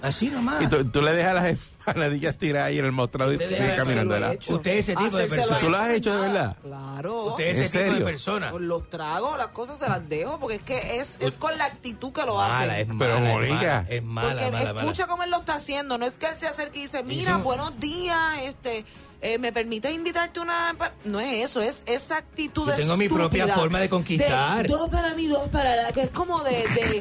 [0.04, 0.62] Así nomás.
[0.62, 1.46] Y tú, tú le dejas las
[1.86, 4.14] empanadillas tiradas ahí en el mostrador y sigue caminando.
[4.48, 5.56] Usted es ese tipo de persona.
[5.56, 6.56] a ¿Tú lo has hecho de verdad?
[6.62, 7.24] Claro.
[7.26, 8.06] Usted es ¿En ese tipo de serio?
[8.06, 8.50] persona.
[8.50, 11.64] Con los tragos, las cosas se las dejo porque es que es, es con la
[11.66, 12.98] actitud que lo Mala, es hacen.
[12.98, 13.54] Pero, mala, es Mónica.
[13.82, 14.80] mala, Es mala, Porque mala, mala.
[14.82, 15.98] escucha cómo él lo está haciendo.
[15.98, 18.84] No es que él se acerque y dice, mira, buenos días, este,
[19.20, 20.74] eh, ¿me permites invitarte una...?
[20.78, 24.66] pa-?" No es eso, es esa actitud Yo tengo mi propia forma de conquistar.
[24.66, 25.92] dos para mí, dos para la...
[25.92, 26.50] Que es como de...
[26.52, 27.00] de,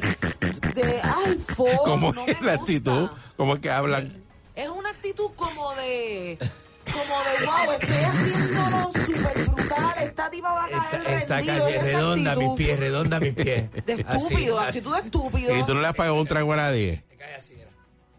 [0.82, 2.52] de ay, fo, ¿Cómo no es me la gusta.
[2.54, 3.08] actitud?
[3.36, 4.23] ¿Cómo es que hablan?
[4.54, 6.38] Es una actitud como de...
[6.84, 9.94] Como de, wow, estoy haciéndolo súper brutal.
[10.02, 11.64] Esta tipa va a caer Esta rendido.
[11.64, 13.72] calle redonda mis actitud pies, redonda mis pies.
[13.86, 15.56] De estúpido, Así, actitud de estúpido.
[15.56, 17.02] Y tú no le has pagado un trago a nadie.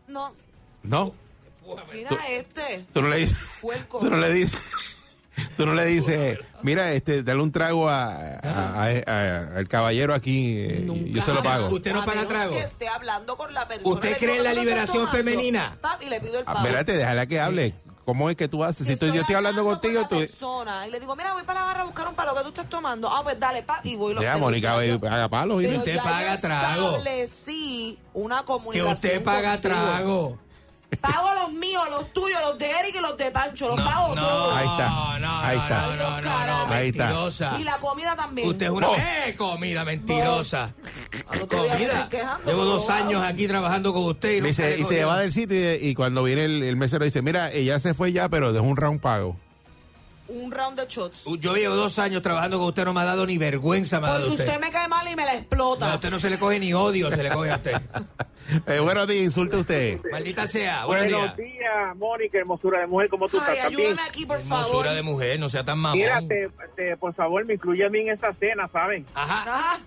[0.07, 0.33] No,
[0.83, 1.13] ¿No?
[1.93, 2.85] mira este.
[2.91, 3.37] Tú no le dices.
[3.89, 4.94] Tú no le dices.
[5.57, 10.13] Tú no le dices, mira, este, dale un trago a, a- a- a- al caballero
[10.13, 11.67] aquí, eh, yo se lo pago.
[11.67, 12.53] ¿Usted no paga trago?
[12.53, 13.93] que esté hablando con la persona.
[13.95, 15.77] ¿Usted cree en la "¿Qué tú estás liberación tomando?" femenina?
[15.81, 16.65] Pap, y le pido el Ah, pago.
[16.65, 17.73] Espérate, déjala que hable.
[18.05, 18.85] ¿Cómo es que tú haces?
[18.85, 20.17] Si tú, yo estoy hablando contigo, con tú...
[20.19, 22.49] persona y le digo, mira, voy para la barra a buscar un palo que tú
[22.49, 23.09] estás tomando.
[23.11, 25.57] Ah, pues dale, pa, y voy lo Deja, pero Mónica, ya ve, haga palo.
[25.57, 25.83] pero mira.
[25.83, 29.73] ya yo establecí una Que usted paga contigo.
[29.75, 30.39] trago.
[31.01, 33.67] Pago los míos, los tuyos, los de Eric y los de Pancho.
[33.75, 34.21] Los pago no.
[34.21, 34.55] todos.
[34.55, 35.19] Ahí está.
[35.19, 35.79] No, Ahí está.
[35.87, 37.05] no, no, no, no, Ahí está.
[37.05, 37.57] mentirosa.
[37.59, 38.47] Y la comida también.
[38.47, 38.95] Usted es una Oh.
[38.95, 40.73] ¡Eh, comida mentirosa.
[41.27, 41.93] Al otro día me Comida.
[42.03, 45.17] estoy quejando, Llevo pero dos años aquí trabajando con usted y, Dice, y se va
[45.19, 48.29] del sitio y, y cuando viene el, el mesero dice, mira, ella se fue ya,
[48.29, 49.37] pero dejó un round pago.
[50.27, 51.25] Un round de shots.
[51.39, 54.11] Yo llevo dos años trabajando con usted, no me ha dado ni vergüenza, me ha
[54.11, 54.47] dado Porque usted.
[54.55, 55.91] usted me cae mal y me la No, explota.
[55.91, 57.73] a usted no se le coge ni odio, se le coge a usted.
[58.67, 59.99] Eh, buenos días, insulte usted.
[60.11, 61.35] Maldita sea, buenos días.
[61.35, 63.63] días, Mónica, hermosura de mujer, ¿cómo tú Ay, estás?
[63.69, 63.87] ¿También?
[63.89, 64.65] ayúdame aquí, por favor.
[64.67, 65.97] Hermosura de mujer, no sea tan mamón.
[65.97, 69.03] Mira, te, te- por favor, me incluye a mí en esa cena, ¿saben?
[69.15, 69.43] Ajá.
[69.47, 69.79] Ah,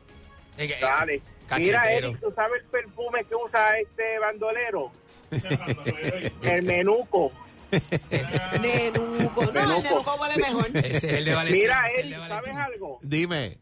[0.57, 1.13] Eh, eh, Dale.
[1.13, 2.09] Mira, Cachetero.
[2.09, 4.91] Eric, ¿tú sabes el perfume que usa este bandolero?
[6.43, 7.31] el menuco.
[8.61, 9.45] Nenuco.
[9.53, 10.67] No, el nenuco huele mejor.
[10.77, 11.63] Ese es el de Valentín.
[11.63, 12.99] Mira, ese es el Eric, de ¿sabes algo?
[13.03, 13.59] Dime.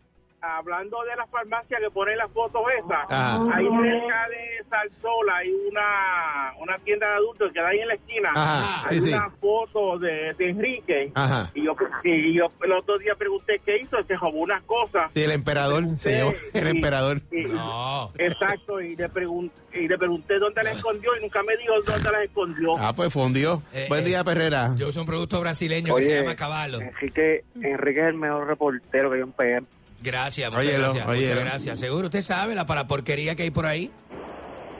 [0.56, 3.42] Hablando de la farmacia que ponen las fotos esas, Ajá.
[3.54, 7.94] ahí cerca de Salsol hay una, una tienda de adultos que da ahí en la
[7.94, 8.30] esquina.
[8.34, 9.12] Ajá, hay sí, sí.
[9.14, 11.10] una foto de, de Enrique.
[11.14, 11.50] Ajá.
[11.54, 11.74] Y yo,
[12.04, 15.12] y yo el otro día pregunté qué hizo, se robó unas cosas.
[15.12, 17.18] Sí, el emperador se llevó el Y- emperador.
[17.30, 18.12] y- No.
[18.18, 22.10] Exacto, y le, pregun- y le pregunté dónde la escondió y nunca me dijo dónde
[22.10, 22.76] la escondió.
[22.78, 23.62] Ah, pues fundió.
[23.72, 24.70] Eh, Buen eh, día, Perrera.
[24.76, 26.80] Yo uso un producto brasileño que se llama Caballo.
[26.80, 29.64] Enrique, Enrique es el mejor reportero que hay en PR.
[30.02, 31.06] Gracias, muchas Óyelo, gracias.
[31.08, 31.28] óyelo.
[31.34, 31.78] Muchas gracias.
[31.80, 33.90] Seguro, usted sabe la para porquería que hay por ahí.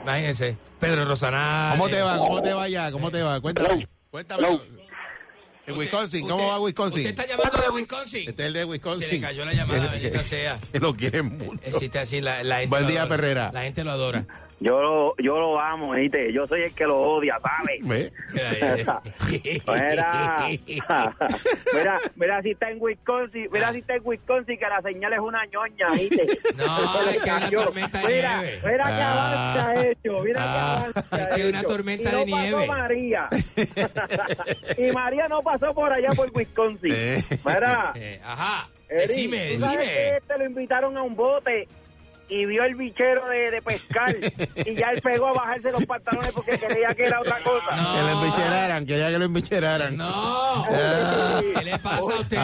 [0.03, 0.57] Imagínese.
[0.79, 1.71] Pedro Rosanal.
[1.77, 2.17] ¿Cómo te va?
[2.17, 2.91] ¿Cómo te va ya?
[2.91, 3.39] ¿Cómo te va?
[3.41, 3.87] Cuéntame.
[4.11, 4.47] Cuéntame.
[5.65, 6.99] En Wisconsin, ¿cómo Usted- va Wisconsin?
[7.01, 8.29] Usted está llamando de Wisconsin.
[8.29, 9.05] Este es el de Wisconsin.
[9.07, 10.57] Se le cayó la llamada, bendita sea.
[10.71, 11.59] Que lo quieren mucho.
[11.65, 13.05] Existe así, la, la gente Buen día.
[13.09, 13.51] Perrera.
[13.53, 14.25] La gente lo adora.
[14.59, 16.33] Yo lo, yo lo amo, ¿viste?
[16.33, 17.79] Yo soy el que lo odia, ¿sabes?
[19.67, 20.47] Mira,
[21.73, 25.19] mira, mira si está en Wisconsin, mira si está en Wisconsin que la señal es
[25.19, 26.25] una ñoña, ¿viste?
[26.57, 28.59] No, es que una tormenta de mira, nieve.
[28.63, 29.53] Mira que Ah.
[29.53, 30.51] avance ha hecho, mira Ah.
[30.53, 32.67] que avance ha Es que hay una tormenta y no de pasó nieve.
[32.67, 33.29] María.
[34.77, 36.91] y María no pasó por allá por Wisconsin.
[36.95, 37.23] Eh.
[37.45, 38.69] Mira, Eh, ajá.
[38.89, 39.93] Eric, Decime, ¿tú sabes decime.
[39.95, 41.67] que este lo invitaron a un bote
[42.29, 44.13] y vio el bichero de, de pescar
[44.65, 47.65] y ya él pegó a bajarse los pantalones porque creía que era otra cosa.
[47.95, 49.97] Que lo embicheraran, quería que lo embicheraran.
[49.97, 50.07] No.
[50.11, 51.41] Ah.
[51.57, 52.37] ¿Qué le pasa a usted?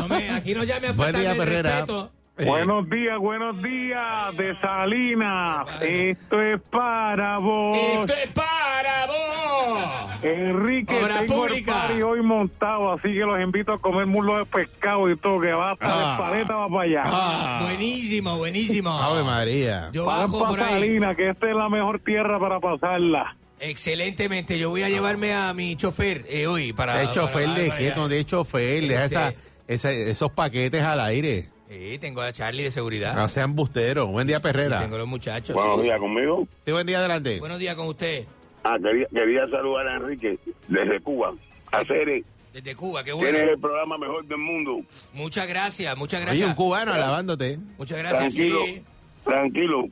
[0.00, 1.70] No me- aquí no llame a el Perrera.
[1.70, 2.12] respeto.
[2.36, 5.66] Eh, Buenos días, buenos días de Salinas.
[5.80, 7.76] Esto es para vos.
[7.78, 9.78] Esto es para vos.
[10.24, 11.72] Enrique, Obra tengo pública.
[11.72, 15.40] el party hoy montado, así que los invito a comer muslo de pescado y todo,
[15.40, 16.10] que va hasta Ah.
[16.16, 17.02] de paleta va para allá.
[17.04, 17.58] Ah.
[17.62, 18.90] Buenísimo, buenísimo.
[19.00, 19.90] Ave María.
[19.92, 20.80] Yo Van bajo por para ahí.
[20.80, 23.36] Salinas, que esta es la mejor tierra para pasarla.
[23.60, 24.58] Excelentemente.
[24.58, 26.96] Yo voy a llevarme a mi chofer eh, hoy para.
[26.96, 27.92] ¿De chofer para- de para qué?
[27.94, 28.88] No, de chofer.
[28.88, 29.34] Deja esa-
[29.68, 31.53] esa- esos paquetes al aire.
[31.68, 33.14] Sí, tengo a Charlie de seguridad.
[33.14, 34.08] No sean busteros.
[34.08, 34.80] Buen día, Perrera.
[34.80, 35.54] Tengo los muchachos.
[35.54, 35.82] Buenos sí.
[35.84, 36.46] días conmigo.
[36.64, 37.40] Sí, buen día, adelante.
[37.40, 38.26] Buenos días con usted.
[38.62, 40.38] Ah, quería, quería saludar a Enrique
[40.68, 41.34] desde Cuba.
[41.72, 43.50] Hacer Desde Cuba, qué tienes bueno.
[43.50, 44.80] el programa mejor del mundo.
[45.12, 46.48] Muchas gracias, muchas gracias.
[46.48, 47.58] un cubano alabándote.
[47.78, 48.82] Muchas gracias, Tranquilo, sí.
[49.24, 49.88] tranquilo.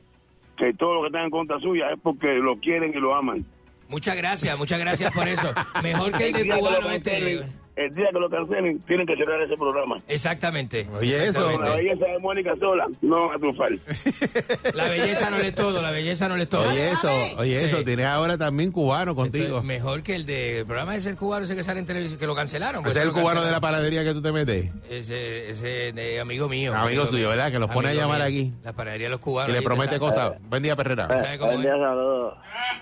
[0.57, 3.45] Que todo lo que están en contra suya es porque lo quieren y lo aman.
[3.89, 5.53] Muchas gracias, muchas gracias por eso.
[5.83, 7.43] Mejor que el de cubano este.
[7.75, 10.01] El día que lo cancelen, tienen que cerrar ese programa.
[10.07, 10.87] Exactamente.
[10.99, 11.51] Oye, eso.
[11.51, 13.71] Con la belleza de Mónica sola, no va a triunfar.
[14.75, 16.69] La belleza no es todo, la belleza no es todo.
[16.69, 17.77] Oye, eso, oye, eso.
[17.79, 17.83] Sí.
[17.85, 19.59] Tienes ahora también cubano contigo.
[19.59, 22.19] Es mejor que el de el programa de ser cubano ese que sale en televisión,
[22.19, 22.83] que lo cancelaron.
[22.83, 24.71] pues Ese es el cubano de la panadería que tú te metes.
[24.89, 26.75] Ese, ese de amigo mío.
[26.75, 27.29] Amigo suyo, mío.
[27.29, 27.51] ¿verdad?
[27.51, 28.27] Que los pone a llamar mío.
[28.27, 28.53] aquí.
[28.63, 29.49] La panadería de los cubanos.
[29.49, 30.33] Y le promete cosas.
[30.49, 31.07] Buen día, Perrera.
[31.17, 31.63] ¿Sabe cómo es?
[31.63, 32.35] saludos.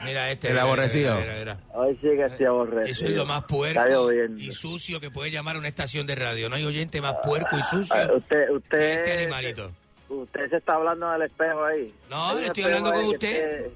[0.03, 0.51] Mira este.
[0.51, 1.17] El aborrecido.
[1.73, 2.87] Hoy sí que estoy aborrecido.
[2.91, 4.41] Eso es lo más Está puerco lloviendo.
[4.41, 6.49] y sucio que puede llamar a una estación de radio.
[6.49, 9.71] No hay oyente más puerco y sucio Ah, usted, que usted, este animalito.
[10.09, 11.93] usted se está hablando del espejo ahí.
[12.09, 13.67] No, un estoy hablando con usted.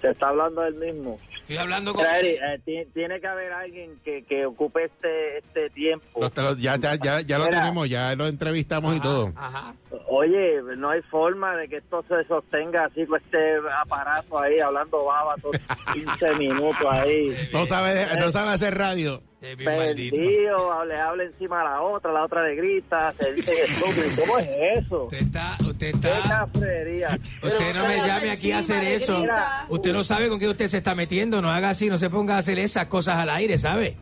[0.00, 1.18] Se está hablando del mismo.
[1.40, 2.04] Estoy hablando con.
[2.22, 6.20] Eh, ti- tiene que haber alguien que, que ocupe este este tiempo.
[6.36, 7.58] Lo- ya, ya, ya, ya lo Mira.
[7.60, 9.32] tenemos, ya lo entrevistamos y todo.
[9.34, 9.74] Ajá.
[10.08, 13.38] Oye, no hay forma de que esto se sostenga así con este
[13.80, 15.56] aparato ahí, hablando baba todos
[15.94, 17.34] 15 minutos ahí.
[17.52, 19.22] No sabe, no sabe hacer radio.
[19.40, 24.04] Perdido, hable, hable encima a la otra, la otra le grita, se dice estúpido.
[24.20, 24.48] ¿Cómo es
[24.78, 25.04] eso?
[25.04, 26.28] Usted está, usted Qué está.
[26.28, 27.18] cafrería.
[27.42, 29.24] Usted no me llame aquí a hacer eso.
[29.68, 31.40] Usted no sabe con qué usted se está metiendo.
[31.40, 33.96] No haga así, no se ponga a hacer esas cosas al aire, ¿sabe?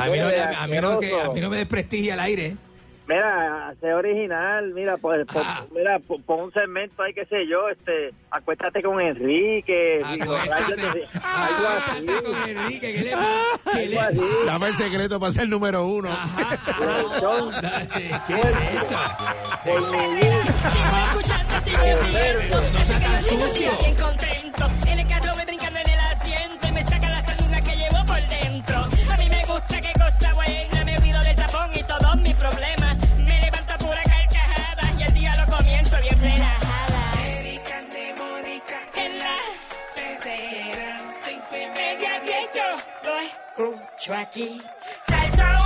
[0.00, 2.56] A mí no, a mí no, que- a mí no me desprestigia al aire.
[3.08, 5.64] Mira, sé original, mira, pues, pon- Ah.
[5.72, 10.74] mira, pon pon un segmento ahí, qué sé yo, este, acuéstate con Enrique, digo, Acuéstate.
[10.76, 12.06] de- algo así.
[12.24, 13.12] con Enrique, ¿qué le?
[13.72, 14.46] ¿Qué le.
[14.46, 16.08] Dame el secreto para ser número uno.
[18.26, 18.98] ¿Qué es eso?
[19.64, 22.60] Sigo escuchando, sigo riendo.
[22.72, 23.70] No sea tan sucio.
[23.80, 24.66] bien contento.
[24.88, 28.04] En el carro voy brincando en el asiento y me saca la saliva que llevo
[28.06, 28.78] por dentro.
[28.78, 30.85] A mí me gusta qué cosa buena.
[36.30, 37.02] Relajada.
[37.38, 39.36] Erika de Mónica en la
[39.94, 40.90] perrera.
[41.52, 42.68] Y media que yo
[43.04, 44.62] lo escucho aquí.
[45.08, 45.65] Salsoul.